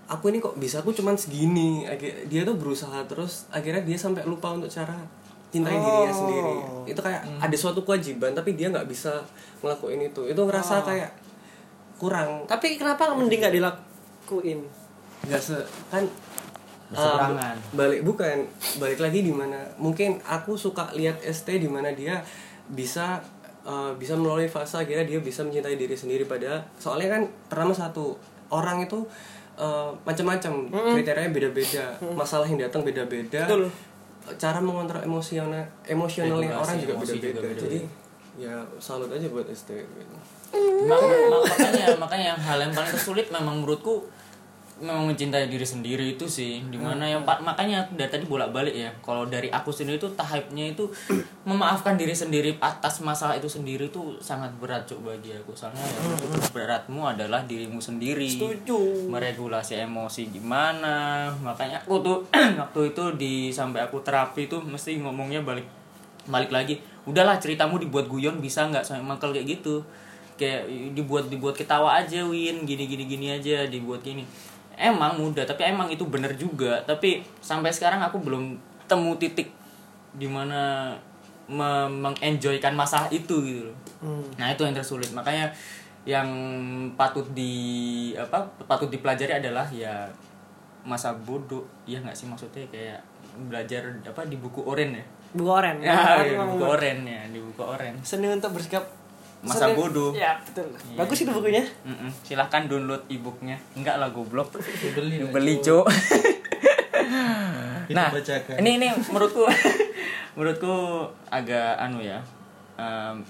aku 0.06 0.30
ini 0.30 0.38
kok 0.38 0.56
bisa? 0.56 0.80
Aku 0.80 0.94
cuman 0.94 1.18
segini. 1.18 1.84
Dia 2.30 2.46
tuh 2.46 2.56
berusaha 2.56 3.02
terus 3.10 3.50
akhirnya 3.50 3.82
dia 3.82 3.98
sampai 3.98 4.22
lupa 4.26 4.54
untuk 4.54 4.70
cara 4.70 4.94
cintai 5.50 5.78
dirinya 5.78 6.14
sendiri. 6.14 6.56
Itu 6.86 7.00
kayak 7.02 7.22
ada 7.42 7.56
suatu 7.58 7.82
kewajiban 7.82 8.34
tapi 8.34 8.54
dia 8.54 8.70
nggak 8.70 8.86
bisa 8.86 9.22
ngelakuin 9.62 10.10
itu. 10.10 10.22
Itu 10.30 10.46
ngerasa 10.46 10.86
kayak 10.86 11.10
kurang. 11.98 12.46
Tapi 12.46 12.78
kenapa 12.78 13.12
mending 13.14 13.40
nggak 13.42 13.54
dilakuin? 13.54 14.60
Nggak 15.26 15.42
se 15.42 15.58
kan 15.90 16.06
uh, 16.94 17.34
balik 17.74 18.06
bukan 18.06 18.46
balik 18.78 19.02
lagi 19.02 19.26
di 19.26 19.34
mana 19.34 19.74
mungkin 19.80 20.22
aku 20.22 20.54
suka 20.54 20.94
lihat 20.94 21.18
ST 21.26 21.48
di 21.50 21.66
mana 21.66 21.90
dia 21.90 22.22
bisa 22.66 23.22
uh, 23.66 23.90
bisa 23.94 24.14
melalui 24.14 24.46
fase 24.46 24.78
akhirnya 24.78 25.02
dia 25.04 25.18
bisa 25.18 25.42
mencintai 25.42 25.74
diri 25.74 25.92
sendiri 25.92 26.24
pada 26.24 26.62
soalnya 26.76 27.12
kan 27.12 27.22
pertama 27.46 27.74
satu 27.74 28.14
orang 28.48 28.80
itu 28.80 29.02
uh, 29.54 29.90
macam-macam 30.02 30.70
kriterianya 30.94 31.30
beda-beda 31.30 31.84
masalah 32.14 32.46
yang 32.46 32.62
datang 32.62 32.80
beda-beda 32.80 33.42
Betul. 33.44 33.66
cara 34.34 34.58
mengontrol 34.58 35.02
emosional 35.02 35.66
emosionalnya 35.82 36.50
Regulasi 36.50 36.62
orang 36.62 36.76
juga 36.80 36.94
beda-beda. 36.96 37.60
jadi 37.60 37.80
ya 38.36 38.54
salut 38.76 39.08
aja 39.08 39.26
buat 39.26 39.48
ST 39.48 39.72
gitu. 39.72 40.14
Ma- 40.84 41.00
ma- 41.00 41.40
makanya 41.42 41.86
makanya 41.96 42.32
hal 42.36 42.58
yang 42.60 42.70
paling 42.70 42.92
tersulit 42.92 43.26
memang 43.28 43.64
menurutku 43.64 44.04
memang 44.76 45.08
mencintai 45.08 45.48
diri 45.48 45.64
sendiri 45.64 46.04
itu 46.20 46.28
sih. 46.28 46.60
Di 46.68 46.76
mana 46.76 47.08
yang 47.08 47.24
pa- 47.24 47.40
makanya 47.40 47.88
dari 47.96 48.12
tadi 48.12 48.28
bolak 48.28 48.52
balik 48.52 48.76
ya 48.76 48.92
kalau 49.00 49.24
dari 49.24 49.48
aku 49.48 49.72
sendiri 49.72 49.96
itu 49.96 50.12
tahapnya 50.12 50.68
itu 50.76 50.84
memaafkan 51.48 51.96
diri 51.96 52.12
sendiri 52.12 52.60
atas 52.60 53.00
masalah 53.00 53.40
itu 53.40 53.48
sendiri 53.48 53.88
itu 53.88 54.20
sangat 54.20 54.52
berat 54.60 54.84
cuk 54.84 55.00
bagi 55.00 55.32
aku. 55.32 55.56
Soalnya 55.56 55.80
yang 55.80 56.20
itu 56.20 56.28
beratmu 56.52 57.08
adalah 57.08 57.40
dirimu 57.48 57.80
sendiri. 57.80 58.28
Setuju. 58.28 59.08
meregulasi 59.08 59.80
emosi 59.86 60.28
gimana 60.28 61.30
makanya 61.40 61.80
aku 61.80 62.02
tuh 62.04 62.18
waktu 62.60 62.80
itu 62.92 63.04
di 63.16 63.34
sampai 63.48 63.80
aku 63.86 64.04
terapi 64.04 64.50
tuh 64.50 64.60
mesti 64.60 65.00
ngomongnya 65.00 65.40
balik 65.40 65.64
balik 66.26 66.50
lagi 66.50 66.82
udahlah 67.06 67.38
ceritamu 67.38 67.78
dibuat 67.80 68.10
guyon 68.10 68.44
bisa 68.44 68.68
nggak? 68.68 68.84
Sampai 68.84 69.00
mangkel 69.00 69.32
kayak 69.32 69.56
gitu. 69.56 69.80
Kayak 70.36 70.68
dibuat 70.92 71.32
dibuat 71.32 71.56
ketawa 71.56 71.96
aja 71.96 72.28
win. 72.28 72.68
Gini 72.68 72.84
gini 72.84 73.08
gini 73.08 73.32
aja 73.32 73.64
dibuat 73.64 74.04
gini 74.04 74.26
emang 74.76 75.16
mudah 75.16 75.42
tapi 75.48 75.64
emang 75.64 75.88
itu 75.88 76.04
bener 76.06 76.36
juga. 76.36 76.78
Tapi 76.84 77.24
sampai 77.40 77.72
sekarang 77.72 78.00
aku 78.00 78.20
belum 78.20 78.56
temu 78.86 79.16
titik 79.16 79.50
di 80.16 80.28
mana 80.28 80.92
me- 81.48 81.90
mengenjoykan 81.90 82.76
masalah 82.76 83.08
itu 83.10 83.42
gitu 83.42 83.62
loh. 83.72 83.76
Nah 84.36 84.52
itu 84.52 84.62
yang 84.62 84.76
tersulit. 84.76 85.10
Makanya 85.10 85.50
yang 86.06 86.28
patut 86.94 87.26
di 87.34 87.52
apa 88.14 88.46
patut 88.70 88.86
dipelajari 88.86 89.42
adalah 89.42 89.66
ya 89.72 90.06
masa 90.86 91.10
bodoh. 91.16 91.66
Ya 91.88 91.98
nggak 91.98 92.14
sih 92.14 92.30
maksudnya? 92.30 92.62
Kayak 92.70 93.02
belajar 93.50 93.90
apa 94.06 94.22
di 94.24 94.38
buku 94.38 94.62
oren 94.62 94.94
ya? 94.96 95.04
Buku 95.34 95.50
oren. 95.50 95.76
Ya 95.82 96.22
di 96.22 96.32
memang 96.36 96.56
buku 96.56 96.64
oren 96.64 96.98
ya 97.02 97.20
di 97.28 97.38
buku 97.42 97.62
oren. 97.64 97.94
Seni 98.06 98.30
untuk 98.30 98.54
bersikap 98.54 98.86
Masa 99.46 99.70
bodoh. 99.72 100.10
ya 100.10 100.34
betul. 100.42 100.66
Iya, 100.66 100.96
bagus 100.98 101.18
itu 101.22 101.30
bukunya. 101.30 101.62
Mm-mm. 101.82 102.10
silahkan 102.20 102.66
download 102.66 103.06
ebooknya. 103.06 103.54
Enggak 103.72 103.96
lah 103.96 104.10
goblok. 104.10 104.50
Beli 104.92 105.22
lah, 105.22 105.30
beli 105.30 105.54
cuk. 105.58 105.86
Nah 107.86 108.10
bacakan. 108.10 108.54
ini 108.58 108.70
ini 108.76 108.88
menurutku 109.06 109.46
menurutku 110.34 110.74
agak 111.28 111.78
anu 111.78 112.02
ya 112.02 112.18
em, 112.74 113.22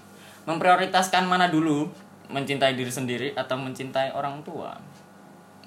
memprioritaskan 0.44 1.28
mana 1.28 1.46
dulu? 1.46 1.84
Mencintai 2.26 2.74
diri 2.74 2.90
sendiri 2.90 3.28
atau 3.32 3.54
mencintai 3.54 4.10
orang 4.10 4.42
tua? 4.42 4.74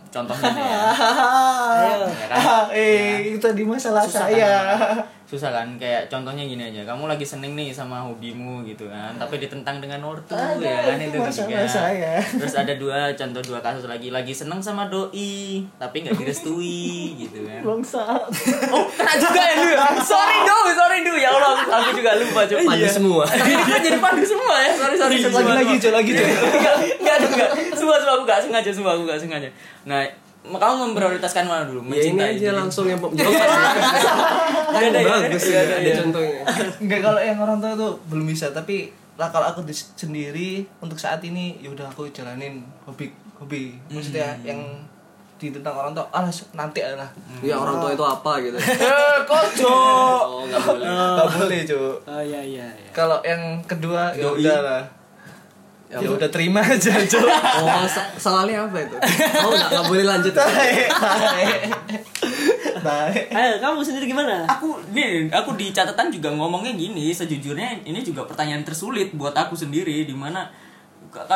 Contohnya 0.09 0.51
nih 0.51 0.65
ya, 0.65 0.81
ayo 1.71 2.03
ya 2.19 2.27
kan? 2.27 2.65
eh 2.73 3.37
itu 3.37 3.47
di 3.53 3.63
masalah 3.63 4.01
Susah 4.03 4.25
saya. 4.25 4.51
kan? 4.75 4.97
Susah 5.29 5.53
kan 5.53 5.77
kayak 5.77 6.09
contohnya 6.09 6.41
gini 6.41 6.73
aja 6.73 6.81
kamu 6.89 7.05
lagi 7.05 7.21
seneng 7.21 7.53
nih 7.53 7.69
sama 7.69 8.01
hobimu 8.01 8.65
gitu 8.65 8.89
kan 8.89 9.13
tapi 9.21 9.37
ditentang 9.37 9.77
dengan 9.77 10.01
ortu 10.01 10.33
Ada, 10.33 10.57
ya 10.57 10.77
kan 10.89 10.97
itu 10.97 11.17
juga 11.21 11.69
saya. 11.69 12.17
terus 12.17 12.57
ada 12.57 12.73
dua 12.73 13.13
contoh 13.13 13.41
dua 13.45 13.61
kasus 13.61 13.85
lagi 13.85 14.09
lagi 14.09 14.33
seneng 14.33 14.57
sama 14.57 14.89
doi 14.89 15.61
tapi 15.77 16.01
nggak 16.01 16.17
direstui 16.17 17.13
gitu 17.13 17.45
kan 17.45 17.61
bangsat 17.61 18.25
oh 18.73 18.89
kena 18.89 19.13
juga 19.21 19.41
ya 19.45 19.53
lu 19.61 19.67
ya 19.69 19.79
sorry 20.01 20.37
do 20.41 20.57
sorry 20.73 20.97
do 21.05 21.13
ya 21.13 21.29
allah 21.29 21.61
aku, 21.61 21.69
aku 21.77 21.89
juga 22.01 22.11
lupa 22.17 22.41
coba 22.49 22.61
Padu 22.73 22.87
semua 22.89 23.23
ini 23.53 23.63
kan 23.69 23.79
jadi 23.85 23.97
padu 24.01 24.23
semua 24.25 24.55
ya 24.65 24.71
sorry 24.73 24.95
sorry 24.97 25.15
lagi 25.21 25.29
semua, 25.29 25.53
lagi 25.53 25.75
semua. 25.77 25.83
cok 25.85 25.93
lagi 25.93 26.11
cok 26.17 26.27
Enggak, 26.49 26.75
enggak, 27.01 27.17
enggak. 27.21 27.49
Semua, 27.77 27.95
semua 28.01 28.13
aku 28.17 28.23
gak 28.27 28.41
sengaja, 28.43 28.71
semua 28.73 28.91
aku 28.95 29.03
gak 29.07 29.19
sengaja. 29.21 29.49
Nah, 29.85 30.01
kamu 30.41 30.73
memprioritaskan 30.89 31.43
mana 31.43 31.63
dulu? 31.63 31.83
ya 31.87 31.99
ini 32.01 32.15
Mencintai 32.15 32.31
aja 32.31 32.39
diri. 32.45 32.55
langsung 32.55 32.85
yang 32.85 32.99
jawaban. 33.11 33.47
Ada, 34.69 34.87
ada, 34.87 34.99
bagus 35.03 35.45
ya 35.45 35.59
ada, 35.61 35.91
contohnya. 35.99 36.41
Enggak 36.79 36.99
kalau 37.01 37.19
yang 37.19 37.37
orang 37.37 37.57
tua 37.57 37.73
tuh 37.73 37.91
belum 38.07 38.25
bisa 38.25 38.49
tapi 38.49 38.89
lah 39.13 39.27
kalau 39.27 39.45
aku 39.45 39.61
di- 39.61 39.75
sendiri 39.75 40.49
untuk 40.79 40.95
saat 40.95 41.19
ini 41.21 41.59
ya 41.59 41.67
udah 41.67 41.85
aku 41.85 42.07
jalanin 42.09 42.63
hobi 42.83 43.11
hobi. 43.35 43.75
Maksudnya 43.87 44.31
yang 44.41 44.59
ditentang 45.35 45.71
orang 45.73 45.91
tua 45.91 46.03
ah 46.09 46.23
nanti 46.53 46.79
lah. 46.83 47.07
Ya 47.39 47.55
orang 47.55 47.77
tua 47.77 47.91
itu 47.91 48.01
apa 48.01 48.31
gitu. 48.39 48.55
Eh 48.79 49.17
kocok. 49.23 50.21
Oh 50.25 50.43
nggak 50.45 50.61
boleh. 50.61 50.87
Nggak 50.87 51.29
boleh 51.33 51.59
cok 51.63 51.95
oh 52.05 52.21
iya 52.21 52.41
iya 52.41 52.67
iya. 52.69 52.89
Kalau 52.91 53.19
yang 53.21 53.41
kedua 53.63 54.11
ya 54.11 54.23
udah 54.25 54.59
lah 54.61 54.83
ya 55.91 56.05
udah 56.05 56.29
terima 56.29 56.61
aja 56.61 56.93
cok 56.93 57.25
oh 57.59 57.85
soalnya 58.15 58.61
apa 58.63 58.77
itu 58.79 58.95
oh 59.39 59.49
nggak 59.49 59.69
nggak 59.69 59.85
boleh 59.85 60.05
lanjut 60.05 60.33
Baik, 60.33 60.87
baik. 60.93 61.61
Baik. 62.79 63.25
ayo 63.29 63.53
kamu 63.57 63.79
sendiri 63.81 64.05
gimana 64.07 64.45
Aku 64.47 64.77
nih, 64.89 65.27
aku 65.29 65.53
di 65.53 65.69
catatan 65.69 66.07
juga 66.09 66.29
ngomongnya 66.29 66.71
gini, 66.71 67.09
sejujurnya 67.09 67.83
ini 67.83 67.99
juga 67.99 68.23
pertanyaan 68.23 68.61
tersulit 68.61 69.11
buat 69.11 69.33
aku 69.33 69.51
sendiri 69.53 70.05
di 70.05 70.13
mana 70.13 70.47
ka- 71.09 71.27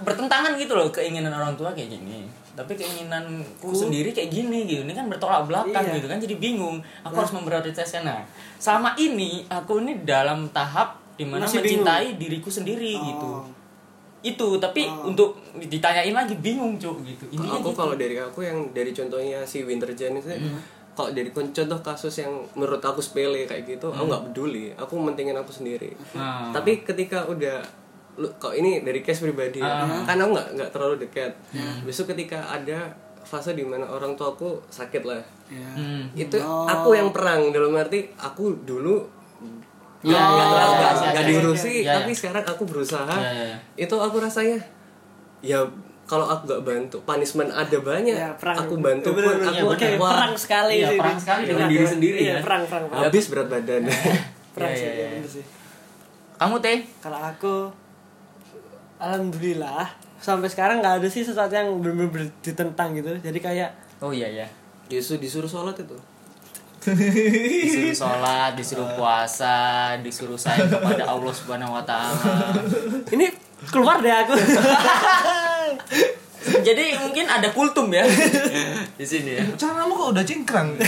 bertentangan 0.00 0.54
gitu 0.54 0.72
loh 0.72 0.88
keinginan 0.88 1.30
orang 1.30 1.52
tua 1.54 1.72
kayak 1.72 1.92
gini. 1.92 2.24
Tapi 2.54 2.72
keinginanku 2.72 3.68
sendiri 3.68 4.08
kayak 4.10 4.30
gini 4.30 4.64
gitu. 4.64 4.80
Ini 4.80 4.94
kan 4.94 5.06
bertolak 5.06 5.44
belakang 5.44 5.84
Iya. 5.84 6.00
gitu 6.00 6.06
kan 6.06 6.16
jadi 6.16 6.34
bingung. 6.34 6.80
Aku 7.02 7.12
harus 7.14 7.34
memprioritaskan. 7.34 8.02
Nah, 8.02 8.24
sama 8.56 8.96
ini 8.96 9.44
aku 9.46 9.76
ini 9.78 10.00
dalam 10.00 10.48
tahap 10.48 10.96
di 11.14 11.24
mana 11.24 11.44
Masih 11.44 11.60
bingung. 11.60 11.84
mencintai 11.84 12.16
diriku 12.16 12.48
sendiri 12.48 12.96
gitu. 12.96 13.44
Oh. 14.26 14.32
Itu 14.32 14.48
tapi 14.58 14.82
untuk 14.84 15.38
ditanyain 15.54 16.10
lagi 16.10 16.34
bingung, 16.36 16.74
Cuk 16.76 16.98
gitu. 17.02 17.24
Intinya 17.30 17.56
aku 17.56 17.70
gitu. 17.70 17.78
kalau 17.78 17.94
dari 17.94 18.16
aku 18.16 18.40
yang 18.40 18.58
dari 18.70 18.90
contohnya 18.90 19.40
si 19.42 19.62
Winter 19.62 19.92
Jan 19.92 20.14
itu 20.14 20.26
kalau 20.92 21.10
dari 21.10 21.28
contoh 21.28 21.54
kasus 21.78 22.14
yang 22.16 22.32
menurut 22.52 22.80
aku 22.80 22.98
sepele 22.98 23.44
kayak 23.44 23.68
gitu 23.68 23.86
aku 23.86 24.04
nggak 24.06 24.24
peduli 24.26 24.72
aku 24.72 24.96
mentingin 24.96 25.36
aku 25.36 25.52
sendiri 25.52 25.92
Nah. 26.12 26.48
tapi 26.50 26.80
ketika 26.80 27.22
udah 27.22 27.60
lu 28.16 28.24
kok 28.34 28.50
ini 28.50 28.80
dari 28.80 28.98
case 28.98 29.20
pribadi 29.20 29.60
ya 29.60 29.84
Ah. 29.84 30.00
kan 30.02 30.16
aku 30.16 30.32
nggak 30.32 30.48
nggak 30.56 30.70
terlalu 30.72 30.96
dekat 30.98 31.36
besok 31.84 32.16
ketika 32.16 32.48
ada 32.48 32.96
fase 33.20 33.52
di 33.52 33.60
mana 33.60 33.84
orang 33.84 34.16
tua 34.16 34.32
aku 34.32 34.64
sakit 34.66 35.04
lah 35.04 35.20
Ya. 35.46 35.68
Hmm. 35.70 36.08
itu 36.10 36.40
aku 36.40 36.90
yang 36.92 37.12
perang 37.12 37.52
dalam 37.52 37.76
arti 37.76 38.08
aku 38.16 38.56
dulu 38.58 39.04
Ya, 40.06 40.14
nggak 40.14 40.38
ya, 40.38 40.44
nggak- 40.46 40.70
ya, 40.70 40.90
ya, 40.94 41.10
ya, 41.12 41.22
diurusi 41.24 41.72
ya, 41.76 41.84
ya. 41.84 41.94
tapi 41.96 42.10
sekarang 42.12 42.44
aku 42.44 42.62
berusaha 42.62 43.10
Ya, 43.12 43.26
ya, 43.26 43.44
ya. 43.44 43.56
itu 43.76 43.96
aku 43.96 44.16
rasanya 44.16 44.58
ya 45.40 45.58
kalau 46.04 46.22
aku 46.24 46.46
nggak 46.46 46.62
bantu 46.62 46.96
punishment 47.02 47.50
ada 47.50 47.78
banyak 47.80 48.14
Ya, 48.14 48.30
perang. 48.34 48.54
aku 48.56 48.78
bantu 48.78 49.10
pun 49.10 49.26
aku 49.26 49.64
Oke, 49.68 49.98
wah, 49.98 50.10
perang 50.14 50.34
sekali 50.36 50.74
Iya, 50.78 50.88
sih. 50.88 50.98
perang 50.98 51.18
sekali 51.18 51.42
dengan 51.44 51.58
Iya, 51.60 51.68
diri 51.68 51.80
iya. 51.80 51.90
sendiri 51.90 52.16
Iya, 52.16 52.30
ya. 52.30 52.38
perang, 52.40 52.62
perang, 52.64 52.84
perang. 52.86 53.02
habis 53.02 53.24
berat 53.26 53.48
badan 53.48 53.82
Perang 54.54 54.70
Iya, 54.70 54.78
sih, 54.78 54.86
iya, 54.86 54.92
iya, 54.92 55.02
iya. 55.02 55.08
bener 55.18 55.28
sih. 55.28 55.44
Kamu 56.36 56.56
teh? 56.60 56.78
Kalau 56.96 57.18
aku 57.18 57.54
alhamdulillah 58.96 59.84
sampai 60.16 60.46
sekarang 60.46 60.78
nggak 60.78 61.02
ada 61.02 61.08
sih 61.08 61.20
sesuatu 61.20 61.52
yang 61.52 61.68
benar-benar 61.76 62.30
ditentang 62.40 62.94
gitu. 62.94 63.10
Jadi 63.18 63.38
kayak 63.38 63.70
Oh 63.98 64.08
iya 64.10 64.28
ya. 64.30 64.46
justru 64.86 65.18
disuruh 65.18 65.46
sholat 65.46 65.74
itu 65.74 65.96
Disuruh 66.86 67.90
sholat, 67.92 68.54
disuruh 68.54 68.88
puasa, 68.94 69.56
disuruh 69.98 70.36
sayang 70.36 70.68
kepada 70.68 71.02
Allah 71.04 71.32
Subhanahu 71.32 71.74
Wa 71.74 71.82
Taala. 71.82 72.54
ini 73.10 73.26
keluar 73.66 73.98
deh 73.98 74.12
aku. 74.12 74.34
Jadi 76.46 76.94
mungkin 76.96 77.26
ada 77.26 77.50
kultum 77.50 77.90
ya 77.90 78.06
di 78.92 79.02
sini 79.02 79.34
ya. 79.34 79.42
Caramu 79.56 79.98
kok 79.98 80.14
udah 80.14 80.22
cingkrang? 80.22 80.78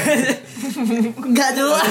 Enggak 1.19 1.51
juga. 1.53 1.83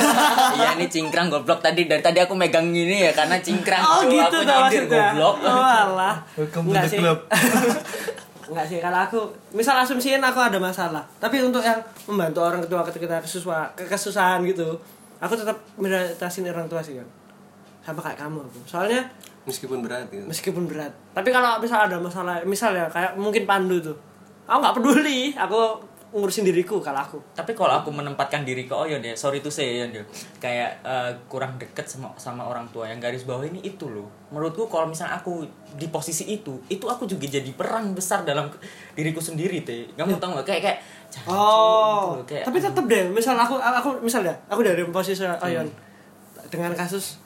Iya 0.56 0.80
ini 0.80 0.88
cingkrang 0.88 1.28
goblok 1.28 1.60
tadi 1.60 1.84
dari 1.84 2.00
tadi 2.00 2.20
aku 2.20 2.32
megang 2.32 2.72
gini 2.72 3.04
ya 3.04 3.12
karena 3.12 3.36
cingkrang 3.38 3.84
Oh 3.84 4.08
gitu 4.08 4.24
aku 4.24 4.40
tuh 4.40 4.44
maksudnya. 4.48 5.12
goblok. 5.12 5.36
Oh 5.44 5.52
alah. 5.60 6.16
Welcome 6.34 6.64
to 6.64 6.72
Enggak 6.72 6.84
the 6.84 6.90
sih. 6.90 7.00
club. 7.00 7.20
Enggak 8.48 8.66
sih 8.72 8.80
kalau 8.80 9.00
aku 9.04 9.20
misal 9.52 9.76
asumsiin 9.84 10.24
aku 10.24 10.40
ada 10.40 10.56
masalah. 10.58 11.04
Tapi 11.20 11.44
untuk 11.44 11.60
yang 11.60 11.78
membantu 12.08 12.40
orang 12.48 12.64
tua 12.64 12.82
ketika 12.88 13.20
kesusahan, 13.20 13.70
kesusahan 13.76 14.40
gitu, 14.48 14.80
aku 15.20 15.36
tetap 15.36 15.60
prioritasin 15.76 16.48
orang 16.48 16.68
tua 16.72 16.80
sih 16.80 16.96
kan. 16.96 17.08
Sama 17.84 18.00
kayak 18.00 18.20
kamu 18.24 18.40
aku. 18.40 18.60
Soalnya 18.64 19.04
meskipun 19.48 19.80
berat 19.80 20.08
gitu 20.12 20.28
meskipun 20.28 20.68
berat. 20.68 20.92
Tapi 21.16 21.30
kalau 21.32 21.60
misal 21.60 21.88
ada 21.88 21.96
masalah, 22.00 22.44
misal 22.44 22.76
ya 22.76 22.88
kayak 22.92 23.16
mungkin 23.20 23.44
Pandu 23.48 23.80
tuh. 23.80 23.98
Aku 24.48 24.64
nggak 24.64 24.76
peduli, 24.80 25.36
aku 25.36 25.76
ngurusin 26.08 26.48
diriku 26.48 26.80
kalau 26.80 27.04
aku. 27.04 27.20
Tapi 27.36 27.52
kalau 27.52 27.84
aku 27.84 27.92
menempatkan 27.92 28.48
diri 28.48 28.64
ke 28.64 28.72
Oyon 28.72 29.04
ya, 29.04 29.12
sorry 29.14 29.44
to 29.44 29.52
say 29.52 29.84
ya, 29.84 29.86
kayak 30.40 30.80
eh, 30.82 31.12
kurang 31.28 31.60
deket 31.60 31.84
sama 31.84 32.16
sama 32.16 32.48
orang 32.48 32.64
tua 32.72 32.88
yang 32.88 33.04
garis 33.04 33.28
bawah 33.28 33.44
ini 33.44 33.60
itu 33.60 33.92
loh. 33.92 34.08
Menurutku 34.32 34.72
kalau 34.72 34.88
misalnya 34.88 35.20
aku 35.20 35.44
di 35.76 35.92
posisi 35.92 36.24
itu, 36.32 36.56
itu 36.72 36.88
aku 36.88 37.04
juga 37.04 37.28
jadi 37.28 37.52
perang 37.52 37.92
besar 37.92 38.24
dalam 38.24 38.48
diriku 38.96 39.20
sendiri 39.20 39.68
teh. 39.68 39.92
Kamu 40.00 40.16
tahu 40.16 40.40
nggak 40.40 40.48
kayak 40.48 40.62
kayak 40.64 40.78
gitu 41.08 41.32
Oh, 41.32 42.20
loh, 42.20 42.26
kayak, 42.28 42.44
tapi 42.48 42.58
tetap 42.60 42.84
deh. 42.88 43.04
Misal 43.12 43.36
aku, 43.40 43.56
aku 43.60 43.90
misal 44.04 44.24
ya, 44.24 44.36
aku 44.48 44.64
dari 44.64 44.84
posisi 44.88 45.24
Oyon 45.24 45.68
dengan 46.48 46.72
kasus 46.76 47.20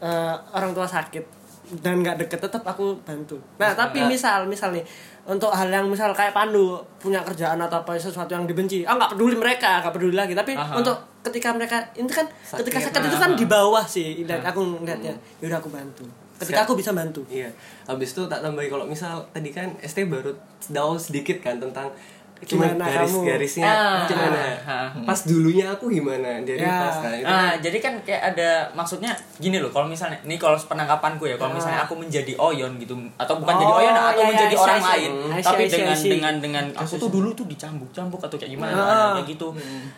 eh, 0.00 0.36
orang 0.56 0.72
tua 0.72 0.88
sakit 0.88 1.38
dan 1.84 2.00
nggak 2.00 2.24
deket, 2.24 2.40
tetap 2.48 2.64
aku 2.64 2.96
bantu. 3.04 3.36
Nah, 3.60 3.76
tapi 3.76 4.00
misal, 4.08 4.48
misal 4.48 4.72
nih 4.72 4.84
untuk 5.28 5.52
hal 5.52 5.68
yang 5.68 5.84
misal 5.84 6.08
kayak 6.16 6.32
Pandu 6.32 6.80
punya 6.96 7.20
kerjaan 7.20 7.60
atau 7.60 7.84
apa 7.84 7.92
sesuatu 8.00 8.32
yang 8.32 8.48
dibenci, 8.48 8.88
ah 8.88 8.96
nggak 8.96 9.12
peduli 9.12 9.36
mereka, 9.36 9.84
nggak 9.84 9.92
peduli 9.92 10.16
lagi. 10.16 10.32
Tapi 10.32 10.56
Aha. 10.56 10.80
untuk 10.80 10.96
ketika 11.20 11.52
mereka 11.52 11.76
itu 11.92 12.08
kan 12.08 12.24
ketika 12.56 12.80
Sakit. 12.80 12.96
sakit 12.96 13.02
itu 13.12 13.18
kan 13.20 13.30
di 13.36 13.44
bawah 13.44 13.84
sih, 13.84 14.24
lihat 14.24 14.40
aku 14.40 14.80
ngeliatnya. 14.80 15.12
Yaudah 15.44 15.60
aku 15.60 15.68
bantu. 15.68 16.08
Ketika 16.40 16.64
aku 16.64 16.80
bisa 16.80 16.96
bantu. 16.96 17.26
Iya, 17.28 17.52
habis 17.84 18.16
itu 18.16 18.24
tak 18.24 18.40
tambahin 18.40 18.72
kalau 18.72 18.88
misal 18.88 19.20
tadi 19.34 19.52
kan 19.52 19.68
ST 19.84 20.08
baru 20.08 20.32
down 20.72 20.96
sedikit 20.96 21.44
kan 21.44 21.60
tentang 21.60 21.92
cuma 22.40 22.64
Gimana 22.66 22.86
garis-garisnya 22.86 23.66
Ah, 23.66 24.06
gimana. 24.06 24.40
ah, 24.62 24.88
Pas 25.02 25.20
dulunya 25.22 25.66
aku 25.68 25.88
gimana 25.88 26.38
dari 26.40 26.60
Ya. 26.60 26.86
pas 26.86 26.96
kan 27.00 27.12
itu. 27.12 27.26
Ah, 27.26 27.52
jadi 27.56 27.78
kan 27.78 27.94
kayak 28.00 28.22
ada 28.30 28.48
maksudnya 28.72 29.10
gini 29.36 29.58
loh, 29.58 29.68
kalau 29.68 29.84
misalnya 29.84 30.22
ini 30.22 30.36
kalau 30.36 30.54
penangkapanku 30.54 31.24
ya, 31.24 31.34
kalau 31.34 31.50
misalnya 31.50 31.82
aku 31.82 31.94
menjadi 31.94 32.32
Oyon 32.34 32.78
gitu 32.78 32.94
atau 33.16 33.34
bukan 33.36 33.52
Oh, 33.52 33.60
jadi 33.60 33.72
Oyon 33.74 33.94
atau 33.94 34.06
ya, 34.12 34.14
ya, 34.14 34.28
menjadi 34.28 34.54
see, 34.54 34.62
orang 34.62 34.82
lain, 34.84 35.10
tapi 35.40 35.62
dengan 35.66 35.96
see. 35.96 36.10
dengan 36.10 36.34
dengan 36.38 36.64
aku 36.74 36.94
tuh 36.96 37.10
dulu 37.10 37.28
tuh 37.32 37.46
dicambuk-cambuk 37.46 38.20
atau 38.20 38.36
kayak 38.36 38.52
gimana 38.52 38.72
Ah. 38.76 39.10
kayak 39.16 39.26
gitu. 39.28 39.48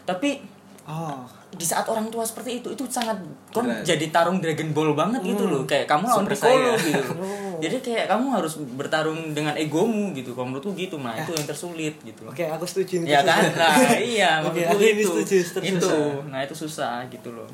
Tapi 0.02 0.40
Oh. 0.82 1.22
Di 1.50 1.66
saat 1.66 1.82
orang 1.90 2.06
tua 2.14 2.22
seperti 2.22 2.62
itu 2.62 2.70
itu 2.70 2.86
sangat 2.86 3.18
kon 3.50 3.66
jadi 3.82 4.06
tarung 4.14 4.38
Dragon 4.38 4.70
Ball 4.70 4.94
banget 4.94 5.20
gitu 5.26 5.50
loh. 5.50 5.66
Kayak 5.66 5.90
kamu 5.90 6.04
lawan 6.06 6.26
Piccolo 6.30 6.72
gitu 6.78 7.02
jadi 7.64 7.76
kayak 7.82 8.06
kamu 8.08 8.26
harus 8.38 8.54
bertarung 8.78 9.34
dengan 9.34 9.54
egomu 9.58 10.14
gitu. 10.16 10.32
Kalau 10.32 10.48
menurutku 10.48 10.72
gitu 10.78 10.96
nah 10.96 11.12
itu 11.18 11.34
yang 11.34 11.46
tersulit 11.46 11.94
gitu. 12.00 12.22
Oke, 12.24 12.46
aku 12.46 12.64
setuju. 12.64 13.02
ya 13.04 13.20
kan? 13.26 13.42
Nah 13.60 13.98
iya 13.98 14.40
maksudku 14.40 14.78
ini 14.80 15.02
itu. 15.04 15.10
setuju, 15.10 15.36
setuju. 15.44 15.68
itu. 15.76 15.96
nah 16.32 16.40
itu 16.40 16.54
susah 16.56 17.04
gitu 17.12 17.34
loh. 17.34 17.50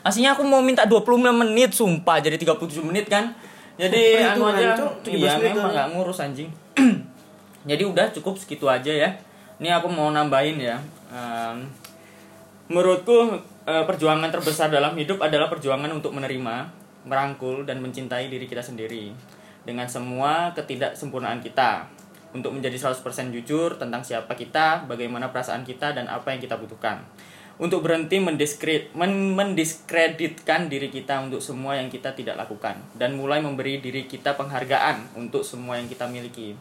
Aslinya 0.00 0.32
aku 0.32 0.46
mau 0.46 0.64
minta 0.64 0.86
25 0.88 1.32
menit 1.32 1.76
sumpah. 1.76 2.20
Jadi 2.22 2.40
37 2.40 2.80
menit 2.84 3.10
kan? 3.10 3.32
Jadi 3.76 4.20
anu 4.32 4.44
aja. 4.48 4.76
Cuk, 4.76 5.08
17 5.08 5.16
iya 5.16 5.32
menit 5.40 5.52
memang 5.56 5.72
nggak 5.72 5.88
ngurus 5.96 6.18
anjing. 6.20 6.48
Jadi 7.70 7.82
udah 7.84 8.06
cukup 8.12 8.36
segitu 8.40 8.68
aja 8.68 8.92
ya. 8.92 9.10
Ini 9.60 9.76
aku 9.76 9.92
mau 9.92 10.08
nambahin 10.08 10.56
ya. 10.56 10.76
Em, 11.12 11.68
menurutku 12.70 13.42
eh, 13.66 13.84
perjuangan 13.84 14.30
terbesar 14.30 14.70
dalam 14.70 14.94
hidup 14.94 15.18
adalah 15.18 15.50
perjuangan 15.50 15.90
untuk 15.90 16.14
menerima 16.14 16.70
merangkul 17.02 17.66
dan 17.66 17.82
mencintai 17.82 18.30
diri 18.30 18.46
kita 18.46 18.62
sendiri 18.62 19.10
dengan 19.66 19.90
semua 19.90 20.54
ketidaksempurnaan 20.54 21.42
kita 21.42 21.90
untuk 22.30 22.54
menjadi 22.54 22.78
100% 22.78 23.34
jujur 23.34 23.74
tentang 23.74 24.06
siapa 24.06 24.38
kita, 24.38 24.86
bagaimana 24.86 25.34
perasaan 25.34 25.66
kita 25.66 25.90
dan 25.98 26.06
apa 26.06 26.30
yang 26.30 26.38
kita 26.38 26.54
butuhkan. 26.54 27.02
Untuk 27.60 27.84
berhenti 27.84 28.16
mendiskre- 28.22 28.88
men- 28.96 29.36
mendiskreditkan 29.36 30.72
diri 30.72 30.88
kita 30.88 31.20
untuk 31.20 31.44
semua 31.44 31.76
yang 31.76 31.92
kita 31.92 32.16
tidak 32.16 32.40
lakukan 32.40 32.80
dan 32.96 33.12
mulai 33.18 33.42
memberi 33.44 33.84
diri 33.84 34.08
kita 34.08 34.32
penghargaan 34.38 35.12
untuk 35.18 35.44
semua 35.44 35.76
yang 35.76 35.84
kita 35.84 36.08
miliki. 36.08 36.56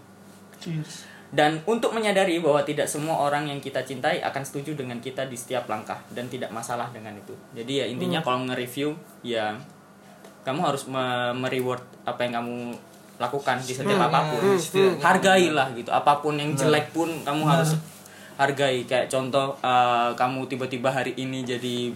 Cheers. 0.60 1.18
Dan 1.30 1.61
untuk 1.69 1.93
menyadari 1.93 2.41
bahwa 2.41 2.65
tidak 2.65 2.89
semua 2.89 3.21
orang 3.21 3.45
yang 3.45 3.61
kita 3.61 3.86
cintai 3.86 4.17
akan 4.17 4.41
setuju 4.41 4.73
dengan 4.73 4.97
kita 4.97 5.30
di 5.30 5.38
setiap 5.38 5.69
langkah 5.69 6.01
dan 6.09 6.25
tidak 6.25 6.49
masalah 6.49 6.89
dengan 6.89 7.13
itu. 7.13 7.38
Jadi 7.53 7.73
ya 7.82 7.86
intinya 7.86 8.17
kalau 8.25 8.49
nge-review 8.49 8.97
ya 9.21 9.53
kamu 10.41 10.65
harus 10.65 10.89
me- 10.89 11.38
mereward 11.38 11.86
apa 12.01 12.25
yang 12.25 12.41
kamu 12.41 12.73
lakukan 13.21 13.61
di 13.61 13.77
setiap 13.77 14.09
apa 14.09 14.32
pun. 14.34 14.41
Hargailah 14.97 15.67
gitu. 15.77 15.93
Apa 15.93 16.17
pun 16.17 16.34
yang 16.34 16.57
jelek 16.57 16.89
pun 16.89 17.13
kamu 17.21 17.45
harus 17.45 17.77
hargai. 18.39 18.88
Kayak 18.89 19.13
contoh 19.13 19.53
eh, 19.61 20.09
kamu 20.17 20.49
tiba-tiba 20.49 20.89
hari 20.89 21.13
ini 21.13 21.45
jadi 21.45 21.93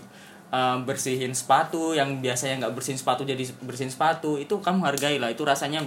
eh, 0.54 0.78
bersihin 0.86 1.34
sepatu 1.34 1.98
yang 1.98 2.22
biasanya 2.22 2.68
nggak 2.68 2.78
bersihin 2.78 3.02
sepatu 3.02 3.26
jadi 3.26 3.42
bersihin 3.66 3.90
sepatu 3.90 4.38
itu 4.38 4.62
kamu 4.62 4.86
hargailah. 4.86 5.34
Itu 5.34 5.42
rasanya 5.42 5.82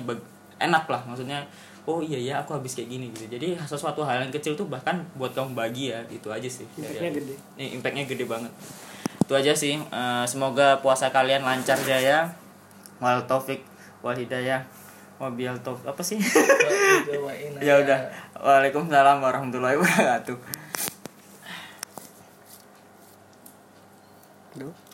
enak 0.59 0.91
lah. 0.91 1.07
Maksudnya 1.07 1.47
oh 1.87 2.03
iya 2.03 2.19
ya 2.19 2.35
aku 2.43 2.59
habis 2.59 2.75
kayak 2.75 2.91
gini 2.91 3.07
gitu. 3.15 3.31
Jadi 3.31 3.55
sesuatu 3.63 4.03
hal 4.03 4.27
yang 4.27 4.35
kecil 4.35 4.59
tuh 4.59 4.67
bahkan 4.67 5.07
buat 5.15 5.31
kamu 5.33 5.55
bahagia 5.55 6.03
gitu 6.11 6.35
aja 6.35 6.51
sih. 6.51 6.67
Impactnya 6.75 7.11
gede. 7.15 7.35
Nih, 7.55 7.69
impactnya 7.79 8.05
gede 8.11 8.25
banget. 8.27 8.53
Itu 9.23 9.33
aja 9.39 9.53
sih. 9.55 9.79
Eh, 9.79 10.25
semoga 10.27 10.83
puasa 10.83 11.15
kalian 11.15 11.47
lancar 11.47 11.79
jaya. 11.87 12.27
Wal 12.99 13.23
taufik 13.31 13.63
wal 14.03 14.19
hidayah. 14.19 14.67
Wabil 15.17 15.55
taufik 15.63 15.87
apa 15.87 16.03
sih? 16.03 16.19
Ya 17.63 17.79
udah. 17.81 17.99
Waalaikumsalam 18.37 19.23
warahmatullahi 19.23 19.79
wabarakatuh. 19.79 20.37
Aduh. 24.57 24.86